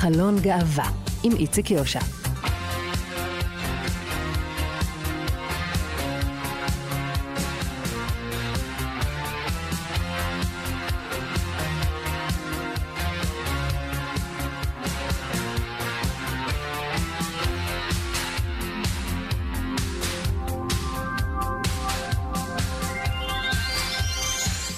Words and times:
חלון 0.00 0.36
גאווה, 0.40 0.90
עם 1.22 1.32
איציק 1.36 1.70
יושע. 1.70 2.00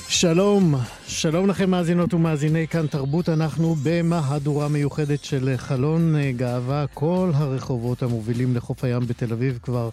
שלום, 0.09 0.75
שלום 1.23 1.49
לכם 1.49 1.71
מאזינות 1.71 2.15
ומאזיני 2.15 2.69
כאן 2.69 2.87
תרבות, 2.87 3.29
אנחנו 3.29 3.77
במהדורה 3.83 4.69
מיוחדת 4.69 5.25
של 5.25 5.55
חלון 5.57 6.17
אה, 6.17 6.33
גאווה. 6.37 6.85
כל 6.95 7.31
הרחובות 7.35 8.03
המובילים 8.03 8.57
לחוף 8.57 8.85
הים 8.85 9.07
בתל 9.07 9.33
אביב 9.33 9.59
כבר 9.63 9.91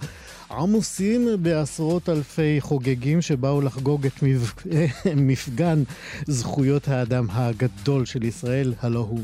עמוסים 0.52 1.28
בעשרות 1.42 2.10
אלפי 2.10 2.58
חוגגים 2.60 3.22
שבאו 3.22 3.62
לחגוג 3.62 4.06
את 4.06 4.24
מפגן 5.16 5.84
זכויות 6.28 6.88
האדם 6.88 7.28
הגדול 7.32 8.06
של 8.06 8.24
ישראל, 8.24 8.74
הלא 8.82 9.00
הוא 9.10 9.24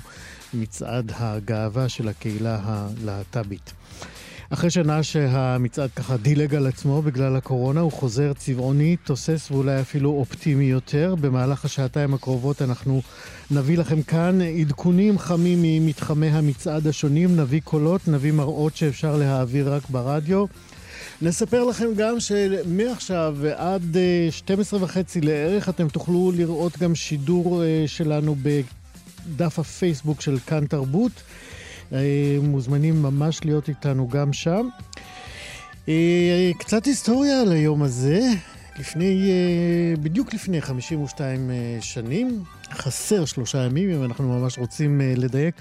מצעד 0.54 1.12
הגאווה 1.16 1.90
של 1.90 2.08
הקהילה 2.08 2.60
הלהט"בית. 2.64 3.74
אחרי 4.50 4.70
שנה 4.70 5.04
שהמצעד 5.04 5.90
ככה 5.96 6.18
דילג 6.18 6.56
על 6.56 6.68
עצמו 6.68 7.02
בגלל 7.02 7.36
הקורונה, 7.36 7.80
הוא 7.80 7.92
חוזר 7.92 8.34
צבעוני, 8.34 8.96
תוסס 9.04 9.48
ואולי 9.52 9.82
אפילו 9.82 10.10
אופטימי 10.10 10.66
יותר. 10.66 11.16
במהלך 11.22 11.66
השעתיים 11.66 12.14
הקרובות 12.14 12.62
אנחנו 12.62 13.02
נביא 13.52 13.78
לכם 13.78 14.02
כאן 14.02 14.42
עדכונים 14.42 15.20
חמים 15.20 15.60
ממתחמי 15.62 16.28
המצעד 16.28 16.88
השונים, 16.88 17.36
נביא 17.36 17.62
קולות, 17.64 18.08
נביא 18.08 18.32
מראות 18.32 18.76
שאפשר 18.76 19.18
להעביר 19.18 19.74
רק 19.74 19.90
ברדיו. 19.90 20.46
נספר 21.22 21.64
לכם 21.64 21.88
גם 21.98 22.20
שמעכשיו 22.20 23.38
עד 23.56 23.98
12 24.30 24.80
אה, 24.80 24.86
וחצי 24.86 25.22
לערך 25.22 25.70
אתם 25.70 25.88
תוכלו 25.88 26.32
לראות 26.36 26.78
גם 26.78 26.96
שידור 26.96 27.64
אה, 27.64 27.84
שלנו 27.88 28.36
בדף 28.42 29.60
הפייסבוק 29.60 30.22
של 30.22 30.38
כאן 30.48 30.66
תרבות. 30.66 31.12
אה, 31.94 32.38
מוזמנים 32.42 33.02
ממש 33.02 33.46
להיות 33.46 33.70
איתנו 33.70 34.08
גם 34.08 34.34
שם. 34.34 34.68
אה, 35.90 36.52
קצת 36.60 36.86
היסטוריה 36.86 37.42
על 37.42 37.52
היום 37.52 37.84
הזה. 37.84 38.20
לפני, 38.80 39.32
אה, 39.32 39.94
בדיוק 40.02 40.34
לפני 40.34 40.62
52 40.62 41.52
שנים, 41.82 42.44
חסר 42.72 43.26
שלושה 43.26 43.58
ימים, 43.58 43.90
אם 43.90 44.04
אנחנו 44.04 44.40
ממש 44.40 44.58
רוצים 44.58 45.02
לדייק, 45.18 45.56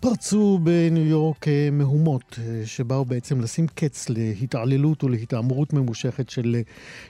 פרצו 0.00 0.58
בניו 0.62 1.06
יורק 1.06 1.46
מהומות 1.72 2.38
שבאו 2.64 3.04
בעצם 3.04 3.40
לשים 3.40 3.66
קץ 3.66 4.08
להתעללות 4.08 5.04
ולהתעמרות 5.04 5.72
ממושכת 5.72 6.30
של 6.30 6.56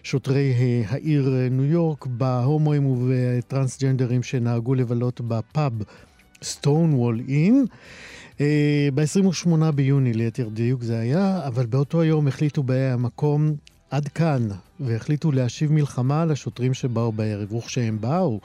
שוטרי 0.02 0.54
העיר 0.88 1.48
ניו 1.50 1.64
יורק 1.64 2.06
בהומואים 2.06 2.86
ובטרנסג'נדרים 2.86 4.22
שנהגו 4.22 4.74
לבלות 4.74 5.20
בפאב 5.20 5.72
סטון 6.42 6.94
וול 6.94 7.20
אין. 7.28 7.66
אה, 8.40 8.88
ב-28 8.94 9.70
ביוני 9.74 10.12
ליתר 10.12 10.48
דיוק 10.48 10.82
זה 10.82 10.98
היה, 10.98 11.46
אבל 11.46 11.66
באותו 11.66 12.00
היום 12.00 12.28
החליטו 12.28 12.62
באי 12.62 12.90
המקום 12.90 13.54
עד 13.90 14.08
כאן, 14.08 14.48
והחליטו 14.80 15.32
להשיב 15.32 15.72
מלחמה 15.72 16.24
לשוטרים 16.24 16.74
שבאו 16.74 17.12
בערב. 17.12 17.52
וכשהם 17.52 18.00
באו 18.00 18.40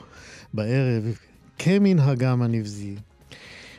בערב, 0.54 1.04
כמנהגם 1.58 2.42
הנבזי, 2.42 2.94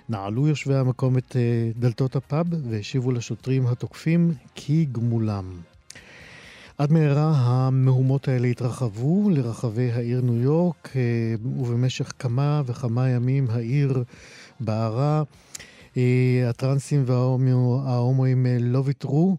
נעלו 0.10 0.48
יושבי 0.48 0.76
המקום 0.76 1.18
את 1.18 1.36
אה, 1.36 1.72
דלתות 1.80 2.16
הפאב 2.16 2.48
והשיבו 2.70 3.12
לשוטרים 3.12 3.68
התוקפים 3.68 4.34
כגמולם. 4.56 5.52
עד 6.78 6.92
מהרה 6.92 7.34
המהומות 7.36 8.28
האלה 8.28 8.48
התרחבו 8.48 9.30
לרחבי 9.30 9.92
העיר 9.92 10.22
ניו 10.22 10.36
יורק, 10.36 10.90
אה, 10.96 11.02
ובמשך 11.46 12.14
כמה 12.20 12.62
וכמה 12.66 13.10
ימים 13.10 13.48
העיר 13.50 14.04
בערה. 14.60 15.24
אה, 15.98 16.50
הטרנסים 16.50 17.04
וההומואים 17.06 18.46
אה, 18.46 18.58
לא 18.60 18.82
ויתרו. 18.86 19.38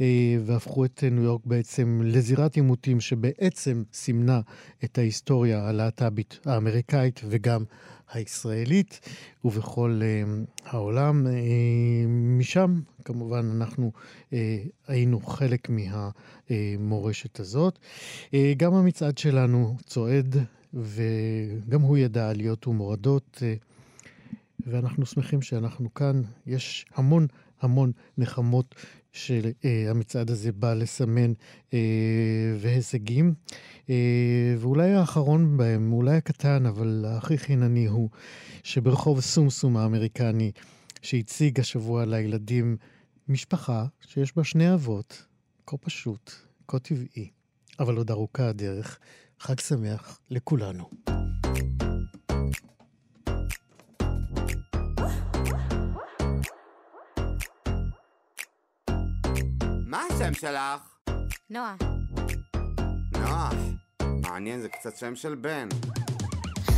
אה, 0.00 0.36
והפכו 0.44 0.84
את 0.84 1.04
ניו 1.10 1.22
יורק 1.22 1.40
בעצם 1.44 2.00
לזירת 2.04 2.56
עימותים 2.56 3.00
שבעצם 3.00 3.82
סימנה 3.92 4.40
את 4.84 4.98
ההיסטוריה 4.98 5.68
הלהט"בית 5.68 6.38
האמריקאית 6.44 7.20
וגם 7.28 7.64
הישראלית, 8.12 9.00
ובכל 9.44 10.00
העולם. 10.64 11.26
משם, 12.38 12.80
כמובן, 13.04 13.50
אנחנו 13.56 13.92
היינו 14.88 15.20
חלק 15.20 15.68
מהמורשת 15.70 17.40
הזאת. 17.40 17.78
גם 18.56 18.74
המצעד 18.74 19.18
שלנו 19.18 19.76
צועד, 19.86 20.36
וגם 20.74 21.80
הוא 21.80 21.98
ידע 21.98 22.30
עליות 22.30 22.66
ומורדות. 22.66 23.42
ואנחנו 24.66 25.06
שמחים 25.06 25.42
שאנחנו 25.42 25.94
כאן. 25.94 26.22
יש 26.46 26.86
המון 26.94 27.26
המון 27.60 27.92
נחמות 28.18 28.74
שהמצעד 29.12 30.30
הזה 30.30 30.52
בא 30.52 30.74
לסמן 30.74 31.32
אה, 31.74 31.78
והישגים. 32.58 33.34
אה, 33.90 34.54
ואולי 34.58 34.92
האחרון 34.92 35.56
בהם, 35.56 35.92
אולי 35.92 36.16
הקטן, 36.16 36.66
אבל 36.66 37.04
הכי 37.08 37.38
חינני 37.38 37.86
הוא 37.86 38.10
שברחוב 38.62 39.20
סומסום 39.20 39.76
האמריקני, 39.76 40.52
שהציג 41.02 41.60
השבוע 41.60 42.04
לילדים 42.04 42.76
משפחה 43.28 43.86
שיש 44.00 44.36
בה 44.36 44.44
שני 44.44 44.74
אבות, 44.74 45.26
כה 45.66 45.76
פשוט, 45.76 46.32
כה 46.68 46.78
טבעי, 46.78 47.30
אבל 47.80 47.96
עוד 47.96 48.10
ארוכה 48.10 48.48
הדרך. 48.48 48.98
חג 49.40 49.60
שמח 49.60 50.20
לכולנו. 50.30 50.90
השם 59.96 60.34
שלך? 60.34 61.10
נועה. 61.50 61.76
נועה. 63.12 63.50
מעניין, 64.02 64.60
זה 64.60 64.68
קצת 64.68 64.96
שם 64.96 65.16
של 65.16 65.34
בן. 65.34 65.68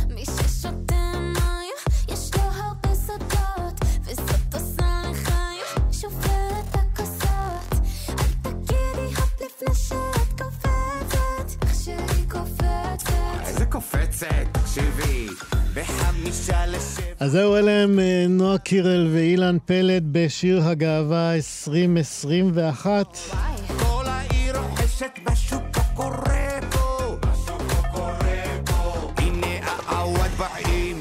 מי 0.09 0.25
ששותה 0.25 1.11
מים, 1.15 1.75
יש 2.07 2.31
לו 2.35 2.41
הרבה 2.41 2.95
סודות, 2.95 3.79
וזאת 4.03 4.53
עושה 4.53 5.01
לחיים, 5.11 5.91
שובר 5.91 6.49
את 6.59 6.75
הכוסות. 6.75 7.73
אל 8.09 8.33
תגידי 8.41 9.15
הופ 9.17 9.41
לפני 9.41 9.75
שאת 9.75 10.41
קופצת, 10.41 11.63
איך 11.63 11.75
שהיא 11.75 12.29
קופצת. 12.29 13.13
איזה 13.45 13.65
קופצת? 13.65 14.27
תקשיבי. 14.51 15.27
בחמישה 15.73 16.65
לשבע. 16.65 17.08
אז 17.19 17.31
זהו, 17.31 17.55
אלה 17.55 17.71
הם 17.71 17.99
אה, 17.99 18.25
נועה 18.29 18.57
קירל 18.57 19.07
ואילן 19.13 19.57
פלד 19.65 20.03
בשיר 20.11 20.61
הגאווה 20.63 21.35
2021. 21.35 23.17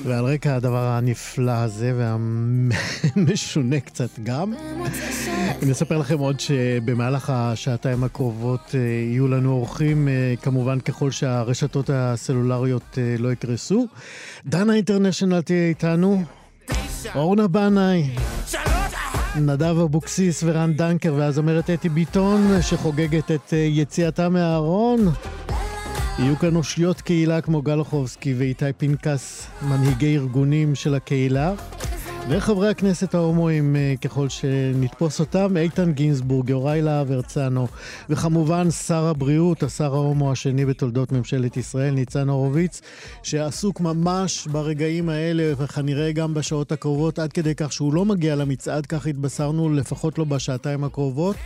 ועל 0.08 0.24
רקע 0.24 0.56
הדבר 0.56 0.86
הנפלא 0.86 1.52
הזה 1.52 1.92
והמשונה 3.16 3.80
קצת 3.80 4.18
גם, 4.22 4.52
אני 5.62 5.72
אספר 5.72 5.98
לכם 5.98 6.18
עוד 6.18 6.40
שבמהלך 6.40 7.30
השעתיים 7.30 8.04
הקרובות 8.04 8.74
אה, 8.74 8.80
יהיו 8.80 9.28
לנו 9.28 9.52
אורחים, 9.52 10.08
אה, 10.08 10.34
כמובן 10.42 10.80
ככל 10.80 11.10
שהרשתות 11.10 11.90
הסלולריות 11.92 12.98
אה, 12.98 13.14
לא 13.18 13.32
יקרסו. 13.32 13.86
דנה 14.46 14.74
אינטרנשיונל 14.74 15.40
תהיה 15.40 15.68
איתנו, 15.68 16.22
אורנה 17.14 17.48
בנאי. 17.48 18.10
נדב 19.36 19.78
אבוקסיס 19.78 20.42
ורן 20.46 20.72
דנקר 20.72 21.14
והזמרת 21.16 21.70
אתי 21.70 21.88
ביטון 21.88 22.62
שחוגגת 22.62 23.30
את 23.30 23.52
יציאתה 23.52 24.28
מהארון. 24.28 25.08
יהיו 26.18 26.38
כאן 26.38 26.56
אושיות 26.56 27.00
קהילה 27.00 27.40
כמו 27.40 27.62
גלוחובסקי 27.62 28.34
ואיתי 28.34 28.72
פנקס, 28.78 29.46
מנהיגי 29.62 30.16
ארגונים 30.16 30.74
של 30.74 30.94
הקהילה. 30.94 31.54
וחברי 32.30 32.68
הכנסת 32.68 33.14
ההומואים, 33.14 33.76
אה, 33.76 33.94
ככל 34.00 34.28
שנתפוס 34.28 35.20
אותם, 35.20 35.56
איתן 35.56 35.92
גינזבורג, 35.92 36.50
יוראי 36.50 36.82
להב 36.82 37.12
הרצנו, 37.12 37.66
וכמובן 38.08 38.70
שר 38.70 39.04
הבריאות, 39.06 39.62
השר 39.62 39.94
ההומו 39.94 40.32
השני 40.32 40.66
בתולדות 40.66 41.12
ממשלת 41.12 41.56
ישראל, 41.56 41.94
ניצן 41.94 42.28
הורוביץ, 42.28 42.80
שעסוק 43.22 43.80
ממש 43.80 44.46
ברגעים 44.52 45.08
האלה, 45.08 45.52
וכנראה 45.58 46.12
גם 46.12 46.34
בשעות 46.34 46.72
הקרובות, 46.72 47.18
עד 47.18 47.32
כדי 47.32 47.54
כך 47.54 47.72
שהוא 47.72 47.94
לא 47.94 48.04
מגיע 48.04 48.36
למצעד, 48.36 48.86
כך 48.86 49.06
התבשרנו, 49.06 49.68
לפחות 49.74 50.18
לא 50.18 50.24
בשעתיים 50.24 50.84
הקרובות, 50.84 51.36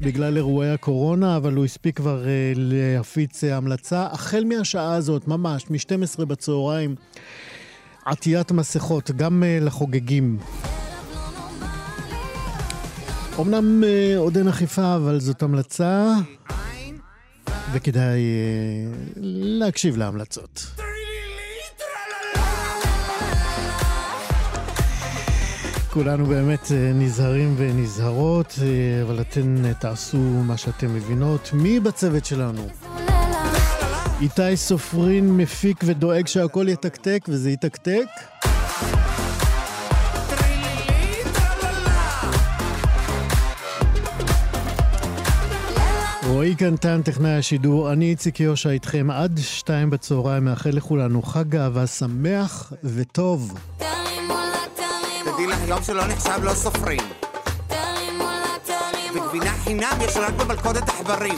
בגלל 0.00 0.36
אירועי 0.36 0.70
הקורונה, 0.70 1.36
אבל 1.36 1.54
הוא 1.54 1.64
הספיק 1.64 1.96
כבר 1.96 2.22
uh, 2.22 2.26
להפיץ 2.56 3.44
uh, 3.44 3.46
המלצה. 3.46 4.06
החל 4.12 4.44
מהשעה 4.44 4.94
הזאת, 4.94 5.28
ממש, 5.28 5.70
מ-12 5.70 6.24
בצהריים, 6.24 6.94
עטיית 8.06 8.52
מסכות, 8.52 9.10
גם 9.10 9.42
uh, 9.42 9.64
לחוגגים. 9.64 10.38
אמנם 13.40 13.84
אה, 13.84 14.14
עוד 14.16 14.36
אין 14.36 14.48
אכיפה, 14.48 14.96
אבל 14.96 15.20
זאת 15.20 15.42
המלצה, 15.42 16.14
וכדאי 17.72 18.20
אה, 18.20 18.92
להקשיב 19.58 19.96
להמלצות. 19.96 20.66
כולנו 25.96 26.26
באמת 26.26 26.72
אה, 26.72 26.92
נזהרים 26.94 27.54
ונזהרות, 27.58 28.54
אה, 28.62 29.02
אבל 29.02 29.20
אתן 29.20 29.64
אה, 29.64 29.74
תעשו 29.74 30.18
מה 30.18 30.56
שאתן 30.56 30.86
מבינות. 30.86 31.50
מי 31.52 31.80
בצוות 31.80 32.24
שלנו? 32.24 32.68
איתי 34.20 34.56
סופרין 34.56 35.36
מפיק 35.36 35.80
ודואג 35.84 36.26
שהכל 36.26 36.66
יתקתק, 36.68 37.24
וזה 37.28 37.50
יתקתק. 37.50 38.06
רועי 46.26 46.54
קנטן, 46.54 47.02
טכנאי 47.02 47.36
השידור, 47.36 47.92
אני 47.92 48.10
איציק 48.10 48.40
יושע 48.40 48.70
איתכם 48.70 49.10
עד 49.10 49.38
שתיים 49.42 49.90
בצהריים, 49.90 50.44
מאחל 50.44 50.70
לכולנו 50.70 51.22
חג 51.22 51.48
גאווה 51.48 51.86
שמח 51.86 52.72
וטוב. 52.84 53.58
תרימו 53.76 54.34
לה, 54.34 54.58
תרימו, 54.76 55.36
תדעי 55.36 55.46
לך, 55.46 55.58
יום 55.68 55.82
שלא 55.82 56.06
נחשב 56.06 56.40
לא 56.42 56.54
סופרים. 56.54 57.02
תרימו 57.66 58.24
לה, 58.24 58.56
תרימו, 58.64 59.26
וגבינה 59.26 59.52
חינם 59.64 59.98
יש 60.00 60.16
רק 60.16 60.34
במלכודת 60.34 60.88
עכברים. 60.88 61.34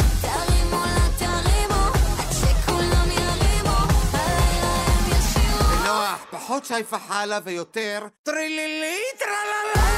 פחות 6.49 6.65
שי 6.65 6.85
פחלה 6.91 7.39
ויותר 7.45 8.06
טרילילי 8.23 8.97
טרללה. 9.19 9.89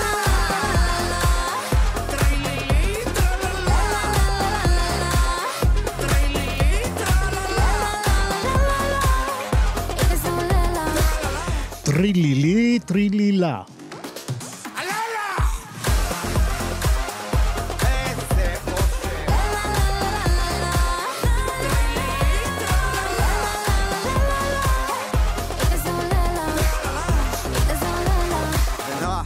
טרילילי 11.84 12.78
טרילילה. 12.86 13.62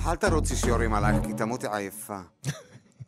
אל 0.06 0.16
תרוצי 0.16 0.56
שיורים 0.56 0.94
עלייך, 0.94 1.26
כי 1.26 1.32
תמותי 1.32 1.66
עייפה. 1.72 2.18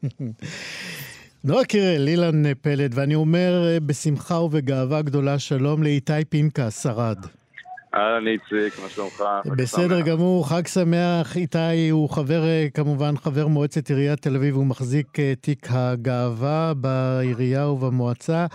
נועה 1.45 1.65
קירל, 1.65 2.09
אילן 2.09 2.55
פלד, 2.55 2.93
ואני 2.95 3.15
אומר 3.15 3.65
אה, 3.67 3.81
בשמחה 3.81 4.41
ובגאווה 4.41 5.03
גדולה 5.03 5.39
שלום 5.39 5.83
לאיתי 5.83 6.25
פנקס, 6.29 6.83
שרד. 6.83 7.19
אהלן 7.97 8.27
איציק, 8.27 8.83
מה 8.83 8.89
שלומך? 8.89 9.23
בסדר. 9.57 10.01
גמור, 10.01 10.49
חג 10.49 10.67
שמח. 10.67 11.37
איתי 11.37 11.89
הוא 11.91 12.11
חבר, 12.11 12.43
אה, 12.45 12.67
כמובן, 12.75 13.17
חבר 13.17 13.47
מועצת 13.47 13.89
עיריית 13.89 14.19
תל 14.23 14.37
אביב, 14.37 14.55
הוא 14.55 14.67
מחזיק 14.67 15.21
אה, 15.21 15.33
תיק 15.41 15.67
הגאווה 15.71 16.73
בעירייה 16.75 17.69
ובמועצה. 17.69 18.47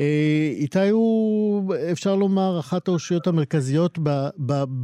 אה, 0.00 0.48
איתי 0.50 0.88
הוא, 0.88 1.74
אפשר 1.92 2.14
לומר, 2.14 2.60
אחת 2.60 2.88
האושיות 2.88 3.26
המרכזיות 3.26 3.98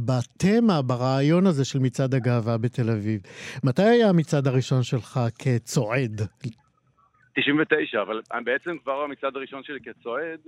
בתמה, 0.05 0.81
ברעיון 0.81 1.47
הזה 1.47 1.65
של 1.65 1.79
מצעד 1.79 2.13
הגאווה 2.13 2.57
בתל 2.57 2.89
אביב. 2.89 3.21
מתי 3.63 3.83
היה 3.83 4.09
המצעד 4.09 4.47
הראשון 4.47 4.83
שלך 4.83 5.19
כצועד? 5.39 6.21
99, 7.35 8.01
אבל 8.01 8.21
בעצם 8.43 8.77
כבר 8.83 9.01
המצעד 9.01 9.35
הראשון 9.35 9.63
שלי 9.63 9.79
כצועד, 9.79 10.39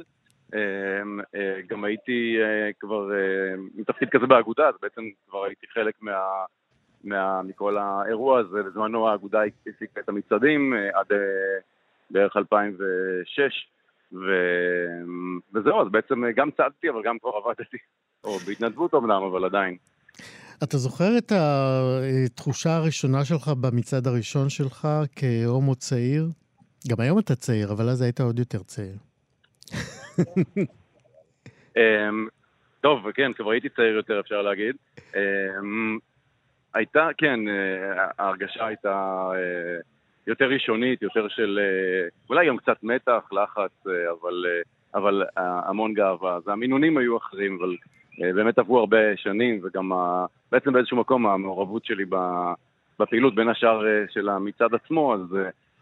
גם 1.68 1.84
הייתי 1.84 2.38
אה, 2.42 2.72
כבר 2.80 3.14
אה, 3.14 3.54
מתפקיד 3.76 4.10
כזה 4.10 4.26
באגודה, 4.26 4.68
אז 4.68 4.76
בעצם 4.82 5.02
כבר 5.28 5.46
הייתי 5.46 5.68
חלק 5.74 5.96
מה... 6.02 6.46
מה, 7.04 7.42
מכל 7.42 7.78
האירוע 7.78 8.40
הזה, 8.40 8.64
בזמנו 8.64 9.10
האגודה 9.10 9.40
הפיקה 9.68 10.02
את 10.02 10.10
המצעדים 10.10 10.74
אה, 10.74 11.00
עד 11.00 11.06
אה, 11.12 11.18
בערך 12.12 12.38
2006, 12.38 12.88
ו... 14.14 14.18
וזהו, 15.54 15.82
אז 15.82 15.88
בעצם 15.92 16.26
אה, 16.26 16.32
גם 16.32 16.50
צעדתי, 16.58 16.90
אבל 16.90 17.02
גם 17.06 17.20
כבר 17.20 17.30
עבדתי, 17.30 17.78
או 18.24 18.38
בהתנדבות 18.40 18.94
אמנם, 18.94 19.24
אבל 19.32 19.46
עדיין. 19.46 19.78
אתה 20.64 20.78
זוכר 20.78 21.18
את 21.18 21.32
התחושה 21.32 22.76
הראשונה 22.76 23.26
שלך 23.26 23.48
במצעד 23.48 24.08
הראשון 24.08 24.50
שלך 24.50 24.88
כהומו 25.16 25.76
צעיר? 25.76 26.28
גם 26.90 27.00
היום 27.00 27.20
אתה 27.20 27.36
צעיר, 27.36 27.72
אבל 27.72 27.90
אז 27.90 28.02
היית 28.02 28.22
עוד 28.22 28.40
יותר 28.40 28.64
צעיר. 28.64 28.96
אמ, 31.78 32.28
טוב, 32.82 33.12
כן, 33.12 33.34
כבר 33.34 33.52
הייתי 33.52 33.70
צעיר 33.70 33.96
יותר, 33.96 34.20
אפשר 34.20 34.42
להגיד. 34.42 34.76
אמ, 35.16 35.98
הייתה, 36.74 37.08
כן, 37.18 37.40
אה, 37.48 38.06
ההרגשה 38.20 38.66
הייתה 38.68 39.30
אה, 39.36 39.78
יותר 40.28 40.46
ראשונית, 40.46 41.02
יותר 41.02 41.28
של 41.28 41.60
אה, 41.62 42.08
אולי 42.30 42.48
גם 42.48 42.58
קצת 42.58 42.78
מתח, 42.84 43.30
לחץ, 43.32 43.72
אבל, 44.22 44.46
אבל 44.96 45.24
המון 45.38 45.94
גאווה. 45.94 46.36
אז 46.36 46.48
המינונים 46.48 46.98
היו 46.98 47.18
אחרים, 47.18 47.58
אבל 47.62 47.76
באמת 48.36 48.58
עברו 48.58 48.80
הרבה 48.80 49.18
שנים, 49.18 49.60
וגם 49.64 49.94
ה- 49.94 50.26
בעצם 50.52 50.74
באיזשהו 50.74 50.98
מקום 50.98 51.28
המעורבות 51.28 51.86
שלי 51.86 52.06
בפעילות, 53.00 53.36
בין 53.36 53.50
השאר 53.50 53.82
של 54.10 54.30
המצעד 54.30 54.76
עצמו, 54.76 55.14
אז 55.14 55.38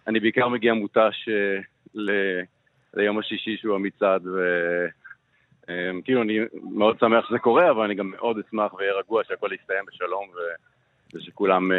אני 0.07 0.19
בעיקר 0.19 0.47
מגיע 0.47 0.73
מותש 0.73 1.29
ל- 1.95 2.41
ליום 2.93 3.19
השישי 3.19 3.57
שהוא 3.57 3.75
המצעד, 3.75 4.27
ו... 4.27 4.39
אמ, 5.69 6.21
אני 6.21 6.39
מאוד 6.53 6.99
שמח 6.99 7.29
שזה 7.29 7.39
קורה, 7.39 7.71
אבל 7.71 7.83
אני 7.83 7.95
גם 7.95 8.09
מאוד 8.09 8.37
אשמח 8.47 8.73
ואהיה 8.73 8.93
רגוע 8.93 9.23
שהכל 9.23 9.49
יסתיים 9.61 9.85
בשלום 9.87 10.29
ו- 10.29 11.17
ושכולם 11.17 11.71
אה, 11.71 11.77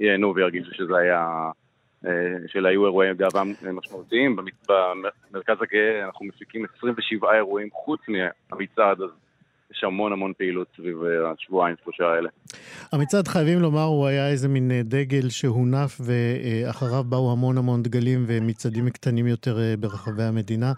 ייהנו 0.00 0.34
וירגישו 0.34 0.74
שזה 0.74 0.96
היה, 0.96 1.50
אה, 2.06 2.36
שאלה 2.46 2.68
היו 2.68 2.84
אירועי 2.84 3.14
גאווה 3.14 3.42
משמעותיים. 3.72 4.36
במרכז 4.68 5.56
הגאה 5.62 6.04
אנחנו 6.04 6.26
מפיקים 6.26 6.64
27 6.76 7.34
אירועים 7.34 7.68
חוץ 7.72 8.00
מהמצעד, 8.08 9.00
אז 9.00 9.10
יש 9.72 9.84
המון 9.84 10.12
המון 10.12 10.32
פעילות 10.38 10.66
סביב 10.76 11.02
אה, 11.02 11.30
השבועיים, 11.30 11.76
שלושה 11.84 12.04
האלה. 12.04 12.28
המצעד, 12.92 13.28
חייבים 13.28 13.60
לומר, 13.60 13.82
הוא 13.82 14.06
היה 14.06 14.28
איזה 14.28 14.48
מין 14.48 14.70
אה, 14.70 14.80
דגל 14.84 15.28
שהונף, 15.28 16.00
ואחריו 16.00 17.04
באו 17.04 17.32
המון 17.32 17.58
המון 17.58 17.82
דגלים 17.82 18.24
ומצעדים 18.26 18.90
קטנים 18.90 19.26
יותר 19.26 19.58
אה, 19.58 19.74
ברחבי 19.76 20.22
המדינה. 20.22 20.72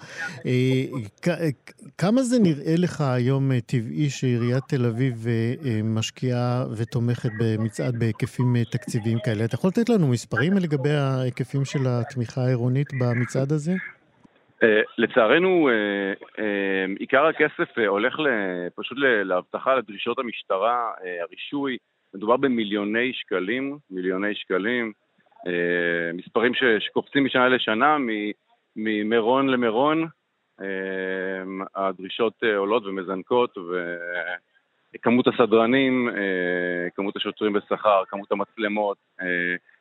כמה 1.99 2.23
זה 2.23 2.39
נראה 2.39 2.75
לך 2.79 3.01
היום 3.01 3.61
טבעי 3.61 4.11
שעיריית 4.11 4.65
תל 4.69 4.87
אביב 4.87 5.27
משקיעה 5.85 6.65
ותומכת 6.77 7.31
במצעד 7.39 7.99
בהיקפים 7.99 8.57
תקציביים 8.71 9.19
כאלה? 9.25 9.45
אתה 9.45 9.55
יכול 9.55 9.69
לתת 9.69 9.89
לנו 9.89 10.09
מספרים 10.09 10.53
לגבי 10.53 10.93
ההיקפים 10.93 11.65
של 11.65 11.87
התמיכה 11.87 12.45
העירונית 12.45 12.89
במצעד 13.01 13.53
הזה? 13.53 13.75
אה, 14.63 14.81
לצערנו, 14.99 15.69
אה, 15.69 16.13
אה, 16.39 16.85
עיקר 16.99 17.27
הכסף 17.27 17.79
הולך 17.87 18.17
פשוט 18.77 18.99
ל- 18.99 19.23
לאבטחה, 19.23 19.75
לדרישות 19.75 20.19
המשטרה, 20.19 20.93
הרישוי. 21.21 21.77
מדובר 22.15 22.37
במיליוני 22.37 23.13
שקלים, 23.13 23.79
מיליוני 23.91 24.35
שקלים. 24.35 24.93
מספרים 26.15 26.53
שקופצים 26.79 27.25
משנה 27.25 27.49
לשנה, 27.49 27.97
ממירון 28.77 29.49
למירון. 29.49 30.07
הדרישות 31.75 32.43
עולות 32.57 32.87
ומזנקות, 32.87 33.59
וכמות 34.95 35.27
הסדרנים, 35.29 36.11
כמות 36.95 37.17
השוטרים 37.17 37.53
בשכר, 37.53 38.03
כמות 38.09 38.33
המצלמות. 38.33 38.97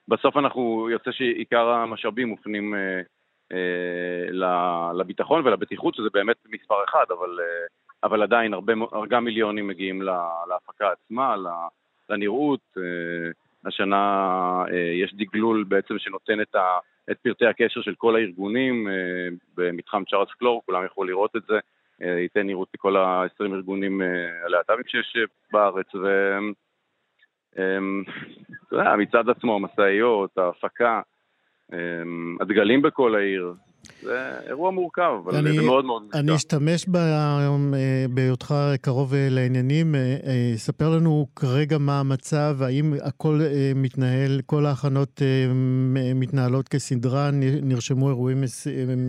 בסוף 0.08 0.38
אנחנו, 0.38 0.88
יוצא 0.92 1.12
שעיקר 1.12 1.68
המשאבים 1.70 2.28
מופנים 2.28 2.74
לביטחון 4.94 5.48
ולבטיחות, 5.48 5.96
שזה 5.96 6.10
באמת 6.14 6.36
מספר 6.50 6.84
אחד, 6.90 7.06
אבל, 7.10 7.40
אה, 7.40 7.66
אבל 8.04 8.24
עדיין 8.24 8.54
הרבה, 8.54 8.74
גם 9.10 9.24
מיליונים 9.26 9.68
מגיעים 9.68 10.02
לה- 10.02 10.44
להפקה 10.50 10.92
עצמה, 10.92 11.36
לנראות. 12.10 12.60
אה, 12.78 13.32
השנה 13.66 14.64
אה, 14.72 14.78
יש 14.78 15.14
דגלול 15.14 15.64
בעצם 15.64 16.00
שנותן 16.00 16.42
את, 16.42 16.56
ה, 16.56 16.80
את 17.12 17.18
פרטי 17.24 17.46
הקשר 17.46 17.82
של 17.82 17.96
כל 17.96 18.16
הארגונים 18.16 18.88
אה, 18.88 18.94
במתחם 19.58 20.04
צ'ארלס 20.10 20.30
קלור, 20.40 20.62
כולם 20.66 20.84
יוכלו 20.84 21.04
לראות 21.04 21.36
את 21.36 21.42
זה. 21.48 21.60
אה, 22.02 22.20
ייתן 22.20 22.48
נראות 22.48 22.68
לכל 22.74 22.98
ה-20 22.98 23.54
ארגונים 23.54 24.02
אה, 24.02 24.46
הלהט"בים 24.46 24.84
שיש 24.88 25.16
אה, 25.18 25.24
בארץ. 25.52 25.96
ו... 25.96 26.38
אמ, 27.60 28.04
אתה 28.68 28.76
יודע, 28.76 28.90
המצעד 28.90 29.30
עצמו, 29.30 29.56
המשאיות, 29.56 30.38
ההפקה, 30.38 31.02
הדגלים 32.42 32.82
בכל 32.82 33.16
העיר. 33.16 33.54
זה 34.02 34.20
אירוע 34.48 34.72
מורכב, 34.72 35.12
אבל 35.24 35.36
אני- 35.36 35.56
זה 35.60 35.66
מאוד 35.66 35.86
מאוד 35.86 36.04
אני 36.14 36.22
מושקע. 36.32 36.36
אשתמש 36.36 36.86
אה, 36.96 37.50
בהיותך 38.10 38.56
קרוב 38.82 39.14
אה, 39.14 39.28
לעניינים. 39.32 39.96
אה, 39.96 40.18
ספר 40.56 40.90
לנו 40.90 41.28
כרגע 41.36 41.78
מה 41.78 42.00
המצב, 42.00 42.58
האם 42.62 42.94
הכל 43.04 43.40
מתנהל, 43.76 44.42
כל 44.46 44.66
ההכנות 44.66 45.22
מתנהלות 46.16 46.68
כסדרה, 46.68 47.30
נרשמו 47.64 48.10
אירועים 48.10 48.44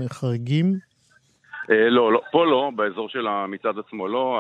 חריגים? 0.09 0.75
לא, 1.69 2.13
לא, 2.13 2.21
פה 2.33 2.47
לא, 2.47 2.71
באזור 2.77 3.09
של 3.09 3.27
המצעד 3.27 3.75
עצמו 3.79 4.09
לא. 4.09 4.39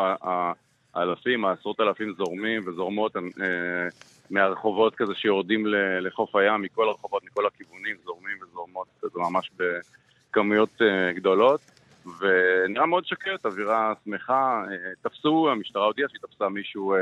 האלפים, 0.94 1.44
העשרות 1.44 1.80
אלפים 1.80 2.14
זורמים 2.18 2.62
וזורמות 2.68 3.12
מהרחובות 4.30 4.94
כזה 4.94 5.14
שיורדים 5.14 5.66
לחוף 6.00 6.36
הים, 6.36 6.62
מכל 6.62 6.88
הרחובות, 6.88 7.24
מכל 7.24 7.46
הכיוונים, 7.46 7.96
זורמים 8.04 8.36
וזורמות, 8.42 8.86
זה 9.02 9.08
ממש 9.14 9.50
בכמויות 9.56 10.82
אה, 10.82 11.12
גדולות. 11.12 11.60
ונראה 12.20 12.86
מאוד 12.86 13.06
שקט, 13.06 13.46
אווירה 13.46 13.92
שמחה. 14.04 14.64
אה, 14.70 14.76
תפסו, 15.02 15.48
המשטרה 15.52 15.84
הודיעה 15.84 16.08
שהיא 16.08 16.20
תפסה 16.20 16.48
מישהו 16.48 16.94
אה, 16.94 17.00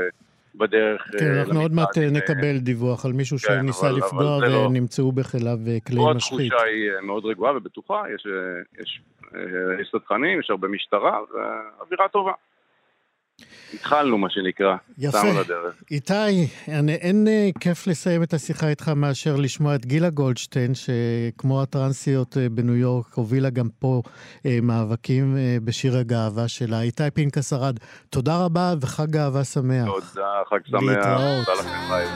בדרך 0.55 1.01
כן, 1.19 1.25
אנחנו 1.37 1.61
עוד 1.61 1.73
מעט 1.73 1.97
נקבל 1.97 2.57
דיווח 2.57 3.05
על 3.05 3.13
מישהו 3.13 3.37
כן, 3.37 3.59
שניסה 3.61 3.89
אבל- 3.89 3.97
לפגוע 3.97 4.37
אבל 4.37 4.51
לא- 4.51 4.57
ונמצאו 4.57 5.11
בכליו 5.11 5.57
אה, 5.67 5.77
כלי 5.87 5.95
משחית. 6.15 6.51
התחושה 6.51 6.65
היא 6.65 6.91
מאוד 7.03 7.25
רגועה 7.25 7.57
ובטוחה, 7.57 8.03
יש, 8.15 8.27
אה, 8.27 8.81
יש, 8.81 9.01
יש 9.81 9.91
סדרנים, 9.91 10.39
יש 10.39 10.49
הרבה 10.49 10.67
משטרה, 10.67 11.19
ואווירה 11.33 12.07
טובה. 12.07 12.31
התחלנו, 13.73 14.17
מה 14.17 14.29
שנקרא. 14.29 14.75
יפה. 14.97 15.17
איתי, 15.91 16.47
אני, 16.67 16.93
אין 16.93 17.27
אה, 17.27 17.49
כיף 17.59 17.87
לסיים 17.87 18.23
את 18.23 18.33
השיחה 18.33 18.67
איתך 18.67 18.89
מאשר 18.89 19.35
לשמוע 19.35 19.75
את 19.75 19.85
גילה 19.85 20.09
גולדשטיין, 20.09 20.71
שכמו 20.75 21.61
הטרנסיות 21.61 22.37
אה, 22.37 22.49
בניו 22.49 22.75
יורק, 22.75 23.13
הובילה 23.13 23.49
גם 23.49 23.67
פה 23.79 24.01
אה, 24.45 24.59
מאבקים 24.61 25.37
אה, 25.37 25.57
בשיר 25.63 25.97
הגאווה 25.97 26.47
שלה. 26.47 26.81
איתי 26.81 27.03
פנקס 27.13 27.53
ארד, 27.53 27.79
תודה 28.09 28.37
רבה 28.37 28.73
וחג 28.81 29.09
גאווה 29.09 29.43
שמח. 29.43 29.85
תודה, 29.85 30.27
חג 30.49 30.59
שמח. 30.65 30.81
להתראות. 30.83 31.45
תודה 31.45 31.61
לכם, 31.61 31.89
ביי. 31.89 32.07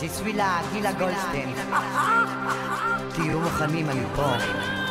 Je 0.00 0.08
suis 0.08 0.36
là, 0.36 0.62
גילה 0.72 0.92
גולדשטיין. 0.92 1.48
תהיו 3.14 3.40
מוכנים, 3.40 3.90
אני 3.90 4.04
פה. 4.16 4.83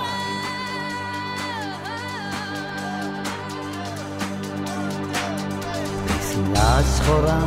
בשמלה 6.73 6.97
שחורה, 6.97 7.39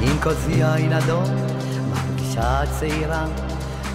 עם 0.00 0.18
כוס 0.22 0.48
יין 0.48 0.92
אדום, 0.92 1.24
מרגישה 1.90 2.62
צעירה, 2.78 3.26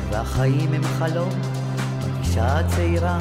והחיים 0.09 0.73
הם 0.73 0.83
חלום, 0.83 1.29
מרגישה 1.99 2.67
צעירה, 2.67 3.17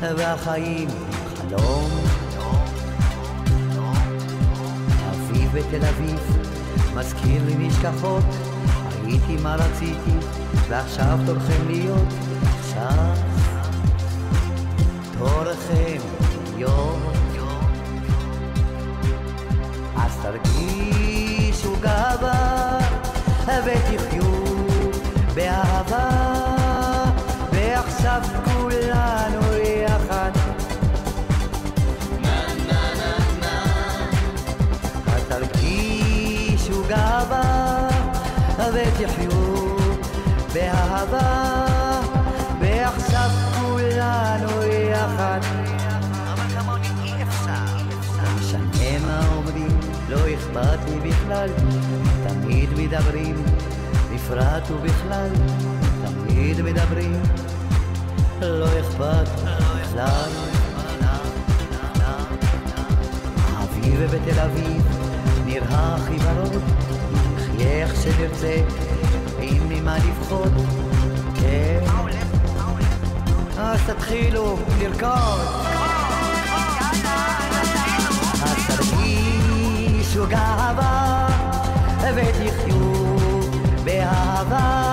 והחיים 0.00 0.88
הם 0.88 1.34
חלום. 1.36 1.90
אביב 5.10 5.52
בתל 5.52 5.86
אביב, 5.86 6.20
מזכיר 6.94 7.42
לי 7.46 7.68
נשכחות, 7.68 8.24
הייתי 9.04 9.36
מה 9.42 9.56
רציתי, 9.56 10.26
ועכשיו 10.68 11.18
תורכם 11.26 11.66
להיות, 11.66 12.08
עכשיו 12.60 13.14
תורכם 15.18 15.98
להיות. 16.56 17.13
אז 20.04 20.16
תרגישו 20.22 21.76
גאווה 21.80 22.78
ותחיו 23.46 24.13
מדברים, 52.84 53.34
בפרט 54.14 54.70
ובכלל 54.70 55.28
תמיד 56.04 56.60
מדברים 56.62 57.22
לא 58.40 58.66
אכפת 58.80 59.28
בכלל 59.80 60.30
האביב 63.52 64.00
בתל 64.00 64.40
אביב 64.40 64.82
נראה 65.46 65.94
הכי 65.94 66.16
ורוד 66.22 66.62
נחיה 67.34 67.82
איך 67.82 67.94
שנרצה 68.02 68.60
אין 69.38 69.62
ממה 69.68 69.96
לפחוד 69.98 70.52
כן 71.34 71.80
אז 73.58 73.80
תתחילו 73.86 74.58
לרקוד 74.78 75.40
אז 78.42 78.66
תרגישו 78.66 80.26
גאווה 80.28 81.03
ותחיו 82.14 82.76
באהבה 83.84 84.83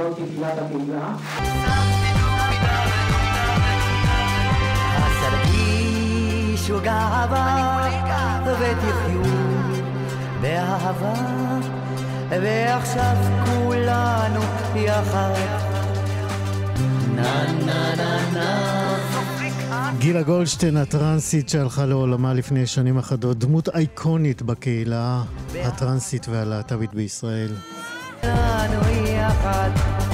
מפרויקט 0.00 0.32
קהילת 0.32 0.58
הקהילה. 0.58 1.14
אז 4.96 5.12
תרגישו 5.22 6.78
גאווה 6.82 7.86
ותחיו 8.46 9.22
באהבה 10.40 11.14
ועכשיו 12.30 13.16
כולנו 13.44 14.40
יחד 14.74 15.34
נה 17.14 17.52
נה 17.66 17.94
נה 17.96 18.32
נה 18.32 18.76
גילה 19.98 20.22
גולדשטיין 20.22 20.76
הטרנסית 20.76 21.48
שהלכה 21.48 21.86
לעולמה 21.86 22.34
לפני 22.34 22.66
שנים 22.66 22.98
אחדות, 22.98 23.38
דמות 23.38 23.68
אייקונית 23.68 24.42
בקהילה 24.42 25.22
הטרנסית 25.54 26.28
והלהט"בית 26.28 26.94
בישראל. 26.94 27.50
כולנו 28.20 28.88
יחד 29.06 29.70
מי 30.08 30.09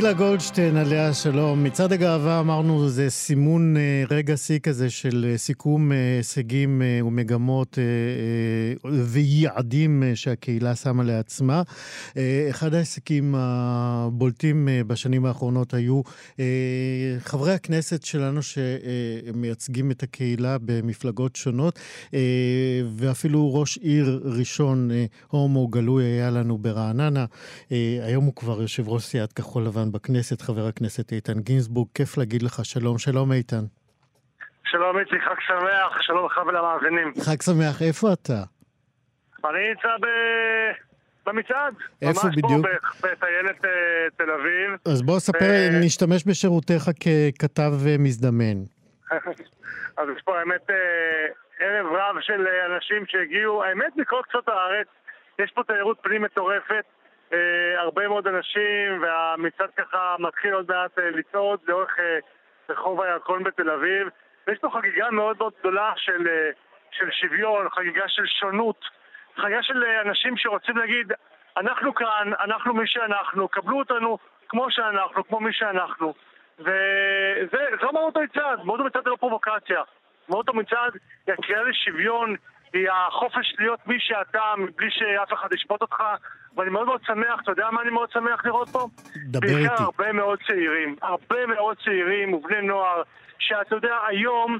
גילה 0.00 0.12
גולדשטיין, 0.12 0.76
עליה 0.76 1.14
שלום. 1.14 1.64
מצעד 1.64 1.92
הגאווה 1.92 2.40
אמרנו, 2.40 2.88
זה 2.88 3.10
סימון 3.10 3.76
אה, 3.76 4.04
רגע 4.10 4.36
שיא 4.36 4.58
כזה 4.58 4.90
של 4.90 5.26
אה, 5.30 5.38
סיכום 5.38 5.92
אה, 5.92 6.16
הישגים 6.16 6.82
ומגמות 7.04 7.78
ויעדים 8.84 10.02
שהקהילה 10.14 10.74
שמה 10.74 11.02
לעצמה. 11.02 11.62
אחד 12.50 12.74
ההישגים 12.74 13.34
הבולטים 13.38 14.68
בשנים 14.86 15.26
האחרונות 15.26 15.74
היו 15.74 16.02
חברי 17.18 17.52
הכנסת 17.52 18.02
שלנו 18.02 18.40
שמייצגים 18.42 19.90
את 19.90 20.02
הקהילה 20.02 20.56
במפלגות 20.64 21.36
שונות, 21.36 21.78
ואפילו 22.96 23.54
ראש 23.54 23.78
עיר 23.78 24.20
ראשון 24.24 24.90
הומו 25.28 25.68
גלוי 25.68 26.04
היה 26.04 26.30
לנו 26.30 26.58
ברעננה. 26.58 27.24
היום 28.02 28.24
הוא 28.24 28.34
כבר 28.34 28.62
יושב 28.62 28.88
ראש 28.88 29.04
סיעת 29.04 29.32
כחול 29.32 29.66
לבן 29.66 29.89
בכנסת, 29.92 30.40
חבר 30.40 30.66
הכנסת 30.68 31.12
איתן 31.12 31.40
גינזבורג. 31.40 31.88
כיף 31.94 32.18
להגיד 32.18 32.42
לך 32.42 32.64
שלום. 32.64 32.98
שלום 32.98 33.32
איתן. 33.32 33.64
שלום 34.64 34.98
איציק, 34.98 35.22
חג 35.24 35.40
שמח, 35.46 36.00
שלום 36.00 36.26
לך 36.26 36.40
ולמאזינים. 36.46 37.12
חג 37.24 37.42
שמח, 37.42 37.82
איפה 37.82 38.12
אתה? 38.12 38.42
אני 39.44 39.68
נמצא 39.68 39.88
ב... 40.00 40.06
במצעד. 41.26 41.74
איפה 42.02 42.20
ממש 42.24 42.36
בדיוק? 42.36 42.66
פה 42.66 43.08
ב- 43.08 43.12
בטיילת 43.12 43.64
אה, 43.64 43.70
תל 44.16 44.30
אביב. 44.30 44.70
אז 44.84 45.02
בוא 45.02 45.18
ספר, 45.18 45.44
אה, 45.44 45.68
נשתמש 45.84 46.24
בשירותיך 46.26 46.82
ככתב 46.84 47.72
מזדמן. 47.98 48.58
אז 49.98 50.06
יש 50.16 50.22
פה 50.24 50.38
האמת 50.38 50.70
אה, 50.70 50.76
ערב 51.60 51.86
רב 51.86 52.20
של 52.20 52.46
אנשים 52.74 53.06
שהגיעו, 53.06 53.64
האמת 53.64 53.96
מכל 53.96 54.20
קצות 54.28 54.48
הארץ, 54.48 54.86
יש 55.38 55.50
פה 55.54 55.62
תיירות 55.66 55.98
פנים 56.02 56.22
מטורפת, 56.22 56.84
הרבה 57.76 58.08
מאוד 58.08 58.26
אנשים, 58.26 59.02
והמצעד 59.02 59.70
ככה 59.76 60.16
מתחיל 60.18 60.52
עוד 60.54 60.66
מעט 60.68 60.98
אה, 60.98 61.10
לצעוד 61.10 61.60
לאורך 61.68 61.98
אה, 61.98 62.18
רחוב 62.68 63.00
הירקון 63.00 63.44
בתל 63.44 63.70
אביב, 63.70 64.08
ויש 64.46 64.58
פה 64.58 64.70
חגיגה 64.72 65.10
מאוד 65.10 65.36
מאוד 65.38 65.52
גדולה 65.60 65.92
של, 65.96 66.28
אה, 66.28 66.50
של 66.90 67.10
שוויון, 67.10 67.68
חגיגה 67.68 68.08
של 68.08 68.26
שונות, 68.26 68.84
חגיגה 69.36 69.62
של 69.62 69.84
אה, 69.84 70.00
אנשים 70.00 70.36
שרוצים 70.36 70.76
להגיד, 70.76 71.12
אנחנו 71.56 71.94
כאן, 71.94 72.32
אנחנו 72.40 72.74
מי 72.74 72.86
שאנחנו, 72.86 73.48
קבלו 73.48 73.78
אותנו 73.78 74.18
כמו 74.48 74.70
שאנחנו, 74.70 75.26
כמו 75.26 75.40
מי 75.40 75.52
שאנחנו. 75.52 76.14
וזו 76.58 77.92
מהות 77.92 78.16
המצעד, 78.16 78.64
מהות 78.64 78.80
המצעד 78.80 79.04
זה 79.04 79.10
לא 79.10 79.16
פרובוקציה. 79.16 79.82
מהות 80.28 80.48
המצעד 80.48 80.92
היא 81.26 81.34
הקריאה 81.34 81.62
לשוויון, 81.62 82.36
היא 82.72 82.88
החופש 82.90 83.54
להיות 83.58 83.86
מי 83.86 83.96
שאתה, 83.98 84.40
מבלי 84.58 84.90
שאף 84.90 85.32
אחד 85.32 85.52
ישפוט 85.52 85.80
אותך, 85.82 86.02
ואני 86.56 86.70
מאוד 86.70 86.86
מאוד 86.86 87.00
שמח, 87.06 87.40
אתה 87.42 87.50
יודע 87.50 87.70
מה 87.70 87.82
אני 87.82 87.90
מאוד 87.90 88.10
שמח 88.10 88.44
לראות 88.44 88.68
פה? 88.68 88.86
דבר 89.30 89.40
בעיקר 89.40 89.72
איתי. 89.72 89.82
הרבה 89.82 90.12
מאוד 90.12 90.38
צעירים, 90.46 90.96
הרבה 91.02 91.46
מאוד 91.46 91.76
צעירים 91.84 92.34
ובני 92.34 92.62
נוער, 92.62 93.02
שאתה 93.38 93.74
יודע, 93.74 93.96
היום 94.06 94.58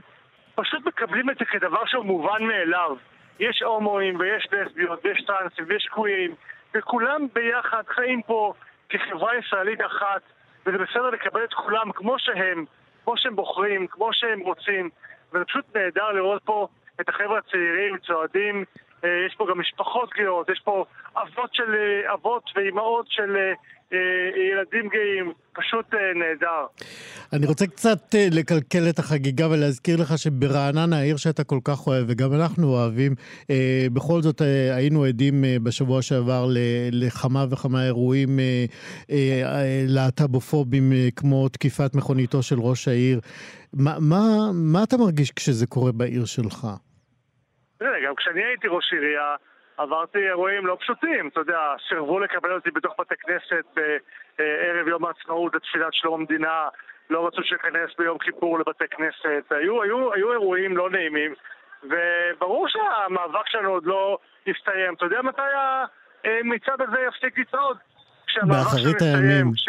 פשוט 0.54 0.86
מקבלים 0.86 1.30
את 1.30 1.36
זה 1.38 1.44
כדבר 1.44 1.86
שהוא 1.86 2.04
מובן 2.04 2.44
מאליו. 2.44 2.96
יש 3.40 3.62
הומואים 3.62 4.16
ויש 4.18 4.48
לסביות 4.52 5.04
ויש 5.04 5.24
טרנסים 5.26 5.64
ויש 5.68 5.86
קווירים, 5.90 6.34
וכולם 6.74 7.26
ביחד 7.32 7.82
חיים 7.88 8.22
פה 8.22 8.52
כחברה 8.88 9.36
ישראלית 9.36 9.80
אחת, 9.80 10.22
וזה 10.66 10.78
בסדר 10.78 11.10
לקבל 11.10 11.44
את 11.44 11.54
כולם 11.54 11.92
כמו 11.92 12.18
שהם, 12.18 12.64
כמו 13.04 13.16
שהם 13.16 13.36
בוחרים, 13.36 13.86
כמו 13.86 14.12
שהם 14.12 14.40
רוצים, 14.40 14.90
וזה 15.32 15.44
פשוט 15.44 15.76
נהדר 15.76 16.12
לראות 16.12 16.42
פה 16.44 16.68
את 17.00 17.08
החבר'ה 17.08 17.38
הצעירים 17.38 17.98
צועדים, 18.06 18.64
יש 19.04 19.34
פה 19.38 19.46
גם 19.50 19.60
משפחות 19.60 20.10
גאות, 20.18 20.48
יש 20.48 20.60
פה 20.64 20.84
אבות 21.16 21.50
של 21.52 21.74
אה, 21.74 22.14
אבות 22.14 22.42
ואימהות 22.56 23.06
של 23.08 23.36
אה, 23.36 23.52
אה, 23.92 23.98
ילדים 24.52 24.88
גאים, 24.88 25.32
פשוט 25.52 25.94
אה, 25.94 25.98
נהדר. 26.14 26.66
אני 27.32 27.46
רוצה 27.46 27.66
קצת 27.66 28.14
אה, 28.14 28.28
לקלקל 28.30 28.88
את 28.88 28.98
החגיגה 28.98 29.50
ולהזכיר 29.50 29.96
לך 30.00 30.18
שברעננה, 30.18 30.96
העיר 30.98 31.16
שאתה 31.16 31.44
כל 31.44 31.58
כך 31.64 31.86
אוהב, 31.86 32.04
וגם 32.08 32.32
אנחנו 32.32 32.68
אוהבים, 32.68 33.14
אה, 33.50 33.86
בכל 33.92 34.22
זאת 34.22 34.42
אה, 34.42 34.76
היינו 34.76 35.04
עדים 35.04 35.44
אה, 35.44 35.56
בשבוע 35.62 36.02
שעבר 36.02 36.46
לכמה 36.92 37.44
וכמה 37.50 37.84
אירועים 37.84 38.38
אה, 38.38 38.64
אה, 39.10 39.42
אה, 39.44 39.84
להט"בופובים, 39.88 40.92
אה, 40.92 41.08
כמו 41.16 41.48
תקיפת 41.48 41.94
מכוניתו 41.94 42.42
של 42.42 42.60
ראש 42.60 42.88
העיר. 42.88 43.20
מה, 43.72 43.96
מה, 44.00 44.50
מה 44.54 44.82
אתה 44.82 44.96
מרגיש 44.96 45.30
כשזה 45.30 45.66
קורה 45.66 45.92
בעיר 45.92 46.24
שלך? 46.24 46.66
תראה, 47.80 48.00
גם 48.06 48.14
כשאני 48.14 48.44
הייתי 48.44 48.68
ראש 48.68 48.92
עירייה, 48.92 49.34
עברתי 49.76 50.18
אירועים 50.28 50.66
לא 50.66 50.76
פשוטים, 50.80 51.28
אתה 51.28 51.40
יודע, 51.40 51.58
סירבו 51.88 52.18
לקבל 52.20 52.52
אותי 52.52 52.70
בתוך 52.70 52.94
בתי 53.00 53.14
כנסת 53.20 53.64
בערב 54.38 54.88
יום 54.88 55.04
העצמאות 55.04 55.54
לתפילת 55.54 55.94
שלום 55.94 56.20
המדינה, 56.20 56.68
לא 57.10 57.26
רצו 57.26 57.42
שאכנס 57.44 57.90
ביום 57.98 58.18
כיפור 58.18 58.58
לבתי 58.58 58.84
כנסת, 58.90 59.44
היו, 59.50 59.82
היו, 59.82 60.12
היו 60.12 60.32
אירועים 60.32 60.76
לא 60.76 60.90
נעימים, 60.90 61.34
וברור 61.84 62.68
שהמאבק 62.68 63.46
שלנו 63.48 63.70
עוד 63.70 63.86
לא 63.86 64.18
הסתיים. 64.46 64.94
אתה 64.94 65.04
יודע 65.04 65.22
מתי 65.22 65.42
המצעד 66.24 66.80
הזה 66.82 66.96
יפסיק 67.08 67.38
לצעוד? 67.38 67.76
באחרית 68.48 69.02
הימים. 69.02 69.52
כש- 69.54 69.68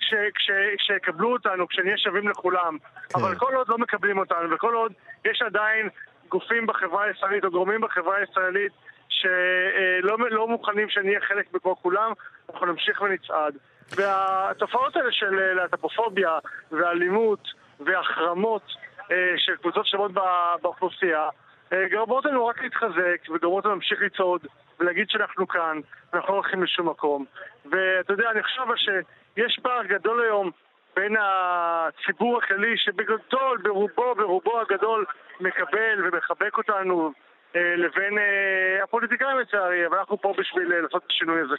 כש- 0.00 0.14
כש- 0.34 0.76
כשיקבלו 0.78 1.32
אותנו, 1.32 1.68
כשנהיה 1.68 1.98
שווים 1.98 2.28
לכולם. 2.28 2.78
כן. 2.78 3.20
אבל 3.20 3.34
כל 3.34 3.54
עוד 3.54 3.68
לא 3.68 3.78
מקבלים 3.78 4.18
אותנו, 4.18 4.50
וכל 4.50 4.74
עוד 4.74 4.92
יש 5.24 5.42
עדיין 5.42 5.88
גופים 6.28 6.66
בחברה 6.66 7.04
הישראלית 7.04 7.44
או 7.44 7.50
גורמים 7.50 7.80
בחברה 7.80 8.16
הישראלית 8.16 8.72
שלא 9.08 10.16
לא 10.30 10.48
מוכנים 10.48 10.88
שנהיה 10.88 11.20
חלק 11.20 11.54
מכל 11.54 11.72
כולם, 11.82 12.12
אנחנו 12.50 12.66
נמשיך 12.66 13.02
ונצעד. 13.02 13.56
והתופעות 13.96 14.96
האלה 14.96 15.12
של 15.12 15.54
להט"בופוביה 15.54 16.38
ואלימות 16.72 17.48
והחרמות 17.80 18.62
אה, 19.10 19.34
של 19.36 19.56
קבוצות 19.56 19.86
שונות 19.86 20.12
ב- 20.12 20.54
באוכלוסייה 20.62 21.28
אה, 21.72 21.88
גרמות 21.88 22.24
לנו 22.24 22.46
רק 22.46 22.62
להתחזק 22.62 23.30
וגרמות 23.34 23.64
לנו 23.64 23.74
להמשיך 23.74 24.02
לצעוד 24.02 24.46
ולהגיד 24.80 25.10
שאנחנו 25.10 25.48
כאן, 25.48 25.80
אנחנו 26.14 26.28
לא 26.28 26.34
הולכים 26.34 26.62
לשום 26.62 26.88
מקום. 26.88 27.24
ואתה 27.70 28.12
יודע, 28.12 28.30
אני 28.30 28.42
חושב 28.42 28.62
שיש 28.76 29.58
פער 29.62 29.84
גדול 29.84 30.22
היום 30.22 30.50
בין 30.96 31.16
הציבור 31.20 32.38
הכללי 32.38 32.76
שבגדול, 32.76 33.58
ברובו, 33.62 34.14
ברובו 34.14 34.60
הגדול 34.60 35.04
מקבל 35.40 36.04
ומחבק 36.04 36.58
אותנו 36.58 37.12
אה, 37.56 37.76
לבין 37.76 38.18
אה, 38.18 38.84
הפוליטיקאים 38.84 39.38
לצערי, 39.38 39.86
אבל 39.86 39.98
אנחנו 39.98 40.20
פה 40.20 40.34
בשביל 40.38 40.72
אה, 40.72 40.80
לעשות 40.80 41.02
את 41.06 41.10
השינוי 41.10 41.40
הזה. 41.40 41.54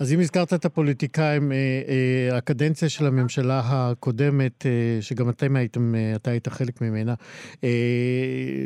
אז 0.00 0.12
אם 0.14 0.18
הזכרת 0.20 0.52
את 0.52 0.64
הפוליטיקאים, 0.64 1.52
הקדנציה 2.38 2.88
של 2.88 3.06
הממשלה 3.06 3.60
הקודמת, 3.64 4.66
שגם 5.00 5.28
אתם 5.28 5.56
הייתם, 5.56 5.80
אתה 6.16 6.30
היית 6.30 6.48
חלק 6.48 6.74
ממנה, 6.80 7.14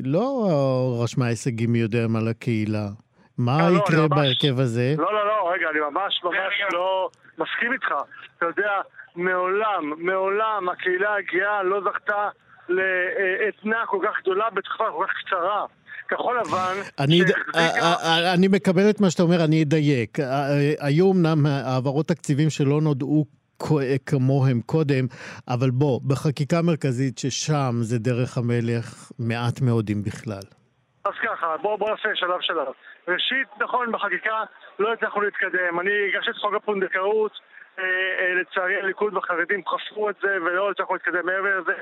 לא 0.05 0.49
רשמה 1.03 1.27
הישגים 1.27 1.73
מי 1.73 1.79
יודע 1.79 2.07
מה 2.09 2.19
לקהילה. 2.31 2.87
מה 3.39 3.71
לא, 3.71 3.77
יקרה 3.77 4.09
בהרכב 4.09 4.61
הזה? 4.61 4.95
לא, 4.99 5.15
לא, 5.15 5.27
לא, 5.27 5.53
רגע, 5.53 5.71
אני 5.71 5.81
ממש 5.81 6.21
ממש 6.25 6.73
לא 6.73 7.11
מסכים 7.39 7.73
איתך. 7.73 7.89
אתה 8.39 8.47
יודע, 8.47 8.73
מעולם, 9.17 9.93
מעולם 9.99 10.69
הקהילה 10.69 11.15
הגאה 11.15 11.63
לא 11.63 11.81
זכתה 11.81 12.29
לעדנה 12.69 13.87
כל 13.87 13.99
כך 14.05 14.21
גדולה 14.23 14.51
בתקופה 14.51 14.85
כל 14.99 15.05
כך 15.07 15.13
קצרה. 15.27 15.67
כחול 16.09 16.39
לבן, 16.41 16.75
אני, 17.01 17.19
שהחזיקה- 17.19 17.59
אה, 17.59 17.95
אה, 18.05 18.35
אני 18.35 18.49
מקבל 18.49 18.91
את 18.91 19.01
מה 19.01 19.11
שאתה 19.11 19.23
אומר, 19.23 19.45
אני 19.45 19.63
אדייק. 19.63 20.21
אה, 20.21 20.25
אה, 20.25 20.87
היו 20.87 21.13
אמנם 21.13 21.47
העברות 21.47 22.07
תקציבים 22.07 22.51
שלא 22.51 22.81
נודעו 22.81 23.25
כמוהם 24.07 24.61
קודם, 24.67 25.05
אבל 25.49 25.71
בוא, 25.71 26.01
בחקיקה 26.09 26.57
מרכזית 26.63 27.19
ששם 27.19 27.73
זה 27.81 27.99
דרך 27.99 28.39
המלך, 28.39 28.87
מעט 29.19 29.61
מאוד 29.63 29.91
אם 29.93 30.03
בכלל. 30.03 30.47
אז 31.05 31.13
ככה, 31.25 31.57
בואו 31.63 31.79
בוא 31.79 31.91
נעשה 31.91 32.09
שלב 32.15 32.41
שלב. 32.41 32.73
ראשית, 33.09 33.49
נכון, 33.61 33.93
בחקיקה 33.93 34.37
לא 34.79 34.93
הצלחנו 34.93 35.21
להתקדם. 35.21 35.81
אני 35.81 35.91
הגשתי 36.09 36.31
את 36.31 36.37
חוק 36.37 36.55
הפונדקאות, 36.55 37.33
אה, 37.79 37.85
אה, 37.85 38.35
לצערי 38.41 38.77
הליכוד 38.83 39.15
והחרדים 39.15 39.61
חסרו 39.71 40.11
את 40.11 40.15
זה 40.23 40.29
ולא 40.47 40.71
הצלחנו 40.71 40.95
להתקדם 40.95 41.27
מעבר 41.27 41.61
לזה. 41.61 41.73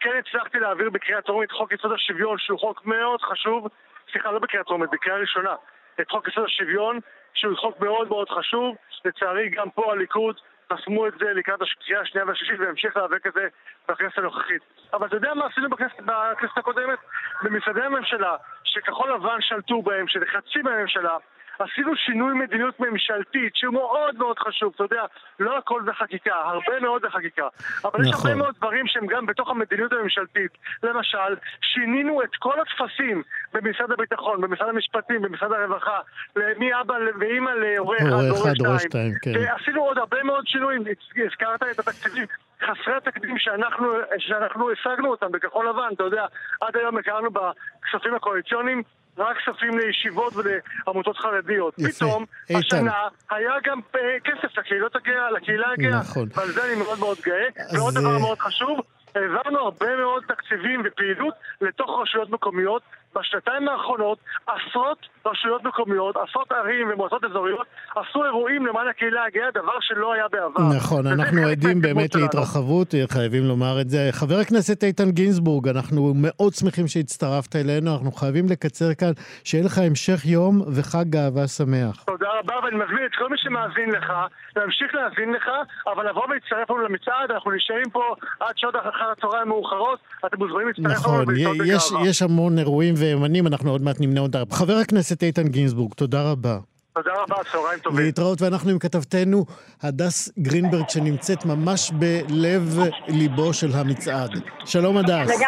כן 0.00 0.10
הצלחתי 0.18 0.58
להעביר 0.58 0.90
בקריאה 0.90 1.22
טרומית 1.22 1.52
חוק 1.52 1.72
יסוד 1.72 1.92
השוויון, 1.92 2.38
שהוא 2.38 2.58
חוק 2.58 2.86
מאוד 2.86 3.22
חשוב, 3.22 3.68
סליחה, 4.12 4.30
לא 4.30 4.38
בקריאה 4.38 4.64
טרומית, 4.64 4.90
בקריאה 4.90 5.18
ראשונה. 5.18 5.54
את 6.00 6.10
חוק 6.10 6.28
יסוד 6.28 6.44
השוויון, 6.44 6.98
שהוא 7.34 7.56
חוק 7.56 7.80
מאוד 7.80 8.08
מאוד 8.08 8.28
חשוב. 8.30 8.76
לצערי, 9.04 9.48
גם 9.48 9.70
פה 9.70 9.92
הליכוד 9.92 10.40
חסמו 10.72 11.06
את 11.06 11.12
זה 11.18 11.32
לקראת 11.32 11.60
הקריאה 11.62 12.00
השנייה 12.00 12.26
והשלישית 12.26 12.60
והמשיך 12.60 12.96
להיאבק 12.96 13.26
את 13.26 13.32
זה 13.32 13.48
בכנסת 13.88 14.18
הנוכחית. 14.18 14.62
אבל 14.92 15.06
אתה 15.06 15.16
יודע 15.16 15.34
מה 15.34 15.46
עשינו 15.46 15.70
בכנסת, 15.70 16.00
בכנסת 16.00 16.58
הקודמת? 16.58 16.98
במשרדי 17.42 17.82
הממשלה, 17.82 18.36
שכחול 18.64 19.12
לבן 19.12 19.40
שלטו 19.40 19.82
בהם, 19.82 20.08
שזה 20.08 20.26
חצי 20.26 20.62
מהממשלה, 20.62 21.16
עשינו 21.62 21.96
שינוי 21.96 22.34
מדיניות 22.34 22.80
ממשלתית 22.80 23.56
שהוא 23.56 23.74
מאוד 23.74 24.18
מאוד 24.18 24.38
חשוב, 24.38 24.72
אתה 24.74 24.84
יודע, 24.84 25.04
לא 25.40 25.58
הכל 25.58 25.82
זה 25.84 25.92
חקיקה, 25.92 26.34
הרבה 26.34 26.80
מאוד 26.80 27.02
זה 27.02 27.10
חקיקה. 27.10 27.48
אבל 27.84 28.00
יש 28.00 28.08
נכון. 28.08 28.30
הרבה 28.30 28.42
מאוד 28.42 28.54
דברים 28.58 28.86
שהם 28.86 29.06
גם 29.06 29.26
בתוך 29.26 29.50
המדיניות 29.50 29.92
הממשלתית. 29.92 30.50
למשל, 30.82 31.36
שינינו 31.60 32.22
את 32.22 32.36
כל 32.38 32.54
הטפסים 32.60 33.22
במשרד 33.52 33.90
הביטחון, 33.92 34.40
במשרד 34.40 34.68
המשפטים, 34.68 35.22
במשרד 35.22 35.52
הרווחה, 35.52 35.98
מאבא 36.36 36.94
ואימא 37.20 37.50
להורה 37.50 37.96
אחד, 37.96 38.06
הורה 38.06 38.78
שתיים. 38.78 38.78
שתיים, 38.78 39.12
כן. 39.22 39.30
ועשינו 39.40 39.82
עוד 39.82 39.98
הרבה 39.98 40.22
מאוד 40.22 40.46
שינויים, 40.46 40.84
הזכרת 41.16 41.62
את 41.62 41.78
התקציבים. 41.78 42.26
חסרי 42.62 42.94
התקדים 42.96 43.38
שאנחנו, 43.38 43.92
שאנחנו 44.18 44.70
השגנו 44.70 45.10
אותם 45.10 45.32
בכחול 45.32 45.68
לבן, 45.68 45.88
אתה 45.94 46.04
יודע, 46.04 46.26
עד 46.60 46.76
היום 46.76 46.98
הכרנו 46.98 47.28
בכספים 47.30 48.14
הקואליציוניים 48.14 48.82
רק 49.18 49.36
כספים 49.36 49.78
לישיבות 49.78 50.32
ולעמותות 50.36 51.16
חרדיות. 51.16 51.74
יפה. 51.78 51.90
פתאום, 51.92 52.24
איתן. 52.50 52.76
השנה 52.76 53.08
היה 53.30 53.52
גם 53.64 53.80
אה, 53.94 54.00
כסף 54.24 54.58
לקהילות 54.58 54.96
הגאה, 54.96 55.30
לקהילה 55.30 55.66
הגאה. 55.72 56.00
נכון. 56.00 56.28
ועל 56.36 56.48
זה 56.48 56.64
אני 56.64 56.74
מאוד 56.74 56.98
מאוד 56.98 57.18
גאה. 57.24 57.48
אז, 57.56 57.78
ועוד 57.78 57.94
דבר 57.94 58.14
אה, 58.14 58.18
מאוד 58.18 58.38
חשוב, 58.38 58.80
העברנו 59.14 59.58
הרבה 59.58 59.96
מאוד 59.96 60.22
תקציבים 60.28 60.82
ופעילות 60.84 61.34
לתוך 61.60 61.90
רשויות 62.02 62.30
מקומיות. 62.30 62.82
בשנתיים 63.16 63.68
האחרונות 63.68 64.18
עשרות 64.46 64.98
רשויות 65.26 65.64
מקומיות, 65.64 66.16
עשרות 66.16 66.52
ערים 66.52 66.88
ומועצות 66.92 67.24
אזוריות 67.24 67.66
עשו 67.96 68.24
אירועים 68.24 68.66
למען 68.66 68.88
הקהילה 68.88 69.24
הגאה, 69.24 69.50
דבר 69.54 69.80
שלא 69.80 70.12
היה 70.12 70.24
בעבר. 70.28 70.76
נכון, 70.76 71.06
אנחנו 71.06 71.46
עדים 71.46 71.80
באמת 71.80 72.12
שלנו. 72.12 72.24
להתרחבות, 72.24 72.94
חייבים 73.10 73.44
לומר 73.44 73.80
את 73.80 73.90
זה. 73.90 74.08
חבר 74.12 74.38
הכנסת 74.38 74.84
איתן 74.84 75.10
גינזבורג, 75.10 75.68
אנחנו 75.68 76.12
מאוד 76.16 76.54
שמחים 76.54 76.88
שהצטרפת 76.88 77.56
אלינו, 77.56 77.94
אנחנו 77.94 78.12
חייבים 78.12 78.46
לקצר 78.48 78.94
כאן, 78.94 79.12
שיהיה 79.44 79.64
לך 79.64 79.78
המשך 79.78 80.26
יום 80.26 80.62
וחג 80.76 81.04
גאווה 81.10 81.48
שמח. 81.48 82.04
תודה 82.30 82.40
רבה, 82.40 82.64
ואני 82.64 82.76
מזמין 82.76 83.04
את 83.06 83.10
כל 83.18 83.28
מי 83.28 83.36
שמאזין 83.38 83.90
לך, 83.90 84.12
להמשיך 84.56 84.94
להאזין 84.94 85.32
לך, 85.32 85.48
אבל 85.92 86.08
לבוא 86.08 86.24
ולהצטרף 86.24 86.70
לנו 86.70 86.78
למצעד, 86.78 87.30
אנחנו 87.30 87.50
נשארים 87.50 87.90
פה 87.92 88.14
עד 88.40 88.54
שעות 88.56 88.74
אחר 88.76 89.10
הצהריים 89.12 89.48
מאוחרות, 89.48 89.98
אתם 90.26 90.36
מוזמנים 90.38 90.66
להצטרף 90.68 90.86
לנו 90.86 90.94
נכון, 90.94 91.24
ולצעוד 91.28 91.56
יש. 91.66 91.92
יש 92.04 92.22
המון 92.22 92.58
אירועים 92.58 92.94
וימנים, 92.98 93.46
אנחנו 93.46 93.70
עוד 93.70 93.82
מעט 93.82 93.96
נמנה 94.00 94.20
אותם. 94.20 94.42
חבר 94.52 94.72
הכנסת 94.72 95.22
איתן 95.22 95.48
גינזבורג, 95.48 95.94
תודה 95.94 96.30
רבה. 96.30 96.58
תודה 96.94 97.10
רבה, 97.22 97.36
צהריים 97.52 97.78
טובים. 97.78 98.04
להתראות, 98.04 98.42
ואנחנו 98.42 98.70
עם 98.70 98.78
כתבתנו 98.78 99.44
הדס 99.82 100.32
גרינברג, 100.38 100.88
שנמצאת 100.88 101.46
ממש 101.46 101.90
בלב 101.90 102.78
ליבו 103.08 103.52
של 103.52 103.68
המצעד. 103.74 104.30
שלום 104.64 104.96
הדס. 104.96 105.40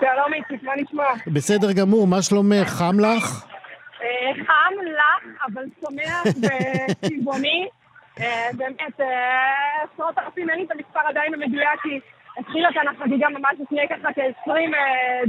שלום 0.00 0.34
איציק, 0.34 0.62
מה 0.62 0.72
נשמע? 0.76 1.04
בסדר 1.26 1.72
גמור, 1.72 2.06
מה 2.06 2.22
שלומך? 2.22 2.68
חם 2.68 3.00
לך? 3.00 3.44
אה, 4.02 4.44
חם 4.46 4.74
לך, 4.84 5.42
אבל 5.46 5.64
צומח 5.80 6.22
וצבעוני. 6.42 7.68
אה, 8.20 8.48
באמת, 8.56 9.00
אה, 9.00 9.82
עשרות 9.82 10.18
אלפים, 10.18 10.50
אין 10.50 10.58
לי 10.58 10.64
את 10.64 10.70
המספר 10.70 11.00
עדיין 11.08 11.34
המדויק, 11.34 11.80
כי 11.82 12.00
התחילה 12.38 12.68
כאן 12.72 12.88
החגיגה 12.88 13.28
ממש 13.28 13.56
לפני 13.60 13.88
ככה 13.90 14.08
כ-20 14.12 14.50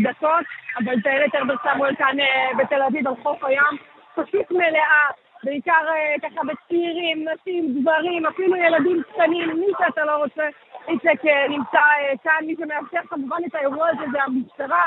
דקות, 0.03 0.45
אבל 0.77 1.01
טיילת 1.01 1.35
הרבר 1.35 1.55
סמואל 1.63 1.95
כאן 1.95 2.17
בתל 2.57 2.81
אביב 2.81 3.07
על 3.07 3.13
חוף 3.23 3.43
הים, 3.43 3.77
פשוט 4.15 4.51
מלאה. 4.51 5.09
בעיקר 5.43 5.85
אה, 5.89 6.29
ככה 6.29 6.41
בצעירים, 6.43 7.27
נשים, 7.27 7.81
גברים, 7.81 8.25
אפילו 8.25 8.55
ילדים 8.55 9.03
קטנים, 9.03 9.49
מי 9.49 9.67
שאתה 9.79 10.05
לא 10.05 10.11
רוצה. 10.11 10.43
איציק 10.87 11.25
אה, 11.25 11.47
נמצא 11.49 11.77
אה, 11.77 12.13
כאן, 12.23 12.45
מי 12.45 12.55
שמאפשר 12.59 13.07
כמובן 13.09 13.37
את 13.47 13.55
האירוע 13.55 13.87
הזה 13.89 14.03
זה 14.11 14.23
המשטרה. 14.23 14.83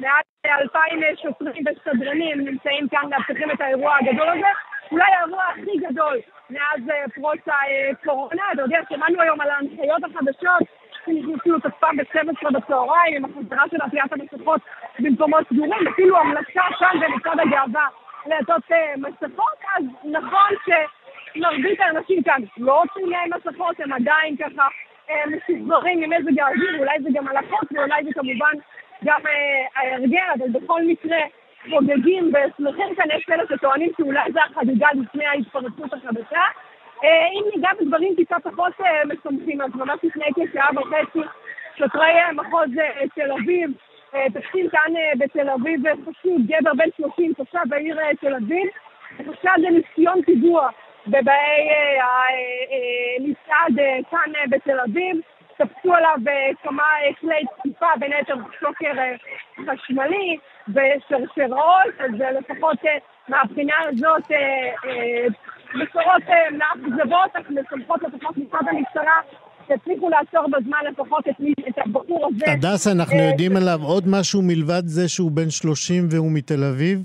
מעל 0.00 0.22
אלפיים 0.46 1.00
שוטרים 1.22 1.64
וסדרנים 1.66 2.40
נמצאים 2.40 2.88
כאן 2.88 3.10
מאבטחים 3.10 3.50
את 3.50 3.60
האירוע 3.60 3.96
הגדול 4.00 4.28
הזה. 4.28 4.46
אולי 4.92 5.12
האירוע 5.12 5.42
הכי 5.44 5.78
גדול 5.78 6.16
מאז 6.50 6.80
פרוץ 7.14 7.40
הקורונה. 7.46 8.42
אתה 8.52 8.62
יודע, 8.62 8.78
שמענו 8.88 9.22
היום 9.22 9.40
על 9.40 9.50
ההנחיות 9.50 10.04
החדשות 10.04 10.62
שנכנסו 11.06 11.52
לתוקפם 11.56 11.96
ב-12 11.96 12.50
בצהריים 12.50 13.16
עם 13.16 13.24
החזרה 13.24 13.64
של 13.70 13.76
עטיית 13.82 14.12
המסכות 14.12 14.60
במקומות 14.98 15.44
סגורים, 15.52 15.88
אפילו 15.88 16.18
המלצה 16.18 16.62
כאן 16.78 17.00
במצעד 17.00 17.40
הגאווה 17.40 17.88
לעטות 18.26 18.72
אה, 18.72 18.94
מסכות, 18.96 19.58
אז 19.76 19.84
נכון 20.04 20.50
שמרבית 20.64 21.80
האנשים 21.80 22.22
כאן 22.22 22.42
לא 22.58 22.82
עושים 22.82 23.10
להם 23.10 23.30
מסכות, 23.36 23.80
הם 23.80 23.92
עדיין 23.92 24.36
ככה 24.36 24.68
אה, 25.10 25.24
משוחררים 25.26 26.00
ממזג 26.00 26.38
האוויר, 26.40 26.78
אולי 26.78 27.02
זה 27.02 27.08
גם 27.14 27.28
החוק 27.28 27.72
ואולי 27.72 28.04
זה 28.04 28.10
כמובן 28.14 28.52
גם 29.04 29.20
אה, 29.26 29.66
ההרגל, 29.82 30.18
אבל 30.38 30.48
בכל 30.48 30.82
מקרה 30.86 31.18
חוגגים 31.70 32.32
ושמחים 32.32 32.94
כאן, 32.94 33.06
יש 33.16 33.24
כאלה 33.24 33.42
שטוענים 33.50 33.90
שאולי 33.96 34.32
זה 34.32 34.40
החגיגה 34.50 34.88
לפני 34.94 35.26
ההתפרצות 35.26 35.92
החדשה. 35.92 36.42
אם 37.04 37.44
ניגע 37.54 37.68
בדברים 37.80 38.14
טיפה 38.16 38.36
פחות 38.40 38.72
משמחים, 39.04 39.60
אז 39.60 39.70
ממש 39.74 39.98
לפני 40.02 40.26
כשעה 40.34 40.68
וחצי 40.76 41.18
שוטרי 41.76 42.12
מחוז 42.34 42.70
תל 43.14 43.32
אביב 43.32 43.70
תופסים 44.34 44.68
כאן 44.70 44.96
אה, 44.96 45.12
בתל 45.18 45.50
אביב 45.50 45.86
אה, 45.86 45.92
חשוד, 46.02 46.40
גבר 46.46 46.74
בן 46.74 46.88
30, 46.96 47.32
תושב 47.32 47.72
העיר 47.72 48.00
אה, 48.00 48.14
תל 48.20 48.34
אביב, 48.34 48.66
בחשד 49.18 49.58
לניסיון 49.58 50.22
פיגוע 50.22 50.68
בבאי 51.06 51.68
המסעד 53.18 53.76
כאן 54.10 54.32
אה, 54.36 54.44
בתל 54.50 54.80
אביב. 54.80 55.16
תפסו 55.56 55.94
עליו 55.94 56.16
אה, 56.28 56.50
כמה 56.62 56.82
אה, 56.82 57.14
כלי 57.20 57.44
תקיפה, 57.58 57.86
בין 57.98 58.12
היתר 58.12 58.34
שוקר 58.60 58.92
אה, 58.98 59.14
חשמלי 59.58 60.36
ושרשראות, 60.68 61.94
אז 61.98 62.20
אה, 62.20 62.32
לפחות 62.32 62.78
אה, 62.86 62.98
מהבחינה 63.28 63.74
הזאת 63.88 64.32
אה, 64.32 64.70
אה, 64.84 65.26
בשורות 65.74 66.22
אה, 66.28 66.50
מאכזבות, 66.50 67.36
אך 67.36 67.50
משמחות 67.50 68.02
לפחות 68.02 68.36
מצד 68.36 68.68
המשטרה 68.68 69.20
שהצליחו 69.68 70.08
לעצור 70.08 70.46
בזמן 70.46 70.78
לפחות 70.90 71.28
את, 71.28 71.40
מי, 71.40 71.52
את 71.68 71.78
הבחור 71.78 72.26
הזה. 72.26 72.52
הדס, 72.52 72.86
אנחנו 72.86 73.18
אה, 73.18 73.28
יודעים 73.30 73.56
עליו 73.56 73.78
עוד 73.82 74.04
משהו 74.08 74.42
מלבד 74.42 74.82
זה 74.84 75.08
שהוא 75.08 75.30
בן 75.30 75.50
30 75.50 76.06
והוא 76.10 76.30
מתל 76.34 76.64
אביב? 76.64 76.98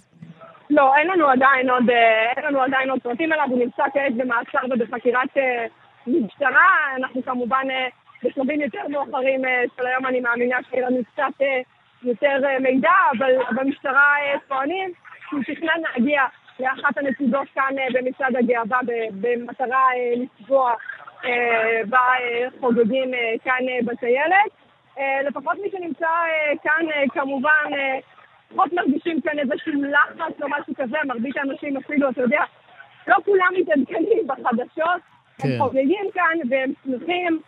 לא, 0.70 0.96
אין 0.96 1.08
לנו 1.08 1.30
עדיין 1.30 1.70
עוד, 1.70 1.90
אה, 1.90 2.32
אין 2.38 2.46
לנו 2.46 2.62
עדיין 2.62 2.90
עוד 2.90 3.00
פרטים 3.04 3.32
עליו, 3.32 3.46
הוא 3.50 3.60
נמצא 3.60 3.84
כעת 3.94 4.16
במעצר 4.18 4.60
ובחקירת 4.70 5.38
אה, 5.38 5.66
משטרה. 6.08 6.70
אנחנו 6.98 7.24
כמובן 7.24 7.68
בשלבים 8.24 8.62
יותר 8.62 8.88
מאוחרים 8.90 9.42
של 9.78 9.86
היום, 9.88 10.06
אני 10.06 10.20
מאמינה 10.20 10.58
שיהיה 10.70 10.90
לנו 10.90 10.98
קצת 11.14 11.46
יותר 12.04 12.38
מידע, 12.60 12.92
אבל 13.18 13.32
במשטרה 13.56 14.14
טוענים 14.48 14.92
שהוא 15.30 15.42
תכנן 15.44 15.82
להגיע 15.82 16.22
לאחת 16.60 16.98
הנקודות 16.98 17.48
כאן 17.56 17.76
במצעד 17.94 18.36
הגאווה 18.36 18.80
במטרה 19.22 19.86
לפגוע 20.16 20.74
אה, 21.26 21.82
בחוגגים 21.90 23.14
אה, 23.14 23.34
כאן 23.44 23.66
אה, 23.70 23.80
בטיילת. 23.86 24.52
אה, 25.00 25.22
לפחות 25.28 25.58
מי 25.64 25.70
שנמצא 25.72 26.08
כאן 26.64 26.86
כמובן 27.14 27.70
פחות 28.56 28.74
מרגישים 28.74 29.22
כאן 29.22 29.40
איזשהו 29.40 29.74
לחץ 29.84 30.42
או 30.42 30.48
משהו 30.50 30.74
כזה, 30.76 30.98
מרבית 31.06 31.38
האנשים 31.38 31.78
אפילו, 31.78 32.10
אתה 32.10 32.22
יודע, 32.22 32.42
לא 33.08 33.16
כולם 33.26 33.48
מתעדכנים 33.60 34.28
בחדשות, 34.28 35.02
הם 35.44 35.50
כן. 35.50 35.58
חוגגים 35.60 36.06
כאן 36.14 36.38
והם 36.50 36.72
שמחים, 36.86 37.40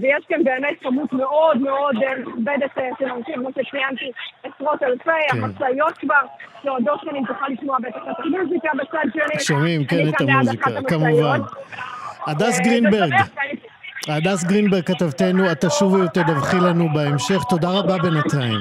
ויש 0.00 0.24
כאן 0.28 0.44
באמת 0.44 0.74
כמות 0.80 1.12
מאוד 1.12 1.58
מאוד 1.58 1.96
מכבדת 2.26 2.70
של 2.98 3.04
אנשים, 3.04 3.34
כמו 3.34 3.50
שציינתי, 3.50 4.10
עשרות 4.42 4.82
אלפי, 4.82 5.10
כן. 5.30 5.44
המשאיות 5.44 5.98
כבר, 5.98 6.20
שעודו 6.62 6.92
שנים 7.00 7.24
תוכל 7.26 7.48
לשמוע 7.48 7.78
בטח 7.78 8.02
את 8.10 8.24
המוזיקה 8.24 8.68
בצד 8.74 9.08
שלי. 9.12 9.40
שומעים, 9.40 9.84
כן, 9.84 10.08
את 10.08 10.14
כאן 10.14 10.30
המוזיקה, 10.30 10.70
כמובן. 10.88 11.40
הדס 12.28 12.58
אה, 12.58 12.64
גרינברג, 12.64 13.12
הדס 14.08 14.44
גרינברג 14.44 14.82
כתבתנו, 14.82 15.52
את 15.52 15.64
תשובי 15.64 16.02
ותדווחי 16.02 16.56
לנו 16.56 16.88
בהמשך. 16.94 17.42
תודה 17.48 17.70
רבה 17.70 17.98
בינתיים. 17.98 18.60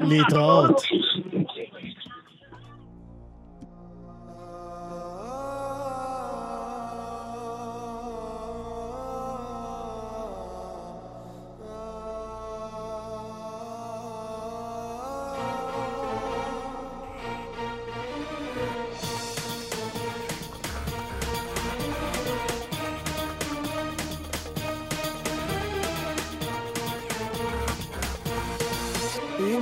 להתראות. 0.00 0.82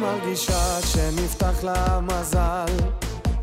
מרגישה 0.06 0.78
שנפתח 0.82 1.62
לה 1.64 2.00
מזל. 2.00 2.66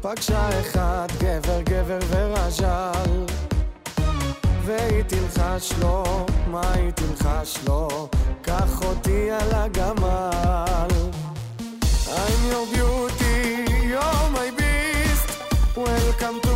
פגשה 0.01 0.49
אחד 0.61 1.07
גבר 1.19 1.61
גבר 1.61 1.99
ורז'ל. 2.09 3.25
והיא 4.65 5.03
תלחש 5.03 5.73
לו, 5.81 6.03
מה 6.47 6.73
היא 6.73 6.91
תלחש 6.91 7.57
לו? 7.67 8.07
קח 8.41 8.81
אותי 8.81 9.31
על 9.31 9.51
הגמל. 9.51 10.87
I'm 12.07 12.41
your 12.51 12.65
beauty, 12.73 13.39
you're 13.91 14.25
my 14.37 14.49
beast. 14.59 15.27
Welcome 15.75 16.37
to 16.45 16.52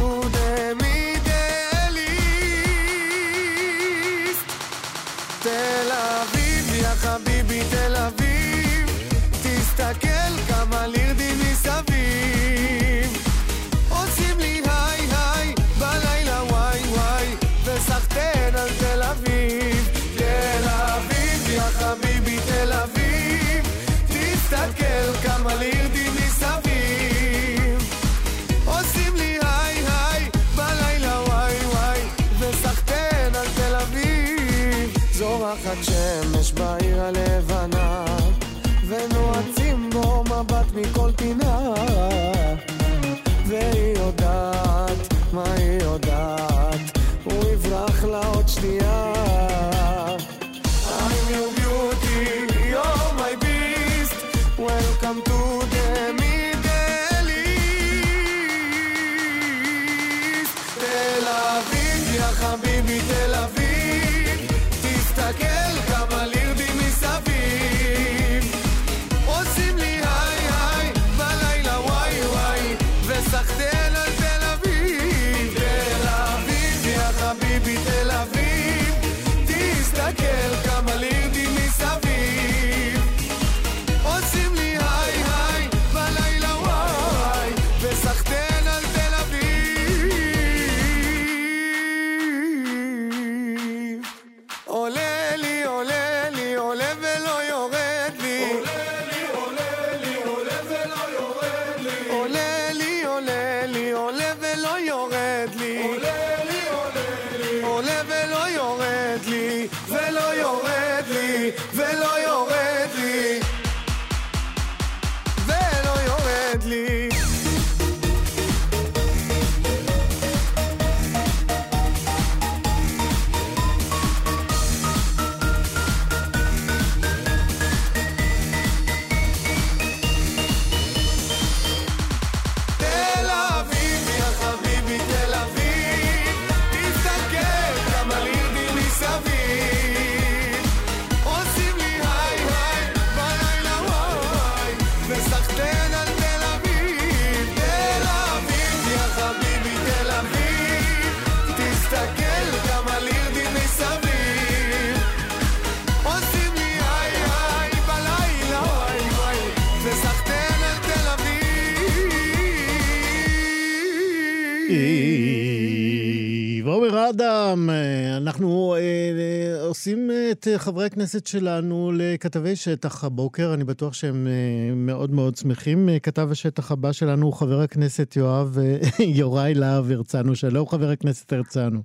את 170.32 170.48
אה, 170.48 170.60
חברי 170.60 170.86
הכנסת 170.86 171.28
שלנו 171.28 171.92
לכתבי 171.96 172.56
שטח 172.56 173.04
הבוקר, 173.04 173.54
אני 173.54 173.64
בטוח 173.64 173.94
שהם 173.94 174.28
אה, 174.28 174.32
מאוד 174.76 175.12
מאוד 175.12 175.36
שמחים. 175.36 175.90
אה, 175.90 176.00
כתב 176.00 176.28
השטח 176.32 176.72
הבא 176.72 176.92
שלנו 176.92 177.26
הוא 177.26 177.34
חבר 177.34 177.62
הכנסת 177.62 178.16
יואב, 178.16 178.58
יוראי 179.20 179.54
להב 179.54 179.92
הרצנו. 179.92 180.36
שלום 180.36 180.68
חבר 180.68 180.90
הכנסת 180.90 181.34
הרצנו. 181.34 181.80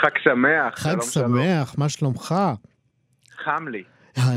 חג 0.00 0.10
שמח, 0.24 0.74
חג 0.78 0.90
שלום 0.90 1.00
שלום. 1.10 1.36
שמח, 1.42 1.74
מה 1.78 1.88
שלומך? 1.88 2.34
חם 3.44 3.68
לי, 3.68 3.82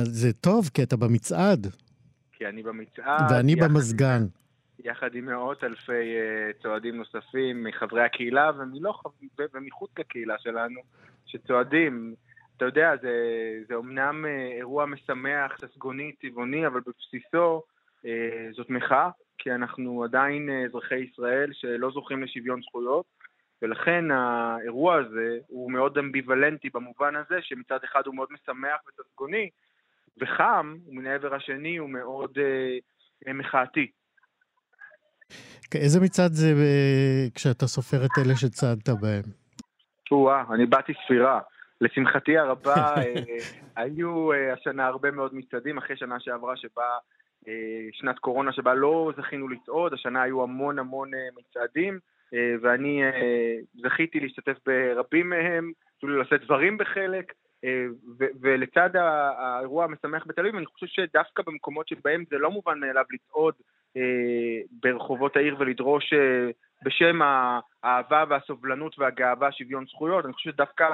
זה 0.04 0.34
טוב, 0.34 0.70
כי 0.74 0.84
אתה 0.84 0.98
במצעד, 0.98 1.68
כי 2.34 2.46
אני 2.48 2.64
במצעד. 2.64 3.32
ואני 3.32 3.52
יחד- 3.52 3.64
במזגן. 3.64 4.26
יחד 4.86 5.10
עם 5.16 5.26
מאות 5.26 5.64
אלפי 5.64 6.14
צועדים 6.64 6.96
נוספים 6.96 7.64
מחברי 7.64 8.02
הקהילה 8.06 8.52
ומלא 8.60 8.94
ומחוץ 9.54 9.90
לקהילה 10.00 10.34
שלנו, 10.40 10.80
שצועדים. 11.26 12.14
אתה 12.58 12.66
יודע, 12.66 12.92
זה, 13.02 13.14
זה 13.68 13.76
אומנם 13.76 14.26
אה, 14.26 14.52
אירוע 14.58 14.86
משמח, 14.86 15.58
ססגוני, 15.62 16.12
צבעוני, 16.22 16.68
אבל 16.68 16.80
בבסיסו 16.80 17.64
אה, 18.06 18.48
זאת 18.56 18.70
מחאה, 18.70 19.10
כי 19.38 19.52
אנחנו 19.52 20.04
עדיין 20.04 20.50
אה, 20.50 20.66
אזרחי 20.66 20.96
ישראל 20.96 21.50
שלא 21.54 21.92
זוכים 21.92 22.24
לשוויון 22.24 22.62
זכויות, 22.62 23.06
ולכן 23.62 24.12
האירוע 24.12 24.96
הזה 24.96 25.38
הוא 25.48 25.72
מאוד 25.72 25.98
אמביוולנטי 25.98 26.70
במובן 26.74 27.16
הזה 27.16 27.36
שמצד 27.42 27.80
אחד 27.84 28.02
הוא 28.06 28.16
מאוד 28.16 28.28
משמח 28.32 28.78
וססגוני, 28.88 29.50
וחם, 30.22 30.76
ומעבר 30.88 31.36
השני 31.36 31.78
הוא 31.78 31.90
מאוד 31.90 32.38
אה, 33.28 33.34
מחאתי. 33.34 33.92
איזה 35.76 36.00
מצעד 36.00 36.32
זה 36.32 36.48
אה, 36.48 37.30
כשאתה 37.36 37.68
סופר 37.68 38.06
את 38.06 38.12
אלה 38.26 38.36
שצעדת 38.36 38.90
בהם? 38.90 39.24
או-אה, 40.12 40.44
אני 40.54 40.66
באתי 40.66 40.94
ספירה. 41.06 41.40
לשמחתי 41.82 42.38
הרבה, 42.38 42.76
אה, 42.98 43.14
היו 43.76 44.34
אה, 44.34 44.54
השנה 44.54 44.88
הרבה 44.88 45.12
מאוד 45.12 45.36
מצעדים, 45.36 45.78
אחרי 45.78 45.98
שנה 45.98 46.20
שעברה 46.20 46.58
שבה 46.58 46.98
אה, 47.48 47.88
שנת 47.92 48.20
קורונה 48.20 48.54
שבה 48.54 48.74
לא 48.74 49.12
זכינו 49.18 49.48
לצעוד, 49.48 49.94
השנה 49.94 50.22
היו 50.22 50.44
המון 50.44 50.80
המון 50.80 51.12
מצעדים, 51.38 52.00
ואני 52.62 53.02
זכיתי 53.74 54.20
להשתתף 54.20 54.58
ברבים 54.66 55.30
מהם, 55.30 55.72
אפילו 55.98 56.22
לשאת 56.22 56.42
דברים 56.42 56.78
בחלק, 56.78 57.34
ו- 58.20 58.32
ולצד 58.42 58.90
האירוע 58.96 59.84
המשמח 59.84 60.28
בתל 60.28 60.42
אביב, 60.42 60.56
אני 60.56 60.66
חושב 60.66 60.88
שדווקא 60.88 61.44
במקומות 61.46 61.88
שבהם 61.88 62.24
זה 62.30 62.38
לא 62.38 62.52
מובן 62.52 62.80
מאליו 62.80 63.04
לצעוד 63.12 63.54
אה, 63.98 64.62
ברחובות 64.84 65.38
העיר 65.38 65.56
ולדרוש 65.60 66.14
אה, 66.14 66.50
בשם 66.84 67.20
האהבה 67.22 68.24
והסובלנות 68.30 69.00
והגאווה 69.00 69.52
שוויון 69.52 69.86
זכויות, 69.86 70.26
אני 70.26 70.34
חושב 70.34 70.52
שדווקא 70.52 70.88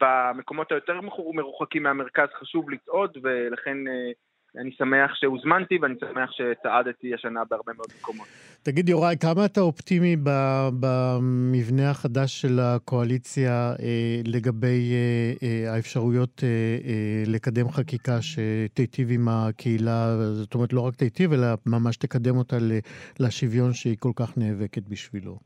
במקומות 0.00 0.72
היותר 0.72 1.00
מרוחקים 1.34 1.82
מהמרכז 1.82 2.28
חשוב 2.40 2.70
לצעוד, 2.70 3.18
ולכן 3.22 3.76
אה, 3.88 4.12
אני 4.60 4.70
שמח 4.78 5.14
שהוזמנתי 5.14 5.78
ואני 5.82 5.94
שמח 6.00 6.30
שצעדתי 6.32 7.14
השנה 7.14 7.40
בהרבה 7.50 7.72
מאוד 7.72 7.86
מקומות. 8.00 8.26
תגיד, 8.62 8.88
יוראי, 8.88 9.16
כמה 9.20 9.44
אתה 9.44 9.60
אופטימי 9.60 10.16
במבנה 10.80 11.90
החדש 11.90 12.40
של 12.40 12.60
הקואליציה 12.60 13.72
אה, 13.82 14.20
לגבי 14.26 14.92
אה, 15.42 15.74
האפשרויות 15.74 16.42
לקדם 17.26 17.68
חקיקה 17.68 18.18
שתיטיב 18.22 19.10
עם 19.10 19.28
הקהילה, 19.28 20.16
זאת 20.32 20.54
אומרת, 20.54 20.72
לא 20.72 20.80
רק 20.80 20.94
תיטיב, 20.94 21.32
אלא 21.32 21.46
ממש 21.66 21.96
תקדם 21.96 22.36
אותה 22.36 22.56
לשוויון 23.20 23.72
שהיא 23.72 23.96
כל 23.98 24.12
כך 24.16 24.38
נאבקת 24.38 24.82
בשבילו? 24.88 25.38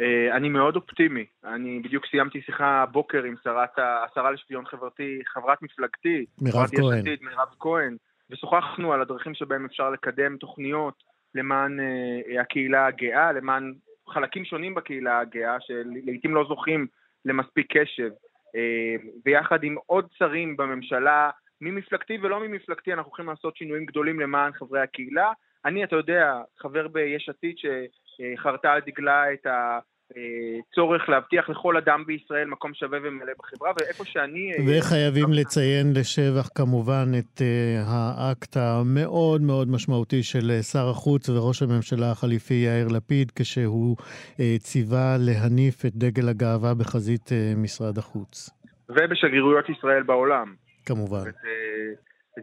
אה, 0.00 0.36
אני 0.36 0.48
מאוד 0.48 0.76
אופטימי. 0.76 1.24
אני 1.44 1.80
בדיוק 1.80 2.06
סיימתי 2.10 2.40
שיחה 2.42 2.82
הבוקר 2.82 3.24
עם 3.24 3.34
שרת, 3.44 3.78
ה- 3.78 4.04
השרה 4.04 4.30
לשוויון 4.30 4.66
חברתי, 4.66 5.20
חברת 5.26 5.62
מפלגתי, 5.62 6.24
מירב 6.40 6.66
כהן. 6.76 6.98
עתיד, 6.98 7.18
מירב 7.22 7.48
כהן, 7.58 7.96
ושוחחנו 8.30 8.92
על 8.92 9.00
הדרכים 9.02 9.34
שבהם 9.34 9.64
אפשר 9.64 9.90
לקדם 9.90 10.36
תוכניות 10.36 11.02
למען 11.34 11.80
אה, 11.80 12.40
הקהילה 12.40 12.86
הגאה, 12.86 13.32
למען 13.32 13.74
חלקים 14.08 14.44
שונים 14.44 14.74
בקהילה 14.74 15.18
הגאה, 15.18 15.56
שלעיתים 15.60 16.34
לא 16.34 16.44
זוכים 16.48 16.86
למספיק 17.24 17.66
קשב. 17.76 18.10
אה, 18.56 18.96
ויחד 19.24 19.64
עם 19.64 19.76
עוד 19.86 20.06
שרים 20.18 20.56
בממשלה, 20.56 21.30
ממפלגתי 21.60 22.18
ולא 22.22 22.40
ממפלגתי 22.40 22.92
אנחנו 22.92 23.08
הולכים 23.10 23.26
לעשות 23.26 23.56
שינויים 23.56 23.84
גדולים 23.84 24.20
למען 24.20 24.52
חברי 24.52 24.80
הקהילה. 24.80 25.32
אני, 25.66 25.84
אתה 25.84 25.96
יודע, 25.96 26.32
חבר 26.58 26.88
ביש 26.88 27.28
עתיד 27.28 27.54
שחרתה 27.58 28.72
על 28.72 28.80
דגלה 28.86 29.32
את 29.32 29.46
הצורך 29.50 31.08
להבטיח 31.08 31.48
לכל 31.48 31.76
אדם 31.76 32.04
בישראל 32.06 32.48
מקום 32.48 32.74
שווה 32.74 32.98
ומלא 33.02 33.32
בחברה, 33.38 33.72
ואיפה 33.80 34.04
שאני... 34.04 34.52
אה, 34.52 34.78
וחייבים 34.78 35.32
לציין 35.32 35.86
לשבח 35.96 36.48
כמובן 36.54 37.06
את 37.18 37.42
אה, 37.42 37.82
האקט 37.86 38.56
המאוד 38.56 39.42
מאוד 39.42 39.68
משמעותי 39.68 40.22
של 40.22 40.50
אה, 40.50 40.62
שר 40.62 40.88
החוץ 40.88 41.28
וראש 41.28 41.62
הממשלה 41.62 42.10
החליפי 42.10 42.54
יאיר 42.54 42.88
לפיד, 42.96 43.32
כשהוא 43.36 43.96
אה, 44.40 44.56
ציווה 44.58 45.16
להניף 45.18 45.86
את 45.86 45.92
דגל 45.94 46.28
הגאווה 46.28 46.74
בחזית 46.74 47.32
אה, 47.32 47.52
משרד 47.56 47.98
החוץ. 47.98 48.50
ובשגרירויות 48.88 49.68
ישראל 49.68 50.02
בעולם. 50.02 50.54
כמובן. 50.86 51.22
זה, 51.22 51.30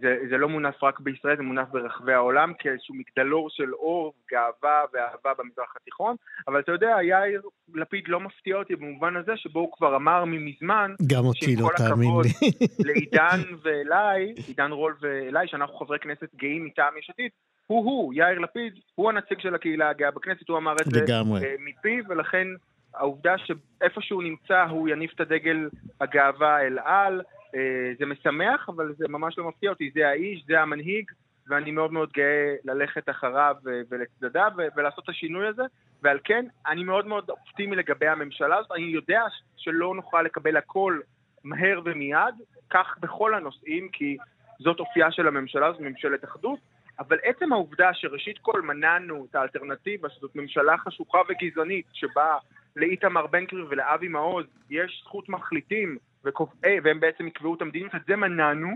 זה, 0.01 0.17
זה 0.29 0.37
לא 0.37 0.49
מונף 0.49 0.83
רק 0.83 0.99
בישראל, 0.99 1.37
זה 1.37 1.43
מונף 1.43 1.67
ברחבי 1.71 2.13
העולם 2.13 2.53
כאיזשהו 2.59 2.95
מגדלור 2.95 3.49
של 3.49 3.73
אור, 3.73 4.13
גאווה 4.31 4.81
ואהבה 4.93 5.31
במזרח 5.39 5.75
התיכון. 5.81 6.15
אבל 6.47 6.59
אתה 6.59 6.71
יודע, 6.71 6.97
יאיר 7.03 7.41
לפיד 7.73 8.07
לא 8.07 8.19
מפתיע 8.19 8.55
אותי 8.55 8.75
במובן 8.75 9.15
הזה 9.15 9.31
שבו 9.35 9.59
הוא 9.59 9.71
כבר 9.71 9.95
אמר 9.95 10.25
ממזמן, 10.25 10.91
גם 11.07 11.25
אותי 11.25 11.55
לא, 11.55 11.69
תאמין 11.77 12.11
לי. 12.23 12.49
לעידן 12.87 13.41
ואליי, 13.63 14.33
עידן 14.47 14.71
רול 14.71 14.95
ואליי, 15.01 15.47
שאנחנו 15.47 15.75
חברי 15.75 15.99
כנסת 15.99 16.35
גאים 16.35 16.65
מטעם 16.65 16.97
יש 16.97 17.09
עתיד, 17.09 17.31
הוא-הוא, 17.67 18.13
יאיר 18.13 18.39
לפיד, 18.39 18.73
הוא 18.95 19.09
הנציג 19.09 19.39
של 19.39 19.55
הקהילה 19.55 19.89
הגאה 19.89 20.11
בכנסת, 20.11 20.49
הוא 20.49 20.57
אמר 20.57 20.73
את 20.81 20.85
זה 20.85 21.01
לגמרי. 21.01 21.45
אה, 21.45 21.55
מפיו, 21.59 22.03
ולכן 22.09 22.47
העובדה 22.95 23.35
שאיפה 23.37 24.01
שהוא 24.01 24.23
נמצא 24.23 24.63
הוא 24.63 24.89
יניף 24.89 25.13
את 25.13 25.19
הדגל 25.19 25.69
הגאווה 26.01 26.61
אל 26.61 26.79
על, 26.79 27.21
אה, 27.55 27.91
זה 27.99 28.05
משמח, 28.05 28.69
אבל 28.69 28.93
זה 28.97 29.07
ממש 29.07 29.37
לא 29.37 29.47
מפתיע 29.47 29.69
אותי, 29.69 29.91
זה 29.95 30.07
האיש, 30.07 30.43
זה 30.47 30.61
המנהיג, 30.61 31.11
ואני 31.47 31.71
מאוד 31.71 31.93
מאוד 31.93 32.11
גאה 32.13 32.55
ללכת 32.63 33.09
אחריו 33.09 33.55
אה, 33.67 33.81
ולצדדיו 33.89 34.51
ולעשות 34.75 35.03
את 35.03 35.09
השינוי 35.09 35.47
הזה, 35.47 35.63
ועל 36.01 36.19
כן 36.23 36.45
אני 36.67 36.83
מאוד 36.83 37.07
מאוד 37.07 37.29
אופטימי 37.29 37.75
לגבי 37.75 38.07
הממשלה 38.07 38.57
הזאת, 38.57 38.71
אני 38.71 38.85
יודע 38.85 39.21
שלא 39.57 39.95
נוכל 39.95 40.21
לקבל 40.21 40.57
הכל 40.57 40.99
מהר 41.43 41.81
ומיד, 41.85 42.35
כך 42.69 42.97
בכל 42.99 43.33
הנושאים, 43.35 43.89
כי 43.89 44.17
זאת 44.59 44.79
אופייה 44.79 45.11
של 45.11 45.27
הממשלה, 45.27 45.71
זאת 45.71 45.81
ממשלת 45.81 46.23
אחדות, 46.23 46.59
אבל 46.99 47.17
עצם 47.23 47.53
העובדה 47.53 47.93
שראשית 47.93 48.37
כל 48.41 48.61
מנענו 48.61 49.27
את 49.29 49.35
האלטרנטיבה, 49.35 50.09
שזאת 50.09 50.35
ממשלה 50.35 50.77
חשוכה 50.77 51.17
וגזענית, 51.29 51.85
שבה 51.93 52.37
לאיתמר 52.75 53.27
בן 53.27 53.45
גביר 53.45 53.67
ולאבי 53.69 54.07
מעוז 54.07 54.45
יש 54.69 55.03
זכות 55.05 55.29
מחליטים, 55.29 55.97
וקובעי, 56.25 56.79
והם 56.83 56.99
בעצם 56.99 57.27
יקבעו 57.27 57.55
את 57.55 57.61
המדיניות, 57.61 57.95
את 57.95 58.01
זה 58.07 58.15
מנענו, 58.15 58.69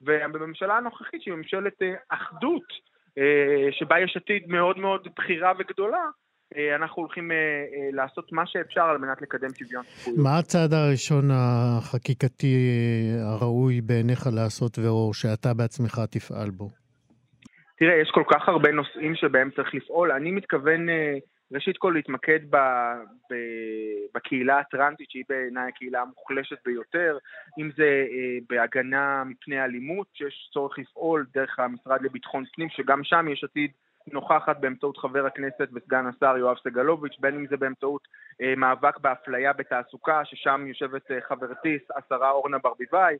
ובממשלה 0.00 0.76
הנוכחית, 0.76 1.22
שהיא 1.22 1.34
ממשלת 1.34 1.82
אה, 1.82 1.94
אחדות, 2.08 2.64
אה, 3.18 3.68
שבה 3.72 4.00
יש 4.00 4.16
עתיד 4.16 4.48
מאוד 4.48 4.78
מאוד 4.78 5.08
בכירה 5.18 5.52
וגדולה, 5.58 6.04
אה, 6.56 6.76
אנחנו 6.76 7.02
הולכים 7.02 7.30
לעשות 7.92 8.32
מה 8.32 8.46
שאפשר 8.46 8.84
על 8.84 8.98
מנת 8.98 9.22
לקדם 9.22 9.48
שוויון 9.58 9.84
זכויות. 9.84 10.18
מה 10.18 10.38
הצעד 10.38 10.72
הראשון 10.72 11.24
החקיקתי 11.32 12.56
הראוי 13.22 13.80
בעיניך 13.80 14.26
לעשות, 14.32 14.78
ואור, 14.78 15.14
שאתה 15.14 15.54
בעצמך 15.54 16.00
תפעל 16.10 16.50
בו? 16.50 16.70
תראה, 17.80 18.00
יש 18.02 18.10
כל 18.14 18.24
כך 18.30 18.48
הרבה 18.48 18.72
נושאים 18.72 19.14
שבהם 19.14 19.50
צריך 19.56 19.74
לפעול. 19.74 20.12
אני 20.12 20.30
מתכוון, 20.30 20.88
אה, 20.88 21.18
ראשית 21.52 21.78
כל, 21.78 21.92
להתמקד 21.96 22.40
ב, 22.50 22.56
ב, 23.30 23.34
בקהילה 24.14 24.58
הטרנסית, 24.58 25.10
שהיא 25.10 25.24
בעיניי 25.28 25.68
הקהילה 25.68 26.02
המוחלשת 26.02 26.56
ביותר, 26.64 27.18
אם 27.58 27.70
זה 27.76 28.06
אה, 28.10 28.38
בהגנה 28.48 29.24
מפני 29.24 29.64
אלימות, 29.64 30.06
שיש 30.14 30.50
צורך 30.52 30.78
לפעול 30.78 31.26
דרך 31.34 31.58
המשרד 31.58 32.02
לביטחון 32.02 32.44
פנים, 32.54 32.68
שגם 32.70 33.04
שם 33.04 33.28
יש 33.28 33.44
עתיד 33.44 33.70
נוכחת 34.12 34.56
באמצעות 34.60 34.96
חבר 34.96 35.26
הכנסת 35.26 35.68
וסגן 35.72 36.06
השר 36.06 36.36
יואב 36.36 36.56
סגלוביץ', 36.64 37.16
בין 37.20 37.34
אם 37.34 37.46
זה 37.46 37.56
באמצעות 37.56 38.08
אה, 38.42 38.54
מאבק 38.56 38.98
באפליה 38.98 39.52
בתעסוקה, 39.52 40.24
ששם 40.24 40.64
יושבת 40.66 41.10
אה, 41.10 41.20
חברתי 41.20 41.78
השרה 41.96 42.30
אורנה 42.30 42.58
ברביבאי. 42.58 43.16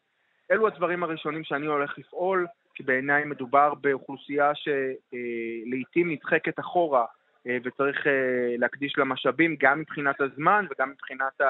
אלו 0.50 0.66
הדברים 0.66 1.02
הראשונים 1.02 1.44
שאני 1.44 1.66
הולך 1.66 1.98
לפעול, 1.98 2.46
כי 2.74 2.82
בעיניי 2.82 3.24
מדובר 3.24 3.74
באוכלוסייה 3.74 4.52
שלעיתים 4.54 6.10
נדחקת 6.10 6.60
אחורה 6.60 7.00
אה, 7.00 7.19
וצריך 7.46 8.06
אה, 8.06 8.56
להקדיש 8.58 8.94
לה 8.98 9.04
משאבים 9.04 9.56
גם 9.60 9.80
מבחינת 9.80 10.20
הזמן 10.20 10.66
וגם 10.70 10.90
מבחינת 10.90 11.40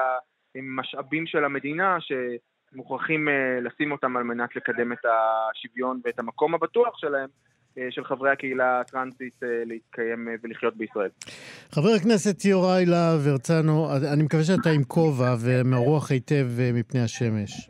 המשאבים 0.55 1.27
של 1.27 1.43
המדינה 1.43 1.97
שמוכרחים 2.01 3.29
אה, 3.29 3.59
לשים 3.61 3.91
אותם 3.91 4.17
על 4.17 4.23
מנת 4.23 4.55
לקדם 4.55 4.91
את 4.91 5.05
השוויון 5.05 6.01
ואת 6.05 6.19
המקום 6.19 6.55
הבטוח 6.55 6.97
שלהם. 6.97 7.29
אה, 7.77 7.87
של 7.89 8.03
חברי 8.03 8.31
הקהילה 8.31 8.79
הטרנסית 8.79 9.43
אה, 9.43 9.47
להתקיים 9.65 10.27
אה, 10.27 10.33
ולחיות 10.43 10.77
בישראל. 10.77 11.09
חבר 11.71 11.89
הכנסת 11.97 12.45
יוראי 12.45 12.85
להב 12.85 13.27
הרצנו, 13.27 13.87
אני 14.13 14.23
מקווה 14.23 14.43
שאתה 14.43 14.69
עם 14.69 14.83
כובע 14.83 15.35
ומרוח 15.41 16.11
היטב 16.11 16.47
אה, 16.59 16.71
מפני 16.73 17.01
השמש. 17.01 17.69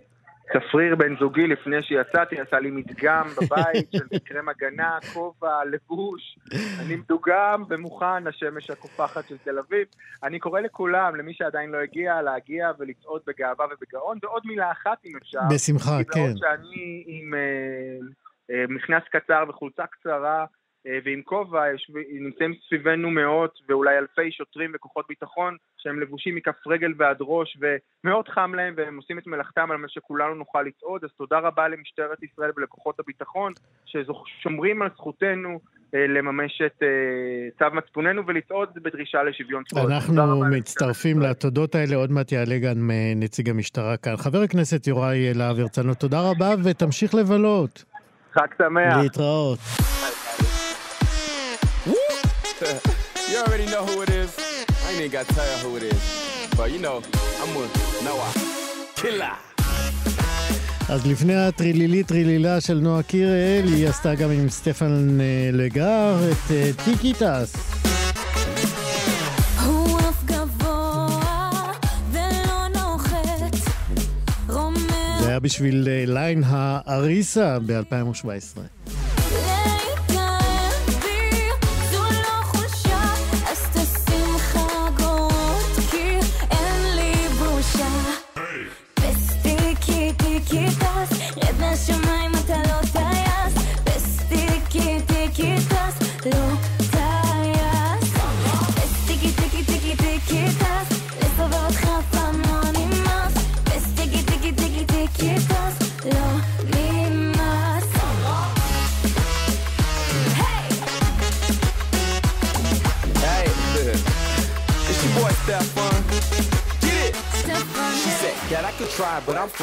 צפריר 0.54 0.96
בן 0.96 1.16
זוגי 1.20 1.48
לפני 1.48 1.82
שיצאתי 1.82 2.40
עשה 2.40 2.60
לי 2.60 2.72
מדגם 2.72 3.28
בבית 3.42 3.92
של 3.92 4.20
קרם 4.28 4.50
הגנה, 4.50 4.98
כובע, 5.14 5.66
לבוש. 5.66 6.40
אני 6.80 6.96
מדוגם 6.96 7.64
ומוכן 7.70 8.24
לשמש 8.24 8.70
הקופחת 8.70 9.28
של 9.28 9.38
תל 9.38 9.60
אביב. 9.60 9.88
אני 10.24 10.40
קורא 10.40 10.60
לכולם, 10.60 11.16
למי 11.16 11.34
שעדיין 11.34 11.70
לא 11.70 11.78
הגיע, 11.78 12.22
להגיע 12.22 12.72
ולצעוד 12.80 13.22
בגאווה 13.28 13.66
ובגאון. 13.66 14.18
ועוד 14.24 14.44
מילה 14.46 14.72
אחת 14.72 14.98
אם 15.06 15.12
אפשר. 15.22 15.40
בשמחה, 15.54 16.04
כן. 16.12 16.38
שאני 16.38 17.04
עם 17.08 17.34
אה, 17.34 17.40
אה, 18.52 18.66
מכנס 18.70 19.04
קצר 19.12 19.44
וחולצה 19.50 19.84
קצרה 19.88 20.46
ועם 20.86 21.22
כובע, 21.26 21.63
נמצאים 22.12 22.54
סביבנו 22.67 23.10
מאות 23.10 23.60
ואולי 23.70 23.98
אלפי 23.98 24.32
שוטרים 24.32 24.72
וכוחות 24.76 25.06
ביטחון 25.10 25.58
שהם 25.78 26.00
לבושים 26.00 26.36
מכף 26.36 26.67
רגל 26.67 26.94
ועד 26.98 27.17
ראש 27.20 27.58
ומאוד 27.62 28.28
חם 28.28 28.56
להם 28.56 28.74
והם 28.78 28.98
עושים 28.98 29.17
את 29.20 29.28
מלאכתם 29.28 29.72
על 29.72 29.78
מנת 29.78 29.89
שכולנו 29.89 30.36
נוכל 30.36 30.62
לצעוד. 30.62 31.04
אז 31.04 31.10
תודה 31.17 31.39
רבה 31.39 31.67
למשטרת 31.67 32.24
ישראל 32.24 32.52
ולכוחות 32.58 33.00
הביטחון 33.00 33.54
ששומרים 33.86 34.82
על 34.82 34.89
זכותנו 34.96 35.60
אה, 35.96 36.08
לממש 36.08 36.62
את 36.65 36.84
אה, 36.84 36.88
צו 37.60 37.76
מצפוננו 37.76 38.28
ולצעוד 38.28 38.70
בדרישה 38.76 39.24
לשוויון 39.24 39.63
זכויות. 39.70 39.91
אנחנו 39.91 40.44
מצטרפים 40.52 41.20
לתודות 41.20 41.76
האלה, 41.76 41.96
עוד 41.96 42.12
מעט 42.12 42.32
יעלה 42.32 42.58
גם 42.58 42.91
אה, 42.91 43.13
נציג 43.15 43.50
המשטרה 43.50 43.98
כאן. 43.98 44.17
חבר 44.17 44.41
הכנסת 44.41 44.88
יוראי 44.88 45.34
להב 45.34 45.60
הרצנו, 45.60 45.94
תודה 45.94 46.17
רבה 46.32 46.50
ותמשיך 46.63 47.15
לבלות. 47.15 47.84
חג 48.34 48.48
שמח. 48.58 48.98
להתראות. 49.04 49.60
You 52.62 53.38
already 53.45 53.65
know 53.65 53.84
who 53.86 54.02
it 54.02 54.10
is. 54.10 54.30
I 54.86 54.91
ain't 54.91 55.00
even 55.00 55.12
got 55.12 55.28
to 55.28 55.34
tell 55.34 55.47
you 55.52 55.58
who 55.65 55.78
it 55.78 55.84
is. 55.84 56.02
But 56.58 56.71
you 56.71 56.80
know, 56.80 56.97
I'm 57.41 57.52
with 57.56 57.74
Noah. 58.06 58.32
Killer. 58.95 59.36
אז 60.89 61.08
לפני 61.08 61.36
הטרילילי 61.36 62.04
טרילילה 62.04 62.62
של 62.62 62.74
נועה 62.74 63.04
קירל, 63.04 63.67
היא 63.67 63.88
עשתה 63.88 64.15
גם 64.15 64.32
עם 64.32 64.50
סטפן 64.50 65.17
אה, 65.21 65.50
לגר 65.54 66.15
את 66.32 66.52
אה, 66.52 66.71
טיקי 66.86 67.13
טס. 67.13 67.56
היה 75.28 75.39
בשביל 75.39 75.88
אה, 75.89 76.04
ליין 76.08 76.43
האריסה 76.45 77.58
ב-2017. 77.65 78.60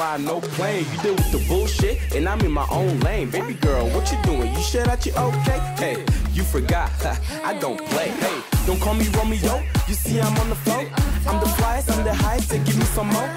ride 0.08 0.24
no 0.24 0.40
plane. 0.40 0.84
You 0.92 0.98
deal 1.02 1.14
with 1.14 1.32
the 1.32 1.44
bullshit, 1.48 2.14
and 2.14 2.28
I'm 2.28 2.40
in 2.40 2.52
my 2.52 2.66
own 2.70 3.00
lane. 3.00 3.30
Baby 3.30 3.54
girl, 3.54 3.86
what 3.90 4.10
you 4.10 4.18
doing? 4.22 4.52
You 4.54 4.62
shut 4.62 4.88
out, 4.88 5.04
you 5.04 5.12
okay? 5.12 5.58
Hey, 5.82 6.04
you 6.32 6.42
forgot, 6.42 6.90
I 7.44 7.58
don't 7.58 7.80
play. 7.90 8.08
Hey, 8.08 8.36
don't 8.66 8.80
call 8.80 8.94
me 8.94 9.08
Romeo. 9.16 9.62
You 9.88 9.94
see, 9.94 10.20
I'm 10.20 10.36
on 10.38 10.48
the 10.48 10.60
floor. 10.64 10.84
I'm 11.28 11.40
the 11.40 11.50
flyest, 11.58 11.90
I'm 11.94 12.04
the 12.04 12.14
highest, 12.14 12.52
and 12.52 12.64
give 12.64 12.78
me 12.78 12.84
some 12.84 13.08
more. 13.08 13.30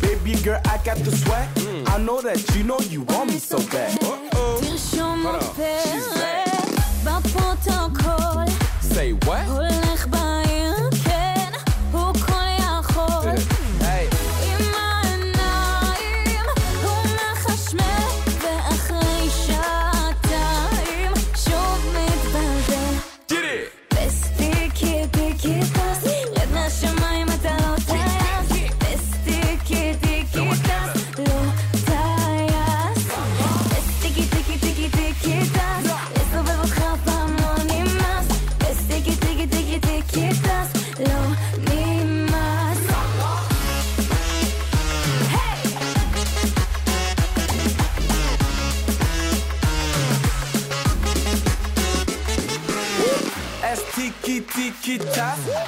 Baby 0.00 0.34
girl, 0.42 0.60
I 0.64 0.78
got 0.84 0.98
the 0.98 1.12
sweat. 1.12 1.48
I 1.94 1.98
know 1.98 2.20
that 2.22 2.38
you 2.54 2.62
know 2.64 2.78
you 2.80 3.02
want 3.02 3.30
me 3.30 3.38
so 3.38 3.58
bad. 3.70 4.02
Uh 4.02 4.18
oh. 4.34 6.17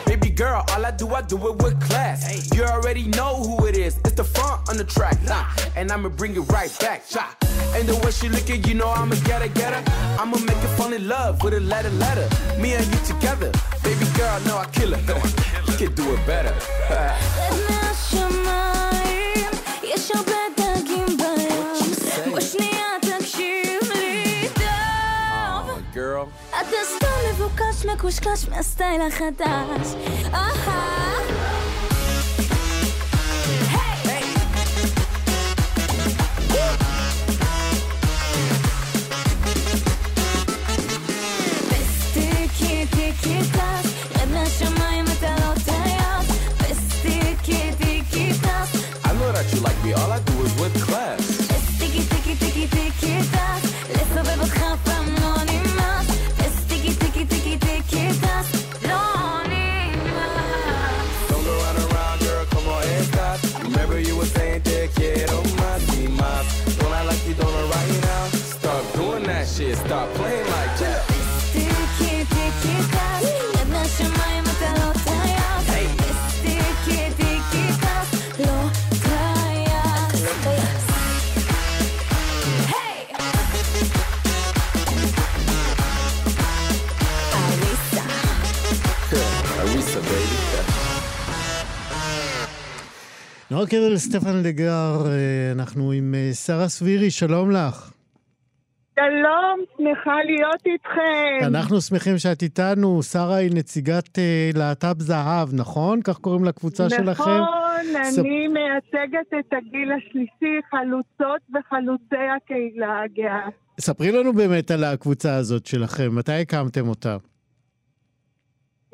Baby 0.06 0.30
girl, 0.30 0.64
all 0.70 0.84
I 0.84 0.90
do, 0.90 1.08
I 1.14 1.22
do 1.22 1.36
it 1.48 1.62
with 1.62 1.80
class. 1.80 2.54
You 2.54 2.64
already 2.64 3.04
know 3.08 3.36
who 3.36 3.66
it 3.66 3.76
is. 3.76 3.98
It's 4.04 4.12
the 4.12 4.24
front 4.24 4.68
on 4.68 4.76
the 4.76 4.84
track, 4.84 5.22
nah. 5.22 5.46
And 5.76 5.90
I'ma 5.90 6.08
bring 6.08 6.34
it 6.36 6.40
right 6.40 6.74
back. 6.80 7.02
And 7.74 7.88
the 7.88 7.96
way 8.04 8.10
she 8.10 8.28
looking, 8.28 8.64
you 8.64 8.74
know 8.74 8.88
I'ma 8.88 9.16
get 9.24 9.42
her, 9.42 9.48
get 9.48 9.72
her. 9.72 9.82
I'ma 10.20 10.38
make 10.38 10.56
her 10.56 10.76
fall 10.76 10.92
in 10.92 11.08
love 11.08 11.42
with 11.42 11.54
a 11.54 11.60
letter, 11.60 11.90
letter. 11.90 12.28
Me 12.60 12.74
and 12.74 12.86
you 12.86 12.98
together, 13.04 13.52
baby 13.82 14.06
girl, 14.16 14.40
no 14.46 14.58
I 14.58 14.66
kill 14.72 14.94
her. 14.94 15.00
you 15.68 15.76
can 15.76 15.94
do 15.94 16.14
it 16.14 16.26
better. 16.26 16.54
מקושקש 27.93 28.47
מהסטייל 28.49 29.01
החדש. 29.01 29.95
אהה. 30.33 30.95
בסטיקי 41.71 42.85
טיקי 42.87 43.39
טס, 43.51 43.89
רד 44.15 44.29
מהשמיים 44.33 45.05
נועה 93.60 93.70
קירל, 93.70 93.96
סטפן 93.96 94.42
לגר, 94.44 95.06
אה, 95.06 95.52
אנחנו 95.52 95.92
עם 95.92 96.14
אה, 96.14 96.32
שרה 96.32 96.68
סבירי, 96.68 97.10
שלום 97.10 97.50
לך. 97.50 97.92
שלום, 99.00 99.60
שמחה 99.76 100.14
להיות 100.24 100.66
איתכם. 100.66 101.46
אנחנו 101.46 101.80
שמחים 101.80 102.18
שאת 102.18 102.42
איתנו. 102.42 103.02
שרה 103.02 103.36
היא 103.36 103.50
נציגת 103.54 104.18
אה, 104.18 104.50
להט"ב 104.54 105.00
זהב, 105.00 105.48
נכון? 105.52 106.02
כך 106.02 106.18
קוראים 106.18 106.44
לקבוצה 106.44 106.90
שלכם? 106.90 107.22
נכון, 107.22 107.40
ספ- 108.10 108.18
אני 108.20 108.48
מייצגת 108.48 109.28
את 109.40 109.52
הגיל 109.52 109.92
השלישי, 109.92 110.60
חלוצות 110.70 111.40
וחלוצי 111.54 112.24
הקהילה 112.36 113.02
הגאה. 113.04 113.48
ספרי 113.80 114.12
לנו 114.12 114.32
באמת 114.32 114.70
על 114.70 114.84
הקבוצה 114.84 115.34
הזאת 115.36 115.66
שלכם, 115.66 116.14
מתי 116.14 116.32
הקמתם 116.32 116.88
אותה? 116.88 117.16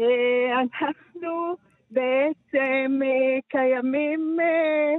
אה, 0.01 0.07
אנחנו 0.61 1.57
בעצם 1.91 3.01
אה, 3.05 3.39
קיימים 3.49 4.37
אה, 4.41 4.95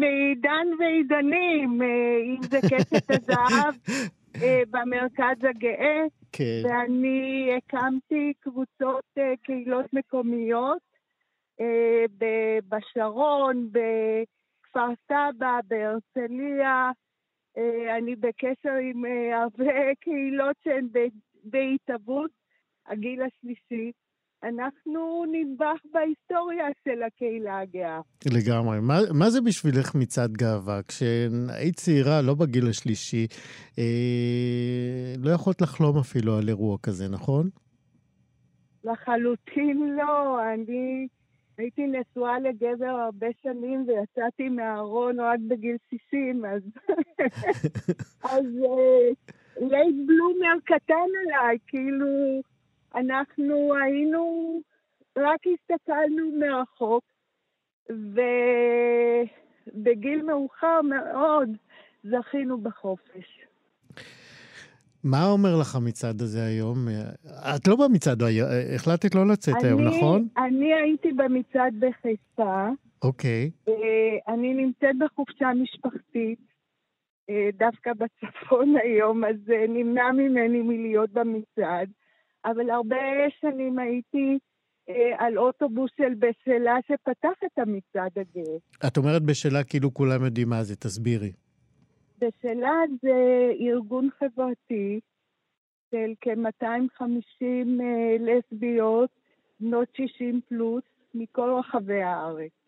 מעידן 0.00 0.66
ועידנים, 0.78 1.82
אה, 1.82 2.18
אם 2.24 2.42
זה 2.42 2.58
קשת 2.60 3.10
הזהב 3.10 3.74
במרכז 4.70 5.44
הגאה, 5.50 6.04
כן. 6.32 6.62
ואני 6.64 7.50
הקמתי 7.56 8.32
קבוצות 8.40 9.04
קהילות 9.42 9.92
מקומיות 9.92 10.82
בשרון, 12.68 13.68
בכפר 13.72 14.88
סבא, 15.08 15.60
בהרצליה. 15.68 16.90
אני 17.98 18.16
בקשר 18.16 18.74
עם 18.82 19.04
הרבה 19.32 19.94
קהילות 20.00 20.56
שהן 20.64 20.88
בהתהוות, 21.44 22.30
הגיל 22.86 23.22
השלישי. 23.22 23.92
אנחנו 24.44 25.24
נדבך 25.32 25.80
בהיסטוריה 25.92 26.66
של 26.84 27.02
הקהילה 27.02 27.58
הגאה. 27.58 28.00
לגמרי. 28.26 28.80
מה, 28.80 28.98
מה 29.14 29.30
זה 29.30 29.40
בשבילך 29.40 29.94
מצעד 29.94 30.32
גאווה? 30.32 30.80
כשהיית 30.88 31.76
צעירה, 31.76 32.22
לא 32.22 32.34
בגיל 32.34 32.68
השלישי, 32.68 33.26
אה, 33.78 35.14
לא 35.18 35.30
יכולת 35.30 35.60
לחלום 35.60 35.98
אפילו 35.98 36.38
על 36.38 36.48
אירוע 36.48 36.78
כזה, 36.82 37.08
נכון? 37.08 37.48
לחלוטין 38.84 39.96
לא. 39.96 40.40
אני 40.54 41.08
הייתי 41.58 41.82
נשואה 41.86 42.38
לגבר 42.38 42.90
הרבה 42.90 43.26
שנים 43.42 43.86
ויצאתי 43.88 44.48
מהארון 44.48 45.20
רק 45.20 45.40
בגיל 45.48 45.76
60, 45.90 46.44
אז... 46.44 46.62
אז 48.32 48.44
לייט 49.56 49.96
בלומר 50.06 50.56
קטן 50.64 51.08
עליי, 51.24 51.58
כאילו, 51.66 52.06
אנחנו 52.94 53.74
היינו, 53.74 54.60
רק 55.18 55.40
הסתכלנו 55.46 56.32
מרחוק, 56.40 57.04
ובגיל 59.72 60.22
מאוחר 60.22 60.80
מאוד 60.82 61.48
זכינו 62.04 62.58
בחופש. 62.60 63.38
מה 65.04 65.26
אומר 65.26 65.56
לך 65.60 65.74
המצעד 65.76 66.20
הזה 66.20 66.44
היום? 66.46 66.76
את 67.56 67.68
לא 67.68 67.76
במצעד, 67.76 68.22
היום, 68.22 68.48
החלטת 68.74 69.14
לא 69.14 69.26
לצאת 69.32 69.54
היום, 69.64 69.80
אני- 69.80 69.96
נכון? 69.96 70.28
אני 70.38 70.74
הייתי 70.74 71.12
במצעד 71.12 71.74
בחיפה. 71.80 72.68
אוקיי. 73.02 73.50
אה, 73.68 73.74
אני 74.34 74.54
נמצאת 74.54 74.96
בחופשה 74.98 75.46
משפחתית, 75.62 76.38
אה, 77.30 77.48
דווקא 77.54 77.90
בצפון 77.92 78.74
היום, 78.82 79.24
אז 79.24 79.36
אה, 79.52 79.64
נמנע 79.68 80.12
ממני 80.12 80.62
מלהיות 80.62 81.10
במצעד. 81.10 81.90
אבל 82.44 82.70
הרבה 82.70 82.96
שנים 83.40 83.78
הייתי 83.78 84.38
אה, 84.88 84.94
על 85.18 85.38
אוטובוס 85.38 85.90
של 85.96 86.14
בשלה 86.14 86.76
שפתח 86.88 87.38
את 87.46 87.58
המצעד 87.58 88.18
הגאה. 88.18 88.56
את 88.86 88.96
אומרת 88.96 89.22
בשאלה 89.22 89.64
כאילו 89.64 89.94
כולם 89.94 90.24
יודעים 90.24 90.48
מה 90.48 90.62
זה, 90.62 90.76
תסבירי. 90.76 91.32
בשלה 92.18 92.72
זה 93.02 93.12
ארגון 93.60 94.08
חברתי 94.18 95.00
של 95.90 96.12
כ-250 96.20 97.44
אה, 97.80 98.16
לסביות, 98.20 99.10
בנות 99.60 99.88
60 99.96 100.40
פלוס, 100.48 100.82
מכל 101.14 101.50
רחבי 101.58 102.02
הארץ. 102.02 102.61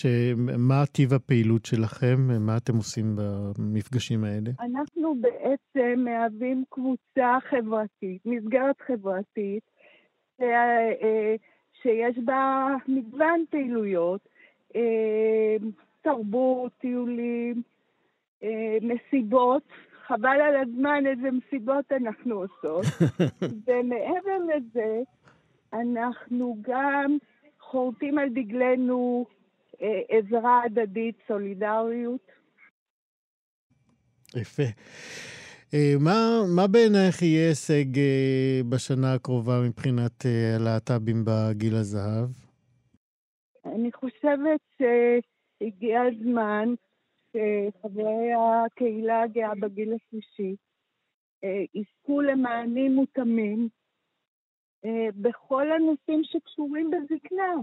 שמה 0.00 0.86
טיב 0.86 1.12
הפעילות 1.14 1.64
שלכם? 1.64 2.16
מה 2.40 2.56
אתם 2.56 2.76
עושים 2.76 3.16
במפגשים 3.16 4.24
האלה? 4.24 4.50
אנחנו 4.60 5.14
בעצם 5.20 6.04
מהווים 6.04 6.64
קבוצה 6.68 7.38
חברתית, 7.50 8.22
מסגרת 8.26 8.80
חברתית, 8.86 9.62
ש- 10.36 10.42
אה, 10.42 11.34
שיש 11.82 12.18
בה 12.24 12.66
מגוון 12.88 13.44
פעילויות. 13.50 14.28
אה, 14.76 15.56
תרבות, 16.02 16.72
טיולים, 16.78 17.62
אה, 18.42 18.78
מסיבות. 18.82 19.62
חבל 20.06 20.40
על 20.40 20.56
הזמן 20.56 21.04
איזה 21.06 21.28
מסיבות 21.30 21.92
אנחנו 21.92 22.34
עושות. 22.34 22.84
ומעבר 23.66 24.38
לזה, 24.56 25.00
אנחנו 25.72 26.56
גם 26.62 27.16
חורטים 27.60 28.18
על 28.18 28.28
דגלנו 28.28 29.26
עזרה 30.08 30.62
הדדית, 30.64 31.16
סולידריות. 31.28 32.30
יפה. 34.36 34.62
אה, 35.74 35.94
מה, 36.00 36.40
מה 36.56 36.66
בעינייך 36.66 37.22
יהיה 37.22 37.48
הישג 37.48 37.98
אה, 37.98 38.60
בשנה 38.70 39.14
הקרובה 39.14 39.52
מבחינת 39.68 40.26
אה, 40.26 40.56
הלהט"בים 40.56 41.24
בגיל 41.24 41.74
הזהב? 41.74 42.28
אני 43.64 43.92
חושבת 43.92 44.60
שהגיע 44.78 46.02
הזמן 46.02 46.74
שחברי 47.30 48.30
הקהילה 48.34 49.22
הגאה 49.22 49.54
בגיל 49.54 49.92
השלישי 49.94 50.56
אה, 51.44 51.64
יזכו 51.74 52.20
למענים 52.20 52.94
מותאמים 52.94 53.68
אה, 54.84 55.08
בכל 55.14 55.72
הנושאים 55.72 56.22
שקשורים 56.24 56.90
בזקנה. 56.90 57.54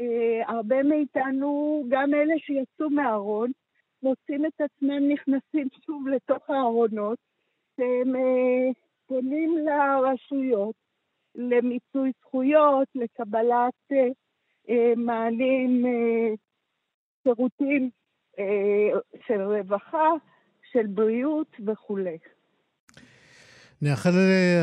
אה, 0.00 0.42
הרבה 0.46 0.82
מאיתנו, 0.82 1.82
גם 1.88 2.14
אלה 2.14 2.34
שיצאו 2.38 2.90
מהארון, 2.90 3.50
מוצאים 4.02 4.46
את 4.46 4.60
עצמם 4.60 5.08
נכנסים 5.08 5.68
שוב 5.86 6.08
לתוך 6.08 6.50
הארונות, 6.50 7.18
והם 7.78 8.14
פונים 9.06 9.58
לרשויות 9.58 10.74
למיצוי 11.34 12.12
זכויות, 12.20 12.88
לקבלת 12.94 13.74
מענים, 14.96 15.84
שירותים 17.22 17.90
אה, 18.38 19.00
של 19.26 19.42
רווחה, 19.42 20.10
של 20.72 20.86
בריאות 20.86 21.56
וכולי. 21.66 22.18
נאחל 23.82 24.10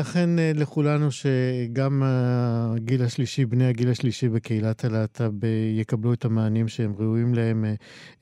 אכן 0.00 0.38
אה, 0.38 0.52
לכולנו 0.54 1.10
שגם 1.10 2.02
הגיל 2.04 3.02
השלישי, 3.02 3.44
בני 3.44 3.66
הגיל 3.66 3.90
השלישי 3.90 4.28
בקהילת 4.28 4.84
הלהט"ב 4.84 5.44
אה, 5.44 5.48
יקבלו 5.80 6.12
את 6.12 6.24
המענים 6.24 6.68
שהם 6.68 6.92
ראויים 6.98 7.34
להם 7.34 7.64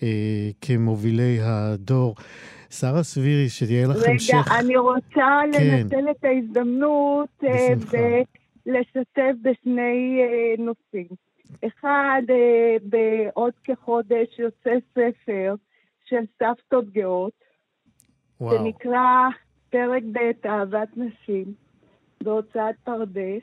אה, 0.03 0.51
כמובילי 0.61 1.39
הדור. 1.43 2.15
שרה 2.71 3.03
סבירי, 3.03 3.49
שתהיה 3.49 3.87
לך 3.87 3.97
המשך... 4.09 4.35
רגע, 4.35 4.61
אני 4.61 4.77
רוצה 4.77 5.41
כן. 5.53 5.81
לנצל 5.81 6.11
את 6.11 6.25
ההזדמנות 6.25 7.45
ולשתף 8.67 9.33
בשני 9.43 10.21
נושאים. 10.59 11.09
אחד, 11.67 12.23
אה, 12.31 12.77
בעוד 12.83 13.53
כחודש 13.65 14.39
יוצא 14.39 14.71
ספר 14.91 15.55
של 16.05 16.25
סבתות 16.39 16.93
גאות, 16.93 17.45
וואו. 18.41 18.59
שנקרא 18.59 19.29
פרק 19.73 20.03
ב' 20.13 20.47
אהבת 20.47 20.89
נשים, 20.97 21.45
בהוצאת 22.23 22.75
פרדס. 22.85 23.43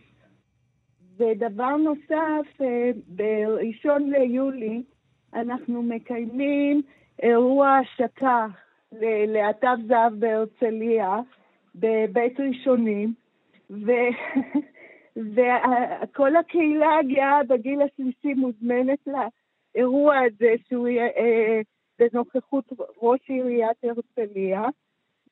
ודבר 1.18 1.76
נוסף, 1.76 2.62
אה, 2.62 2.92
בראשון 3.08 4.10
ליולי 4.10 4.84
אנחנו 5.34 5.84
מקיימים 5.84 6.82
אירוע 7.24 7.70
השקה 7.70 8.48
ללהט"ב 8.92 9.78
זהב 9.88 10.14
בהרצליה, 10.20 11.20
בבית 11.76 12.40
ראשונים. 12.40 13.14
וכל 15.36 16.36
הקהילה 16.36 16.98
הגאה 17.00 17.44
בגיל 17.48 17.82
השלישי 17.82 18.34
מוזמנת 18.34 19.08
לאירוע 19.08 20.18
הזה, 20.18 20.54
שהוא 20.68 20.88
יהיה 20.88 21.08
אה, 21.18 21.62
בנוכחות 22.00 22.74
ראש 23.02 23.30
עיריית 23.30 23.78
הרצליה. 23.84 24.62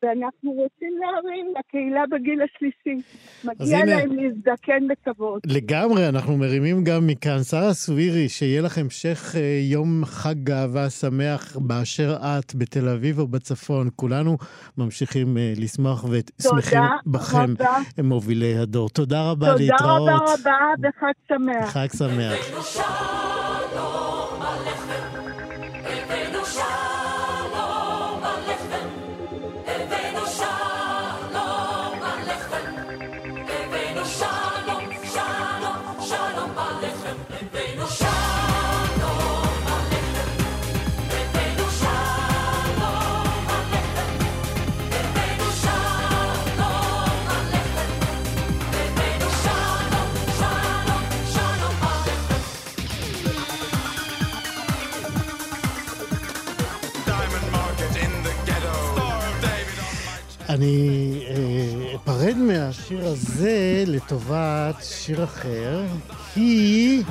ואנחנו 0.03 0.51
רוצים 0.51 0.93
להרים 0.99 1.53
לקהילה 1.59 2.03
בגיל 2.11 2.39
השלישי. 2.41 3.07
מגיע 3.43 3.77
הנה, 3.77 3.95
להם 3.95 4.11
להזדקן 4.11 4.87
בכבוד. 4.87 5.41
לגמרי, 5.45 6.09
אנחנו 6.09 6.37
מרימים 6.37 6.83
גם 6.83 7.07
מכאן. 7.07 7.43
שרה 7.43 7.73
סווירי, 7.73 8.29
שיהיה 8.29 8.61
לך 8.61 8.77
המשך 8.77 9.35
אה, 9.35 9.59
יום 9.71 10.05
חג 10.05 10.35
גאווה 10.43 10.89
שמח 10.89 11.57
באשר 11.57 12.17
את, 12.21 12.55
בתל 12.55 12.89
אביב 12.89 13.19
או 13.19 13.27
בצפון. 13.27 13.89
כולנו 13.95 14.37
ממשיכים 14.77 15.37
אה, 15.37 15.53
לשמוח 15.57 16.05
ושמחים 16.05 16.81
בכם, 17.05 17.53
הם 17.97 18.05
מובילי 18.05 18.57
הדור. 18.57 18.89
תודה 18.89 19.31
רבה, 19.31 19.51
תודה 19.51 19.63
להתראות. 19.63 20.09
תודה 20.09 20.33
רבה 20.33 20.57
רבה 20.73 20.89
וחג 20.89 21.13
שמח. 21.27 21.69
חג 21.69 21.87
שמח. 21.97 23.26
אני 60.49 61.19
אה, 61.29 61.95
אפרד 61.95 62.37
מהשיר 62.37 63.05
הזה 63.07 63.83
לטובת 63.87 64.75
שיר 64.81 65.23
אחר, 65.23 65.81
כי... 66.33 67.03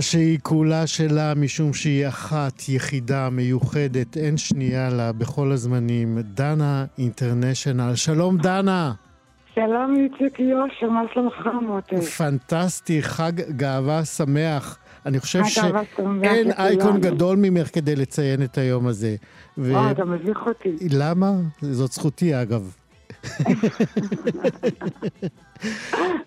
שהיא 0.00 0.38
כולה 0.42 0.86
שלה 0.86 1.32
משום 1.36 1.72
שהיא 1.72 2.08
אחת, 2.08 2.68
יחידה, 2.68 3.30
מיוחדת, 3.30 4.16
אין 4.16 4.36
שנייה 4.36 4.90
לה 4.90 5.12
בכל 5.12 5.52
הזמנים. 5.52 6.18
דנה 6.20 6.84
אינטרנשיונל. 6.98 7.94
שלום 7.94 8.36
דנה. 8.36 8.92
שלום 9.54 9.94
איציק 9.96 10.40
יושר, 10.40 10.90
מה 10.90 11.02
שלומך 11.12 11.48
מוטי? 11.62 12.00
פנטסטי, 12.00 13.02
חג 13.02 13.32
גאווה 13.56 14.04
שמח. 14.04 14.78
אני 15.06 15.20
חושב 15.20 15.44
שאין 15.44 16.50
אייקון 16.58 17.00
גדול 17.00 17.36
ממך 17.36 17.74
כדי 17.74 17.96
לציין 17.96 18.42
את 18.42 18.58
היום 18.58 18.86
הזה. 18.86 19.16
ו... 19.58 19.74
אה, 19.74 19.90
אתה 19.90 20.04
מביך 20.04 20.38
אותי. 20.46 20.76
למה? 20.90 21.32
זאת 21.60 21.92
זכותי 21.92 22.42
אגב. 22.42 22.76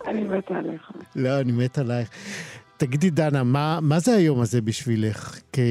אני 0.07 0.23
מתה 0.23 0.55
עליך. 0.57 0.91
לא, 1.15 1.39
אני 1.39 1.51
מת 1.51 1.77
עלייך. 1.77 2.09
תגידי, 2.77 3.09
דנה, 3.09 3.43
מה, 3.43 3.79
מה 3.81 3.99
זה 3.99 4.15
היום 4.15 4.41
הזה 4.41 4.61
בשבילך? 4.61 5.39
כי 5.53 5.61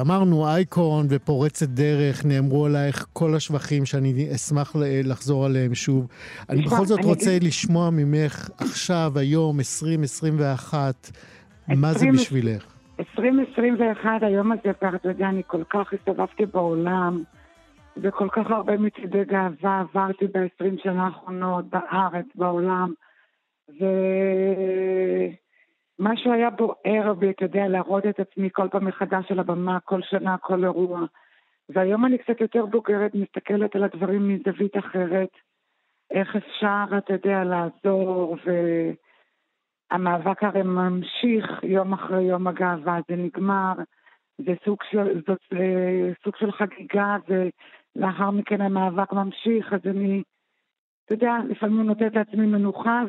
אמרנו 0.00 0.48
אייקון 0.48 1.06
ופורצת 1.10 1.68
דרך, 1.68 2.24
נאמרו 2.24 2.66
עלייך 2.66 3.06
כל 3.12 3.34
השבחים 3.34 3.86
שאני 3.86 4.28
אשמח 4.34 4.76
לחזור 5.04 5.46
עליהם 5.46 5.74
שוב. 5.74 6.08
אני 6.50 6.62
בכל 6.62 6.86
זאת 6.86 7.04
רוצה 7.04 7.30
אגיד... 7.30 7.44
לשמוע 7.44 7.90
ממך 7.90 8.50
עכשיו, 8.58 9.12
היום, 9.16 9.58
2021, 9.58 11.10
מה 11.68 11.92
זה 11.92 12.06
בשבילך? 12.12 12.66
2021, 13.00 14.10
היום 14.22 14.52
הזה 14.52 14.72
כבר, 14.80 14.94
אתה 14.94 15.08
יודע, 15.08 15.28
אני 15.28 15.42
כל 15.46 15.62
כך 15.70 15.92
הסתובבתי 15.92 16.46
בעולם, 16.46 17.22
וכל 17.96 18.28
כך 18.32 18.50
הרבה 18.50 18.76
מצעדי 18.76 19.24
גאווה 19.24 19.80
עברתי 19.80 20.26
ב-20 20.26 20.82
שנה 20.82 21.06
האחרונות, 21.06 21.64
בארץ, 21.70 22.26
בעולם, 22.34 22.92
ו... 23.80 23.84
משהו 26.00 26.32
היה 26.32 26.50
בוער 26.50 27.14
בי, 27.14 27.30
אתה 27.30 27.44
יודע, 27.44 27.68
להראות 27.68 28.06
את 28.06 28.20
עצמי 28.20 28.48
כל 28.52 28.68
פעם 28.70 28.84
מחדש 28.84 29.32
על 29.32 29.38
הבמה, 29.38 29.80
כל 29.80 30.02
שנה, 30.02 30.38
כל 30.38 30.64
אירוע. 30.64 31.00
והיום 31.68 32.06
אני 32.06 32.18
קצת 32.18 32.40
יותר 32.40 32.66
בוגרת, 32.66 33.14
מסתכלת 33.14 33.76
על 33.76 33.84
הדברים 33.84 34.28
מזווית 34.28 34.76
אחרת, 34.76 35.28
איך 36.10 36.36
אפשר, 36.36 36.84
אתה 36.98 37.12
יודע, 37.12 37.44
לעזור, 37.44 38.36
והמאבק 39.90 40.44
הרי 40.44 40.62
ממשיך 40.62 41.62
יום 41.62 41.92
אחרי 41.92 42.22
יום 42.22 42.46
הגאווה, 42.46 42.98
זה 43.08 43.16
נגמר, 43.16 43.72
זה 44.38 44.52
סוג 44.64 44.78
של, 44.90 45.20
זאת 45.26 45.40
אה, 45.52 46.10
סוג 46.24 46.36
של 46.36 46.52
חגיגה, 46.52 47.16
ולאחר 47.28 48.30
מכן 48.30 48.60
המאבק 48.60 49.12
ממשיך, 49.12 49.72
אז 49.72 49.80
אני, 49.84 50.22
אתה 51.04 51.14
יודע, 51.14 51.32
לפעמים 51.48 51.86
נותנת 51.86 52.14
לעצמי 52.14 52.46
מנוחה 52.46 53.02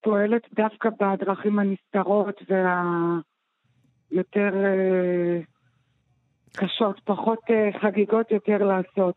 ופועלת 0.00 0.42
דווקא 0.54 0.88
בדרכים 1.00 1.58
הנסתרות 1.58 2.42
והיותר 4.10 4.64
אה, 4.64 5.40
קשות, 6.56 7.00
פחות 7.04 7.38
אה, 7.50 7.80
חגיגות, 7.80 8.30
יותר 8.30 8.58
לעשות. 8.58 9.14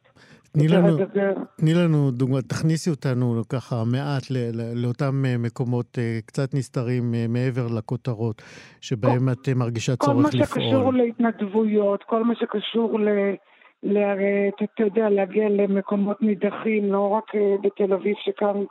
תני 0.52 0.68
לנו. 0.68 0.98
תני 1.58 1.74
לנו 1.74 2.12
דוגמא, 2.12 2.40
תכניסי 2.50 2.90
אותנו 2.90 3.42
ככה 3.50 3.76
מעט 3.92 4.32
ל, 4.32 4.38
ל, 4.38 4.84
לאותם 4.84 5.26
אה, 5.26 5.38
מקומות 5.38 5.98
קצת 6.26 6.54
נסתרים 6.54 7.04
מעבר 7.30 7.68
לכותרות, 7.78 8.42
שבהם 8.82 9.30
את 9.30 9.50
אה, 9.50 9.54
מרגישה 9.54 9.96
כל 9.96 10.14
מה 10.14 10.30
צורך 10.32 10.48
שקשור 10.48 10.66
לפעול. 10.66 10.98
להתנדבויות, 10.98 12.04
כל 12.04 12.24
מה 12.24 12.34
שקשור 12.36 13.00
ל... 13.00 13.10
ל... 13.84 13.98
אתה 14.56 14.84
יודע, 14.84 15.10
להגיע 15.10 15.50
למקומות 15.50 16.22
נידחים, 16.22 16.92
לא 16.92 17.08
רק 17.10 17.32
בתל 17.64 17.94
אביב, 17.94 18.16
שכאן 18.26 18.64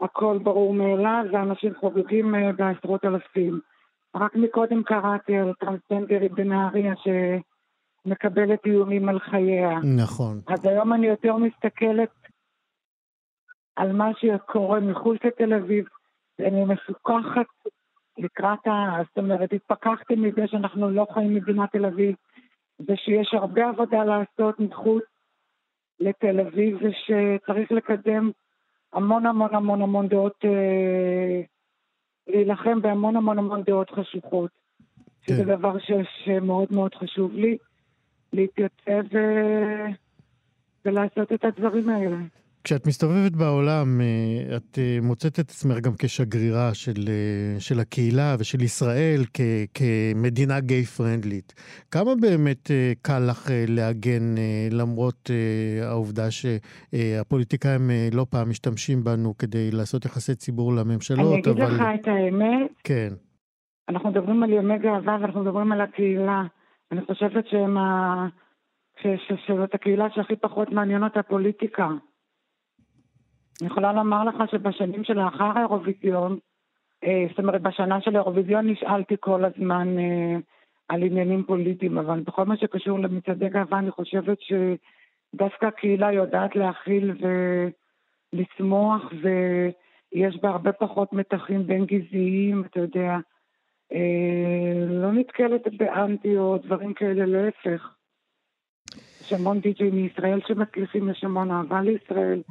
הכל 0.00 0.38
ברור 0.42 0.74
מאליו, 0.74 1.24
ואנשים 1.32 1.74
חוגגים 1.74 2.34
אה, 2.34 2.52
בעשרות 2.52 3.04
אלפים. 3.04 3.60
רק 4.16 4.34
מקודם 4.36 4.82
קראתי 4.82 5.36
על 5.36 5.52
טרנסג'נדרית 5.60 6.32
בנהריה 6.32 6.94
שמקבלת 8.06 8.66
איומים 8.66 9.08
על 9.08 9.18
חייה. 9.18 9.78
נכון. 9.96 10.40
אז 10.46 10.66
היום 10.66 10.92
אני 10.92 11.06
יותר 11.06 11.36
מסתכלת 11.36 12.10
על 13.76 13.92
מה 13.92 14.10
שקורה 14.14 14.80
מחוץ 14.80 15.18
לתל 15.24 15.54
אביב. 15.54 15.84
אני 16.40 16.64
מפוקחת 16.64 17.46
לקראת 18.18 18.66
ה... 18.66 19.02
זאת 19.08 19.18
אומרת, 19.18 19.52
התפכחתי 19.52 20.14
מזה 20.16 20.46
שאנחנו 20.46 20.90
לא 20.90 21.06
חיים 21.14 21.34
במדינת 21.34 21.72
תל 21.72 21.86
אביב, 21.86 22.14
ושיש 22.80 23.34
הרבה 23.34 23.68
עבודה 23.68 24.04
לעשות 24.04 24.60
מחוץ 24.60 25.04
לתל 26.00 26.40
אביב, 26.40 26.78
ושצריך 26.82 27.72
לקדם 27.72 28.30
המון 28.94 29.26
המון 29.26 29.54
המון 29.54 29.82
המון 29.82 30.08
דעות, 30.08 30.44
אה, 30.44 31.40
להילחם 32.26 32.82
בהמון 32.82 33.16
המון 33.16 33.38
המון 33.38 33.62
דעות 33.62 33.90
חשוכות. 33.90 34.50
שזה 35.26 35.44
דבר 35.44 35.78
ש... 35.78 35.90
שמאוד 36.24 36.68
מאוד 36.72 36.94
חשוב 36.94 37.32
לי, 37.34 37.56
להתייצב 38.32 39.02
ו... 39.12 39.18
ולעשות 40.84 41.32
את 41.32 41.44
הדברים 41.44 41.88
האלה. 41.88 42.16
כשאת 42.64 42.86
מסתובבת 42.86 43.32
בעולם, 43.32 44.00
אה, 44.00 44.56
את 44.56 44.78
אה, 44.78 44.98
מוצאת 45.02 45.32
את 45.32 45.38
עצמך 45.38 45.80
גם 45.80 45.92
כשגרירה 45.98 46.74
של, 46.74 47.00
אה, 47.08 47.60
של 47.60 47.80
הקהילה 47.80 48.36
ושל 48.38 48.62
ישראל 48.62 49.20
כ, 49.34 49.40
כמדינה 49.74 50.60
גיי 50.60 50.84
פרנדלית. 50.84 51.54
כמה 51.90 52.10
באמת 52.20 52.70
קל 53.02 53.22
לך 53.30 53.50
להגן 53.68 54.34
למרות 54.70 55.30
העובדה 55.82 56.26
שהפוליטיקאים 56.30 57.90
לא 58.12 58.26
פעם 58.30 58.50
משתמשים 58.50 59.04
בנו 59.04 59.38
כדי 59.38 59.70
לעשות 59.70 60.04
יחסי 60.04 60.34
ציבור 60.34 60.72
אני 60.72 60.80
לממשלות, 60.80 61.32
אגיד 61.32 61.48
אבל... 61.48 61.74
לך 61.74 61.82
את 62.00 62.08
האמת, 62.08 62.70
כן. 62.84 63.12
אנחנו 63.88 64.10
מדברים 64.10 64.42
על 64.42 64.50
ימי 64.50 64.78
גאווה 64.78 65.16
ואנחנו 65.20 65.42
מדברים 65.42 65.72
על 65.72 65.80
הקהילה. 65.80 66.42
אני 66.92 67.00
חושבת 67.06 67.44
שהם 67.50 67.78
ה... 67.78 68.28
ש... 69.02 69.06
ש... 69.06 69.32
שזאת 69.46 69.74
הקהילה 69.74 70.06
שהכי 70.14 70.36
פחות 70.36 70.68
מעניין 70.72 71.04
אותה 71.04 71.22
פוליטיקה. 71.22 71.88
אני 73.60 73.70
יכולה 73.70 73.92
לומר 73.92 74.24
לך 74.24 74.34
שבשנים 74.50 75.04
שלאחר 75.04 75.52
האירוויזיון, 75.54 76.38
אה, 77.04 77.26
זאת 77.30 77.38
אומרת 77.38 77.62
בשנה 77.62 78.00
של 78.00 78.16
האירוויזיון 78.16 78.70
נשאלתי 78.70 79.14
כל 79.20 79.44
הזמן 79.44 79.98
אה, 79.98 80.36
על 80.88 81.02
עניינים 81.02 81.44
פוליטיים, 81.44 81.98
אבל 81.98 82.20
בכל 82.20 82.44
מה 82.44 82.56
שקשור 82.56 82.98
למצעדי 82.98 83.48
גאווה 83.48 83.78
אני 83.78 83.90
חושבת 83.90 84.38
שדווקא 84.40 85.66
הקהילה 85.66 86.12
יודעת 86.12 86.56
להכיל 86.56 87.12
ולשמוח 88.32 89.02
ויש 89.22 90.36
בה 90.42 90.48
הרבה 90.48 90.72
פחות 90.72 91.12
מתחים 91.12 91.66
בין 91.66 91.86
גזעיים, 91.86 92.64
אתה 92.64 92.80
יודע. 92.80 93.16
אה, 93.92 94.86
לא 94.88 95.12
נתקלת 95.12 95.62
באנטי 95.76 96.36
או 96.36 96.58
דברים 96.58 96.94
כאלה, 96.94 97.26
להפך. 97.26 97.94
יש 99.20 99.32
המון 99.32 99.60
די.ג'יי 99.60 99.90
מישראל 99.90 100.40
שמצליחים, 100.46 101.10
יש 101.10 101.24
המון 101.24 101.50
אהבה 101.50 101.80
לישראל. 101.80 102.42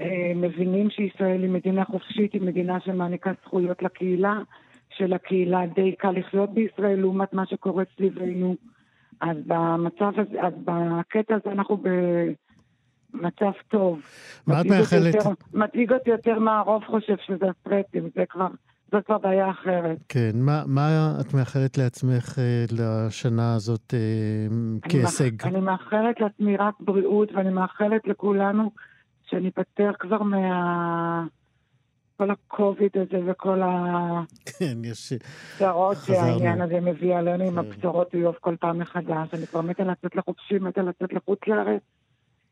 אה, 0.00 0.06
מבינים 0.36 0.90
שישראל 0.90 1.42
היא 1.42 1.50
מדינה 1.50 1.84
חופשית, 1.84 2.32
היא 2.32 2.42
מדינה 2.42 2.80
שמעניקה 2.80 3.32
זכויות 3.44 3.82
לקהילה, 3.82 4.34
שלקהילה 4.96 5.60
די 5.74 5.94
קל 5.98 6.10
לחיות 6.10 6.54
בישראל 6.54 7.00
לעומת 7.00 7.32
מה 7.32 7.46
שקורה 7.46 7.84
סביבנו. 7.96 8.56
אז 9.20 9.36
במצב 9.46 10.12
הזה, 10.16 10.42
אז 10.42 10.52
בקטע 10.64 11.34
הזה 11.34 11.52
אנחנו 11.52 11.76
במצב 13.14 13.50
טוב. 13.68 14.00
מה 14.46 14.60
את 14.60 14.66
מאחלת? 14.66 15.14
מדאיג 15.54 15.92
אותי 15.92 16.10
יותר 16.10 16.38
מה 16.38 16.58
הרוב 16.58 16.82
חושב 16.84 17.14
שזה 17.26 17.44
הסטרטים, 17.50 18.08
זה 18.14 18.24
כבר, 18.28 18.46
זאת 18.92 19.06
כבר 19.06 19.18
בעיה 19.18 19.50
אחרת. 19.50 19.98
כן, 20.08 20.30
מה, 20.34 20.62
מה 20.66 20.88
את 21.20 21.34
מאחלת 21.34 21.78
לעצמך 21.78 22.38
אה, 22.38 22.64
לשנה 22.72 23.54
הזאת 23.54 23.94
אה, 23.94 23.98
אני 24.50 24.80
כהישג? 24.82 25.30
מאח- 25.42 25.46
אני 25.46 25.60
מאחלת 25.60 26.20
לעצמי 26.20 26.56
רק 26.56 26.74
בריאות, 26.80 27.32
ואני 27.32 27.50
מאחלת 27.50 28.08
לכולנו 28.08 28.70
שניפטר 29.30 29.90
כבר 29.98 30.22
מה... 30.22 31.26
כל 32.16 32.30
הקוביד 32.30 32.90
הזה 32.94 33.30
וכל 33.30 33.60
כן. 34.44 34.78
הצרות 34.90 35.96
חזרנו. 35.96 36.18
שהעניין 36.18 36.60
הזה 36.60 36.80
מביא 36.80 37.16
עלינו 37.16 37.44
עם 37.44 37.58
הבשורות 37.58 38.14
איוב 38.14 38.34
כל 38.40 38.56
פעם 38.60 38.78
מחדש. 38.78 39.34
אני 39.34 39.46
כבר 39.46 39.60
מתה 39.60 39.82
לצאת 39.82 40.16
לחופשי, 40.16 40.58
מתה 40.58 40.82
לצאת 40.82 41.12
לחוץ 41.12 41.38
לארץ, 41.46 41.82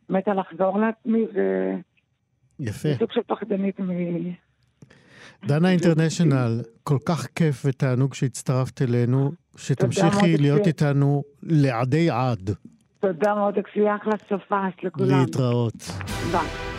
מתה 0.09 0.35
לחזור 0.35 0.79
לעצמי, 0.79 1.27
יפה. 2.61 2.89
וסוג 2.97 3.13
של 3.13 3.21
פחדנית 3.27 3.81
מ... 3.81 3.91
דנה 5.47 5.71
אינטרנשיונל, 5.71 6.61
כל 6.83 6.99
כך 7.05 7.27
כיף 7.27 7.63
ותענוג 7.65 8.15
שהצטרפת 8.15 8.83
אלינו, 8.83 9.33
שתמשיכי 9.57 10.37
להיות. 10.37 10.67
איתנו 10.67 11.23
לעדי 11.43 12.11
עד. 12.11 12.51
תודה 13.01 13.35
מאוד, 13.35 13.55
שיהיה 13.73 13.97
אחלה 13.97 14.15
סופש 14.29 14.85
לכולם. 14.85 15.21
להתראות. 15.21 15.75
ביי. 16.33 16.78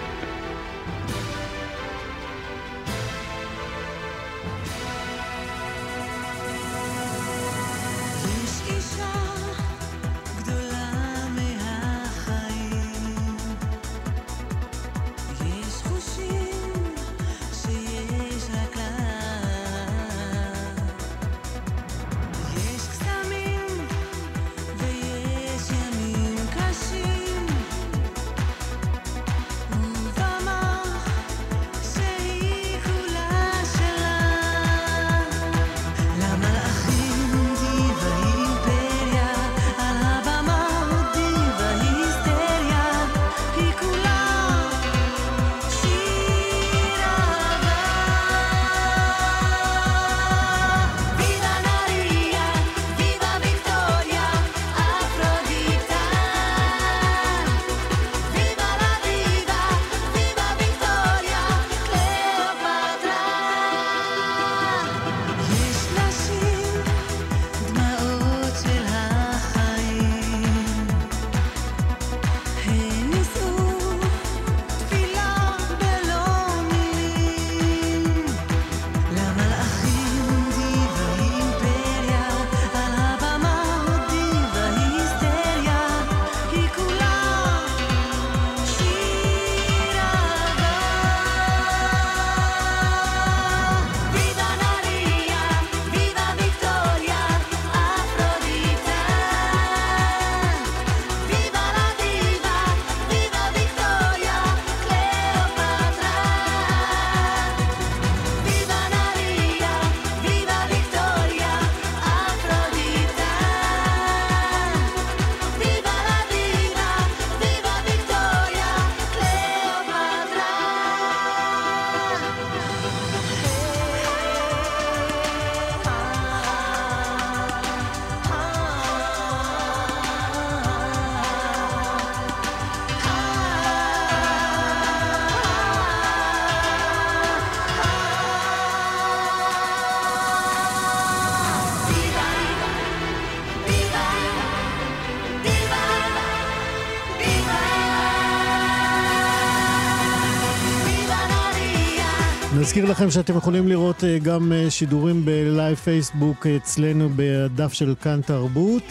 נזכיר 152.59 152.85
לכם 152.85 153.11
שאתם 153.11 153.37
יכולים 153.37 153.67
לראות 153.67 154.03
אה, 154.03 154.17
גם 154.19 154.51
אה, 154.53 154.71
שידורים 154.71 155.25
בלייב 155.25 155.77
פייסבוק 155.77 156.47
אה, 156.47 156.55
אצלנו 156.55 157.09
בדף 157.15 157.73
של 157.73 157.95
כאן 158.01 158.21
תרבות. 158.21 158.83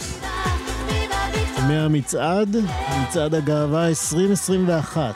מהמצעד, 1.67 2.55
מצעד 3.01 3.35
הגאווה 3.35 3.87
2021. 3.87 5.15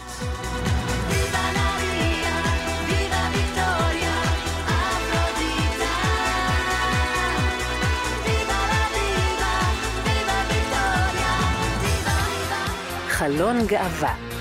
חלון 13.08 13.68
גאווה. 13.68 14.32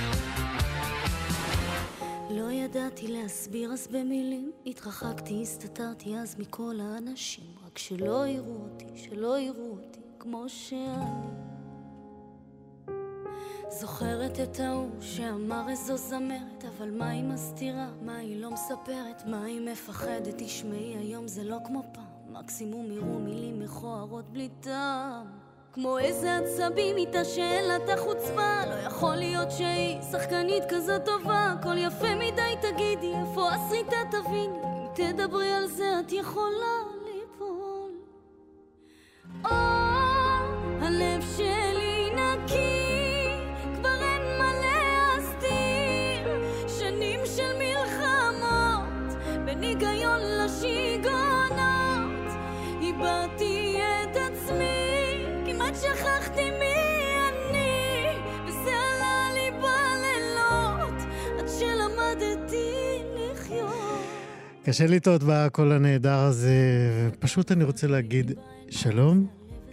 ידעתי 2.93 3.09
להסביר 3.09 3.73
אז 3.73 3.87
במילים 3.87 4.53
התרחקתי, 4.67 5.43
הסתתרתי 5.43 6.17
אז 6.17 6.37
מכל 6.39 6.79
האנשים 6.81 7.45
רק 7.67 7.79
שלא 7.79 8.27
יראו 8.27 8.57
אותי, 8.57 8.87
שלא 8.95 9.39
יראו 9.39 9.71
אותי 9.71 10.01
כמו 10.19 10.49
שאני 10.49 11.27
זוכרת 13.69 14.41
את 14.41 14.61
ההוא 14.61 14.91
שאמר 15.01 15.69
איזו 15.69 15.97
זמרת 15.97 16.65
אבל 16.65 16.91
מה 16.91 17.09
היא 17.09 17.25
מסתירה? 17.25 17.91
מה 18.03 18.17
היא 18.17 18.41
לא 18.41 18.51
מספרת? 18.51 19.27
מה 19.27 19.45
היא 19.45 19.73
מפחדת? 19.73 20.35
תשמעי 20.37 20.97
היום 20.97 21.29
זה 21.29 21.45
לא 21.45 21.59
כמו 21.67 21.83
פעם 21.95 22.33
מקסימום 22.33 22.93
יראו 22.93 23.19
מילים 23.19 23.61
מכוערות 23.61 24.31
בלי 24.31 24.49
טעם 24.61 25.42
כמו 25.75 25.99
איזה 25.99 26.37
עצבים 26.37 26.97
איתה 26.97 27.25
שאין 27.25 27.65
לה 27.65 27.77
את 27.77 27.89
החוצפה. 27.89 28.67
לא 28.67 28.75
יכול 28.75 29.15
להיות 29.15 29.51
שהיא 29.51 30.03
שחקנית 30.03 30.63
כזאת 30.69 31.05
טובה. 31.05 31.55
הכל 31.59 31.79
יפה 31.79 32.15
מדי 32.15 32.55
תגידי 32.61 33.13
איפה 33.21 33.51
הסריטה 33.51 33.97
תביני 34.11 34.59
אם 34.65 34.87
תדברי 34.95 35.53
על 35.53 35.67
זה 35.67 36.01
את 36.01 36.13
יכולה 36.13 36.77
ליפול. 37.05 37.91
או 39.45 39.51
הלב 40.81 41.23
שלי 41.37 42.11
נקי 42.11 43.29
כבר 43.75 44.03
אין 44.03 44.39
מה 44.39 44.53
להסתיר. 44.63 46.29
שנים 46.79 47.21
של 47.37 47.53
מלחמות 47.59 49.23
בין 49.45 49.63
היגיון 49.63 50.21
לשיגעונות. 50.21 51.63
איבדתי 52.81 53.62
שכחתי 55.75 56.51
מי 56.51 56.75
אני 57.29 58.07
וזה 58.49 58.71
עלה 58.71 59.29
לי 59.35 59.51
בלילות 59.51 61.03
עד 61.39 61.49
שלמדתי 61.59 62.73
לחיות 63.33 64.07
קשה 64.65 64.87
לטעות 64.87 65.23
בקול 65.27 65.73
הנהדר 65.73 66.19
הזה, 66.19 66.55
ופשוט 67.09 67.53
אני 67.53 67.65
רוצה 67.65 67.87
להגיד 67.87 68.33
שלום, 68.71 69.27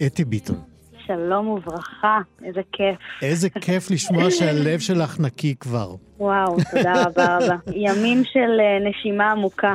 אתי 0.06 0.24
ביטון. 0.24 0.69
שלום 1.10 1.48
וברכה, 1.48 2.18
איזה 2.44 2.60
כיף. 2.72 2.98
איזה 3.22 3.50
כיף 3.50 3.90
לשמוע 3.90 4.30
שהלב 4.30 4.78
שלך 4.78 5.20
נקי 5.20 5.54
כבר. 5.60 5.94
וואו, 6.18 6.56
תודה 6.70 6.92
רבה 7.06 7.36
רבה. 7.36 7.56
ימים 7.74 8.22
של 8.24 8.60
אה, 8.60 8.90
נשימה 8.90 9.30
עמוקה. 9.30 9.74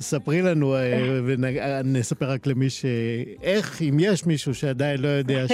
ספרי 0.00 0.42
לנו, 0.42 0.74
אה, 0.74 1.20
ונספר 1.26 2.30
רק 2.30 2.46
למי 2.46 2.70
ש... 2.70 2.84
איך, 3.42 3.82
אם 3.82 3.96
יש 4.00 4.26
מישהו 4.26 4.54
שעדיין 4.54 5.00
לא 5.00 5.08
יודע 5.08 5.44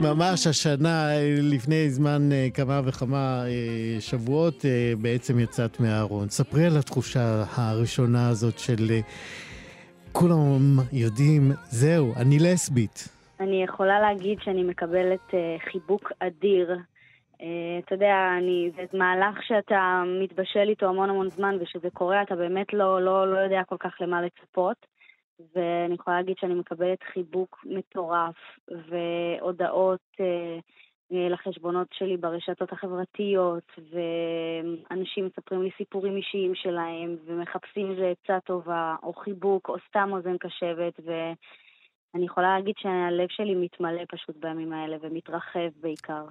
שממש 0.00 0.46
השנה, 0.50 1.10
אה, 1.10 1.36
לפני 1.42 1.90
זמן 1.90 2.32
אה, 2.32 2.48
כמה 2.54 2.80
וכמה 2.84 3.44
אה, 3.46 4.00
שבועות, 4.00 4.64
אה, 4.64 4.92
בעצם 4.98 5.38
יצאת 5.38 5.80
מהארון. 5.80 6.28
ספרי 6.28 6.66
על 6.66 6.76
התחושה 6.76 7.44
הראשונה 7.54 8.28
הזאת 8.28 8.58
של 8.58 8.86
אה, 8.90 9.00
כולם 10.12 10.78
יודעים, 10.92 11.52
זהו, 11.70 12.12
אני 12.16 12.38
לסבית. 12.38 13.15
אני 13.40 13.62
יכולה 13.62 14.00
להגיד 14.00 14.38
שאני 14.40 14.62
מקבלת 14.62 15.34
אה, 15.34 15.56
חיבוק 15.70 16.12
אדיר. 16.18 16.76
אה, 17.40 17.78
אתה 17.84 17.94
יודע, 17.94 18.34
אני, 18.38 18.70
זה 18.76 18.98
מהלך 18.98 19.42
שאתה 19.42 20.02
מתבשל 20.22 20.68
איתו 20.68 20.86
המון 20.86 21.10
המון 21.10 21.30
זמן, 21.30 21.56
וכשזה 21.60 21.90
קורה 21.90 22.22
אתה 22.22 22.36
באמת 22.36 22.72
לא, 22.72 23.02
לא, 23.02 23.32
לא 23.32 23.38
יודע 23.38 23.62
כל 23.68 23.76
כך 23.78 23.96
למה 24.00 24.22
לצפות. 24.22 24.86
ואני 25.54 25.94
יכולה 25.94 26.16
להגיד 26.16 26.36
שאני 26.40 26.54
מקבלת 26.54 27.02
חיבוק 27.12 27.64
מטורף, 27.64 28.36
והודעות 28.68 30.00
אה, 30.20 30.58
אה, 31.12 31.28
לחשבונות 31.28 31.88
שלי 31.92 32.16
ברשתות 32.16 32.72
החברתיות, 32.72 33.72
ואנשים 33.90 35.26
מספרים 35.26 35.62
לי 35.62 35.70
סיפורים 35.76 36.16
אישיים 36.16 36.54
שלהם, 36.54 37.16
ומחפשים 37.24 37.90
איזה 37.90 38.12
עצה 38.12 38.40
טובה, 38.40 38.96
או 39.02 39.12
חיבוק, 39.12 39.68
או 39.68 39.76
סתם 39.88 40.10
אוזן 40.12 40.38
קשבת, 40.38 41.00
ואני 42.16 42.26
יכולה 42.26 42.58
להגיד 42.58 42.74
שהלב 42.78 43.26
שלי 43.28 43.54
מתמלא 43.54 44.02
פשוט 44.10 44.36
בימים 44.42 44.72
האלה, 44.72 44.96
ומתרחב 45.02 45.68
בעיקר. 45.82 46.24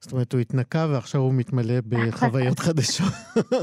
זאת 0.00 0.12
אומרת, 0.12 0.32
הוא 0.32 0.40
התנקה 0.40 0.86
ועכשיו 0.90 1.20
הוא 1.20 1.34
מתמלא 1.34 1.74
בחוויות 1.88 2.58
חדשות. 2.64 3.12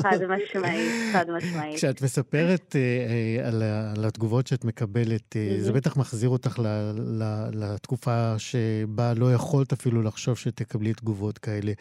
חד 0.01 0.17
משמעית, 0.29 0.91
חד 1.13 1.25
משמעית. 1.31 1.75
כשאת 1.75 2.01
מספרת 2.01 2.75
אה, 2.75 2.81
אה, 2.81 3.47
על, 3.47 3.63
על 3.97 4.05
התגובות 4.05 4.47
שאת 4.47 4.65
מקבלת, 4.65 5.35
אה, 5.35 5.55
זה. 5.59 5.73
בטח 5.73 5.97
מחזיר 5.97 6.29
אותך 6.29 6.59
ל, 6.59 6.67
ל, 6.97 7.23
לתקופה 7.53 8.33
שבה 8.37 9.13
לא 9.13 9.33
יכולת 9.33 9.73
אפילו 9.73 10.01
לחשוב 10.01 10.37
שתקבלי 10.37 10.93
תגובות 10.93 11.37
כאלה. 11.37 11.71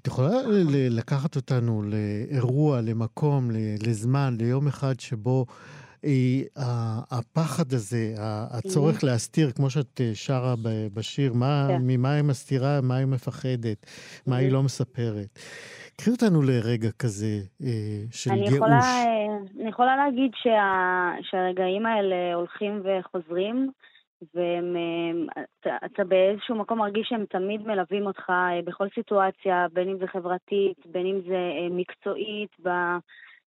את 0.00 0.06
יכולה 0.06 0.30
לקחת 0.90 1.36
אותנו 1.36 1.82
לאירוע, 1.82 2.80
למקום, 2.80 3.50
לזמן, 3.86 4.36
ליום 4.38 4.66
אחד 4.66 5.00
שבו... 5.00 5.46
הפחד 7.10 7.72
הזה, 7.72 8.14
הצורך 8.50 9.04
להסתיר, 9.04 9.50
כמו 9.50 9.70
שאת 9.70 10.00
אה, 10.00 10.10
שרה 10.14 10.54
בשיר, 10.94 11.32
מה, 11.32 11.66
כן. 11.68 11.78
ממה 11.86 12.12
היא 12.12 12.22
מסתירה, 12.22 12.80
מה 12.82 12.96
היא 12.96 13.06
מפחדת, 13.06 13.86
מה 14.26 14.36
היא. 14.36 14.52
לא 14.52 14.62
מספרת. 14.62 15.38
קחי 15.96 16.10
אותנו 16.10 16.42
לרגע 16.42 16.90
כזה 16.98 17.36
אה, 17.62 17.68
של 18.10 18.30
אני 18.30 18.40
ייאוש. 18.40 18.54
יכולה, 18.54 18.80
אה, 18.80 19.36
אני 19.60 19.68
יכולה 19.68 19.96
להגיד 19.96 20.30
שה, 20.34 21.10
שהרגעים 21.22 21.86
האלה 21.86 22.34
הולכים 22.34 22.82
וחוזרים, 22.84 23.70
והם, 24.34 24.76
אה, 24.76 25.42
אתה, 25.60 25.86
אתה 25.86 26.04
באיזשהו 26.04 26.54
מקום 26.56 26.78
מרגיש 26.78 27.06
שהם 27.08 27.24
תמיד 27.30 27.66
מלווים 27.66 28.06
אותך 28.06 28.32
בכל 28.64 28.86
סיטואציה, 28.94 29.66
בין 29.72 29.88
אם 29.88 29.98
זה 29.98 30.06
חברתית, 30.06 30.86
בין 30.86 31.06
אם 31.06 31.20
זה 31.28 31.38
מקצועית, 31.70 32.50
ב, 32.62 32.68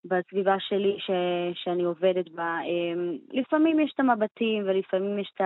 בסביבה 0.08 0.56
שלי 0.60 0.96
ש, 1.00 1.12
שאני 1.54 1.84
עובדת 1.84 2.30
בה. 2.30 2.44
אה, 2.44 3.16
לפעמים 3.32 3.80
יש 3.80 3.92
את 3.94 4.00
המבטים 4.00 4.64
ולפעמים 4.66 5.20
יש 5.20 5.32
את 5.36 5.42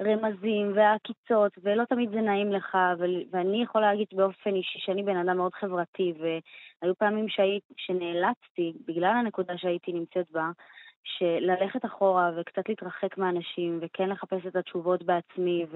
הרמזים 0.00 0.72
והעקיצות, 0.74 1.52
ולא 1.62 1.84
תמיד 1.84 2.10
זה 2.10 2.20
נעים 2.20 2.52
לך, 2.52 2.78
ו, 2.98 3.04
ואני 3.30 3.62
יכולה 3.62 3.90
להגיד 3.90 4.06
באופן 4.12 4.54
אישי 4.54 4.78
שאני 4.78 5.02
בן 5.02 5.16
אדם 5.16 5.36
מאוד 5.36 5.54
חברתי, 5.54 6.12
והיו 6.18 6.94
פעמים 6.94 7.28
שהי, 7.28 7.60
שנאלצתי, 7.76 8.72
בגלל 8.86 9.14
הנקודה 9.16 9.58
שהייתי 9.58 9.92
נמצאת 9.92 10.30
בה, 10.30 10.50
שללכת 11.04 11.84
אחורה 11.84 12.30
וקצת 12.36 12.68
להתרחק 12.68 13.18
מאנשים, 13.18 13.78
וכן 13.82 14.08
לחפש 14.08 14.46
את 14.46 14.56
התשובות 14.56 15.02
בעצמי, 15.02 15.66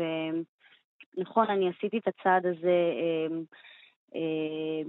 ונכון, 1.17 1.47
אני 1.51 1.69
עשיתי 1.69 1.99
את 1.99 2.09
הצעד 2.09 2.47
הזה 2.47 2.93
אה, 3.01 3.37
אה, 4.15 4.83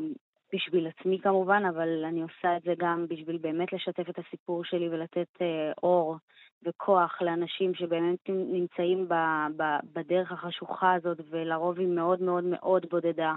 בשביל 0.54 0.88
עצמי 0.88 1.20
כמובן, 1.20 1.64
אבל 1.66 2.06
אני 2.06 2.22
עושה 2.22 2.58
את 2.58 2.62
זה 2.64 2.74
גם 2.78 3.06
בשביל 3.10 3.38
באמת 3.38 3.74
לשתף 3.74 4.10
את 4.10 4.20
הסיפור 4.20 4.64
שלי 4.64 4.89
ולתת 4.89 5.41
אה, 5.41 5.72
אור 5.84 6.18
וכוח 6.64 7.22
לאנשים 7.22 7.74
שבאמת 7.74 8.30
נמצאים 8.30 9.08
ב, 9.08 9.14
ב, 9.58 9.64
בדרך 9.93 10.32
החשוכה 10.32 10.93
הזאת, 10.93 11.18
ולרוב 11.30 11.80
היא 11.80 11.88
מאוד 11.88 12.22
מאוד 12.22 12.43
מאוד 12.43 12.86
בודדה. 12.89 13.36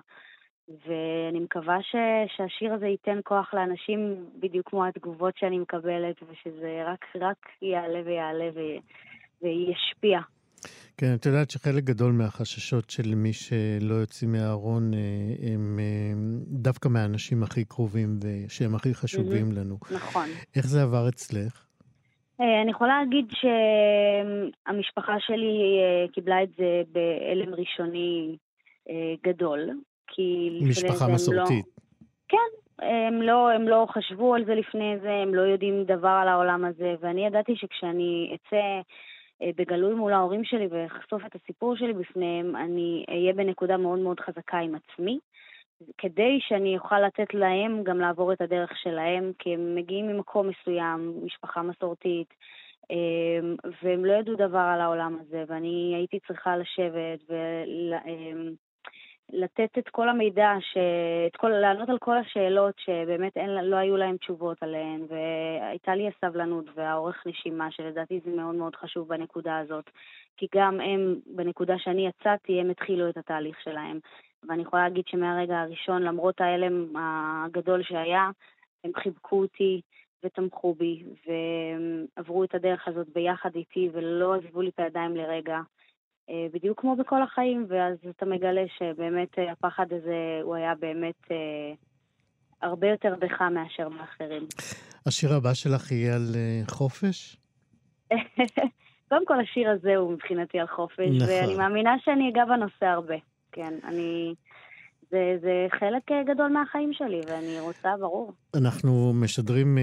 ואני 0.86 1.40
מקווה 1.40 1.82
ש, 1.82 1.96
שהשיר 2.36 2.72
הזה 2.72 2.86
ייתן 2.86 3.18
כוח 3.24 3.54
לאנשים 3.54 4.26
בדיוק 4.38 4.68
כמו 4.68 4.84
התגובות 4.84 5.36
שאני 5.36 5.58
מקבלת, 5.58 6.16
ושזה 6.22 6.82
רק, 6.86 7.04
רק 7.20 7.48
יעלה 7.62 8.00
ויעלה 8.04 8.48
ו, 8.54 8.60
וישפיע. 9.42 10.20
כן, 10.96 11.14
את 11.14 11.26
יודעת 11.26 11.50
שחלק 11.50 11.84
גדול 11.84 12.12
מהחששות 12.12 12.90
של 12.90 13.14
מי 13.14 13.32
שלא 13.32 13.94
יוצאים 13.94 14.32
מהארון 14.32 14.94
אה, 14.94 14.98
הם 15.54 15.78
אה, 15.78 16.12
דווקא 16.46 16.88
מהאנשים 16.88 17.42
הכי 17.42 17.64
קרובים 17.64 18.18
ושהם 18.22 18.74
הכי 18.74 18.94
חשובים 18.94 19.48
מהמם. 19.48 19.58
לנו. 19.58 19.76
נכון. 19.94 20.28
איך 20.56 20.66
זה 20.66 20.82
עבר 20.82 21.08
אצלך? 21.08 21.66
אה, 22.40 22.62
אני 22.62 22.70
יכולה 22.70 22.98
להגיד 22.98 23.26
שהמשפחה 23.30 25.14
שלי 25.20 25.80
קיבלה 26.12 26.42
את 26.42 26.48
זה 26.58 26.82
בהלם 26.92 27.54
ראשוני 27.54 28.36
גדול, 29.24 29.70
כי 30.06 30.58
משפחה 30.62 31.06
לא... 31.08 31.14
מסורתית. 31.14 31.66
כן, 32.28 32.48
הם 32.82 33.22
לא, 33.22 33.50
הם 33.50 33.68
לא 33.68 33.86
חשבו 33.90 34.34
על 34.34 34.44
זה 34.44 34.54
לפני 34.54 34.98
זה, 35.02 35.10
הם 35.10 35.34
לא 35.34 35.42
יודעים 35.42 35.84
דבר 35.84 36.18
על 36.22 36.28
העולם 36.28 36.64
הזה, 36.64 36.94
ואני 37.00 37.26
ידעתי 37.26 37.52
שכשאני 37.56 38.34
אצא 38.34 38.80
בגלוי 39.42 39.94
מול 39.94 40.12
ההורים 40.12 40.44
שלי 40.44 40.66
ואחשוף 40.70 41.26
את 41.26 41.34
הסיפור 41.34 41.76
שלי 41.76 41.92
בפניהם, 41.92 42.56
אני 42.56 43.04
אהיה 43.08 43.32
בנקודה 43.32 43.76
מאוד 43.76 43.98
מאוד 43.98 44.20
חזקה 44.20 44.58
עם 44.58 44.74
עצמי, 44.74 45.18
כדי 45.98 46.38
שאני 46.40 46.78
אוכל 46.78 47.00
לתת 47.00 47.34
להם 47.34 47.82
גם 47.84 48.00
לעבור 48.00 48.32
את 48.32 48.40
הדרך 48.40 48.78
שלהם, 48.82 49.32
כי 49.38 49.54
הם 49.54 49.74
מגיעים 49.74 50.08
ממקום 50.08 50.48
מסוים, 50.48 51.14
משפחה 51.24 51.62
מסורתית, 51.62 52.34
אמ, 52.90 53.56
והם 53.82 54.04
לא 54.04 54.12
ידעו 54.12 54.34
דבר 54.34 54.58
על 54.58 54.80
העולם 54.80 55.18
הזה, 55.20 55.44
ואני 55.48 55.92
הייתי 55.96 56.18
צריכה 56.26 56.56
לשבת 56.56 57.30
ולתת 59.32 59.78
את 59.78 59.88
כל 59.88 60.08
המידע, 60.08 60.52
ש... 60.60 60.76
את 61.26 61.36
כל... 61.36 61.48
לענות 61.48 61.88
על 61.88 61.98
כל 61.98 62.16
השאלות 62.16 62.74
שבאמת 62.78 63.36
אין... 63.36 63.50
לא 63.50 63.76
היו 63.76 63.96
להם 63.96 64.16
תשובות 64.16 64.62
עליהן, 64.62 65.06
והייתה 65.08 65.94
לי 65.94 66.08
הסבלנות 66.08 66.64
והאורך 66.74 67.26
נשימה, 67.26 67.70
שלדעתי 67.70 68.20
זה 68.24 68.30
מאוד 68.30 68.54
מאוד 68.54 68.76
חשוב 68.76 69.08
בנקודה 69.08 69.58
הזאת, 69.58 69.90
כי 70.36 70.46
גם 70.54 70.80
הם, 70.80 71.14
בנקודה 71.26 71.78
שאני 71.78 72.06
יצאתי, 72.06 72.60
הם 72.60 72.70
התחילו 72.70 73.08
את 73.08 73.16
התהליך 73.16 73.60
שלהם. 73.60 73.98
ואני 74.48 74.62
יכולה 74.62 74.82
להגיד 74.82 75.04
שמהרגע 75.06 75.60
הראשון, 75.60 76.02
למרות 76.02 76.40
ההלם 76.40 76.96
הגדול 76.96 77.82
שהיה, 77.82 78.30
הם 78.84 78.90
חיבקו 78.96 79.40
אותי 79.40 79.80
ותמכו 80.24 80.74
בי, 80.74 81.02
ועברו 81.26 82.44
את 82.44 82.54
הדרך 82.54 82.88
הזאת 82.88 83.08
ביחד 83.08 83.54
איתי, 83.54 83.90
ולא 83.92 84.34
עזבו 84.34 84.62
לי 84.62 84.68
את 84.68 84.80
הידיים 84.80 85.16
לרגע. 85.16 85.60
אה, 86.30 86.46
בדיוק 86.52 86.80
כמו 86.80 86.96
בכל 86.96 87.22
החיים, 87.22 87.66
ואז 87.68 87.96
אתה 88.10 88.26
מגלה 88.26 88.64
שבאמת 88.78 89.38
אה, 89.38 89.52
הפחד 89.52 89.86
הזה, 89.92 90.40
הוא 90.42 90.54
היה 90.54 90.74
באמת 90.74 91.30
אה, 91.30 91.36
הרבה 92.62 92.88
יותר 92.88 93.14
בך 93.18 93.42
מאשר 93.42 93.88
באחרים. 93.88 94.46
השיר 95.06 95.34
הבא 95.34 95.54
שלך 95.54 95.92
יהיה 95.92 96.14
על 96.14 96.34
חופש? 96.68 97.36
קודם 99.08 99.26
כל, 99.26 99.40
השיר 99.40 99.70
הזה 99.70 99.96
הוא 99.96 100.12
מבחינתי 100.12 100.58
על 100.58 100.66
חופש, 100.66 101.08
נכון. 101.16 101.28
ואני 101.28 101.56
מאמינה 101.56 101.96
שאני 102.04 102.30
אגע 102.30 102.44
בנושא 102.44 102.86
הרבה. 102.86 103.16
כן, 103.52 103.74
אני... 103.84 104.34
זה, 105.10 105.36
זה 105.40 105.66
חלק 105.78 106.12
אה, 106.12 106.22
גדול 106.22 106.48
מהחיים 106.48 106.92
שלי, 106.92 107.20
ואני 107.26 107.60
רוצה, 107.60 107.96
ברור. 108.00 108.32
אנחנו 108.56 109.12
משדרים 109.14 109.78
אה, 109.78 109.82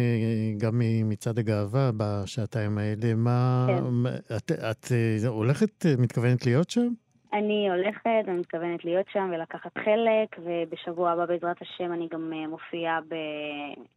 גם 0.57 0.73
ממצעד 0.79 1.39
הגאווה 1.39 1.89
בשעתיים 1.97 2.77
האלה. 2.77 3.15
מה... 3.15 3.67
כן. 3.67 4.35
את, 4.37 4.51
את 4.51 4.91
אה, 4.91 5.27
הולכת, 5.27 5.85
מתכוונת 5.97 6.45
להיות 6.45 6.69
שם? 6.69 6.87
אני 7.33 7.69
הולכת, 7.69 8.09
אני 8.27 8.39
מתכוונת 8.39 8.85
להיות 8.85 9.05
שם 9.13 9.31
ולקחת 9.33 9.77
חלק, 9.77 10.39
ובשבוע 10.43 11.11
הבא 11.11 11.25
בעזרת 11.25 11.61
השם 11.61 11.93
אני 11.93 12.07
גם 12.11 12.33
מופיעה 12.49 12.99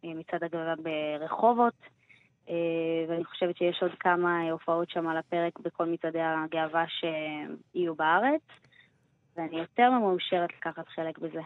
במצעד 0.04 0.44
הגאווה 0.44 0.74
ברחובות, 0.76 1.74
ואני 3.08 3.24
חושבת 3.24 3.56
שיש 3.56 3.78
עוד 3.82 3.90
כמה 4.00 4.50
הופעות 4.50 4.90
שם 4.90 5.08
על 5.08 5.16
הפרק 5.16 5.58
בכל 5.58 5.86
מצעדי 5.86 6.20
הגאווה 6.20 6.84
שיהיו 6.88 7.94
בארץ, 7.94 8.42
ואני 9.38 9.60
יותר 9.60 9.90
ממאושרת 9.90 10.48
לקחת 10.58 10.88
חלק 10.88 11.18
בזה. 11.18 11.40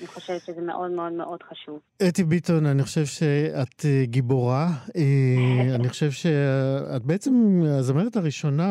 אני 0.00 0.06
חושבת 0.06 0.40
שזה 0.40 0.60
מאוד 0.60 0.90
מאוד 0.90 1.12
מאוד 1.12 1.42
חשוב. 1.42 1.78
אתי 2.08 2.24
ביטון, 2.24 2.66
אני 2.66 2.82
חושב 2.82 3.04
שאת 3.04 3.84
אה, 3.84 4.04
גיבורה. 4.04 4.68
אה, 4.96 5.74
אני 5.76 5.88
חושב 5.88 6.10
שאת 6.10 7.02
בעצם 7.04 7.60
הזמרת 7.78 8.16
הראשונה 8.16 8.70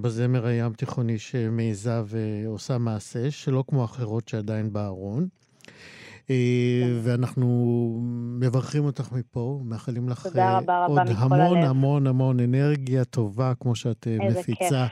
בזמר 0.00 0.46
הים 0.46 0.72
תיכוני 0.72 1.18
שמעיזה 1.18 2.02
ועושה 2.06 2.78
מעשה, 2.78 3.30
שלא 3.30 3.64
כמו 3.68 3.84
אחרות 3.84 4.28
שעדיין 4.28 4.72
בארון. 4.72 5.28
אה, 6.30 6.98
ואנחנו 7.02 7.46
מברכים 8.40 8.84
אותך 8.84 9.12
מפה, 9.12 9.60
מאחלים 9.64 10.08
לך 10.08 10.26
עוד 10.26 10.36
המון. 11.08 11.56
המון 11.62 12.06
המון 12.06 12.40
אנרגיה 12.40 13.04
טובה, 13.04 13.52
כמו 13.60 13.74
שאת 13.74 14.06
אה, 14.06 14.26
איזה 14.26 14.40
מפיצה. 14.40 14.86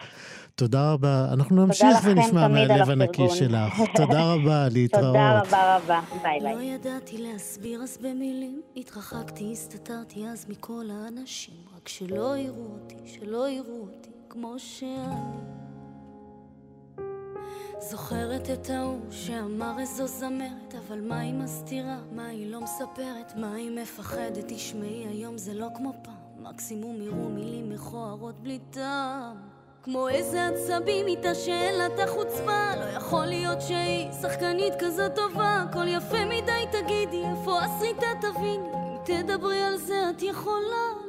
תודה 0.57 0.93
רבה. 0.93 1.29
אנחנו 1.33 1.67
נמשיך 1.67 1.99
ונשמע 2.05 2.49
מהלב 2.49 2.91
הנקי. 2.91 3.29
שלך. 3.31 3.73
תודה 3.97 4.35
רבה, 4.35 4.69
להתראות. 4.73 5.07
תודה 5.07 5.41
רבה 5.41 5.77
רבה, 5.77 6.01
ביי 6.23 6.41
ביי. 6.41 6.55
לא 6.55 6.61
ידעתי 6.61 7.19
להסביר 7.19 7.83
אז 7.83 7.99
במילים, 8.03 8.63
התרחקתי, 8.77 9.53
הסתתרתי 9.53 10.27
אז 10.27 10.47
מכל 10.49 10.85
האנשים, 10.91 11.55
רק 11.77 11.89
שלא 11.89 12.37
יראו 12.37 12.67
אותי, 12.75 12.95
שלא 13.05 13.49
יראו 13.49 13.81
אותי 13.81 14.11
כמו 14.29 14.55
שאני. 14.59 15.15
זוכרת 17.79 18.51
את 18.51 18.71
ההוא 18.71 19.01
שאמר 19.11 19.79
איזו 19.79 20.07
זמרת, 20.07 20.75
אבל 20.89 21.01
מה 21.01 21.19
היא 21.19 21.35
מסתירה? 21.35 21.99
מה 22.13 22.27
היא 22.27 22.51
לא 22.51 22.61
מספרת? 22.61 23.33
מה 23.37 23.55
היא 23.55 23.81
מפחדת? 23.83 24.45
תשמעי, 24.47 25.07
היום 25.07 25.39
זה 25.39 25.55
לא 25.55 25.69
כמו 25.77 25.93
פעם, 26.05 26.45
מקסימום 26.45 27.03
יראו 27.03 27.29
מילים 27.29 27.71
מכוערות 27.71 28.41
בלי 28.43 28.59
טעם. 28.71 29.54
כמו 29.85 30.09
איזה 30.09 30.47
עצבים 30.47 31.07
איתה 31.07 31.35
שאין 31.35 31.75
לה 31.75 31.87
את 31.87 31.99
החוצפה. 31.99 32.77
לא 32.77 32.85
יכול 32.85 33.27
להיות 33.27 33.61
שהיא 33.61 34.13
שחקנית 34.13 34.73
כזאת 34.79 35.15
טובה. 35.15 35.65
הכל 35.71 35.89
יפה 35.89 36.25
מדי 36.25 36.65
תגידי 36.71 37.25
איפה 37.25 37.61
הסריטה 37.61 38.07
תביני 38.21 38.69
אם 38.75 38.97
תדברי 39.05 39.63
על 39.63 39.77
זה 39.77 40.11
את 40.11 40.23
יכולה 40.23 41.04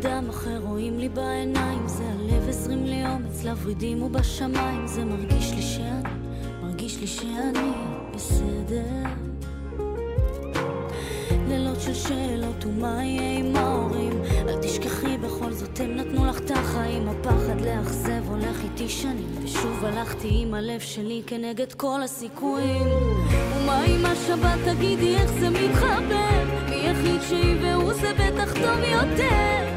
אדם 0.00 0.28
אחר 0.30 0.58
רואים 0.62 0.98
לי 0.98 1.08
בעיניים. 1.08 1.88
זה 1.88 2.04
הלב 2.04 2.48
הזרים 2.48 2.84
לי 2.84 3.06
אומץ 3.06 3.44
לוורידים 3.44 4.02
ובשמיים. 4.02 4.86
זה 4.86 5.04
מרגיש 5.04 5.52
לי 5.52 5.62
שאני 5.62 6.10
מרגיש 6.62 7.00
לי 7.00 7.06
שאני 7.06 7.72
בסדר. 8.14 9.02
לילות 11.48 11.80
של 11.80 11.94
שאלות 11.94 12.64
ומה 12.66 13.04
יהיה 13.04 13.38
עם 13.38 13.56
ההורים? 13.56 14.12
אל 14.48 14.56
תשכחי 14.62 15.18
בכל 15.18 15.52
זאת 15.52 15.80
הם 15.80 15.96
נתנו 15.96 16.24
לך 16.26 16.38
את 16.38 16.50
החיים. 16.50 17.08
הפחד 17.08 17.60
לאכזב 17.60 18.22
הולך 18.28 18.64
איתי 18.64 18.88
שנים 18.88 19.28
ושוב 19.44 19.84
הלכתי 19.84 20.28
עם 20.32 20.54
הלב 20.54 20.80
שלי 20.80 21.22
כנגד 21.26 21.72
כל 21.72 22.02
הסיכויים. 22.02 22.88
ומה 23.56 23.82
עם 23.82 24.06
השבת? 24.06 24.58
תגידי 24.64 25.16
איך 25.16 25.32
זה 25.32 25.50
מתחבר? 25.50 26.44
מי 26.68 26.90
החליט 26.90 27.22
שהיא 27.28 27.56
והוא 27.62 27.92
זה 27.92 28.12
בטח 28.14 28.52
טוב 28.52 28.78
יותר 28.92 29.73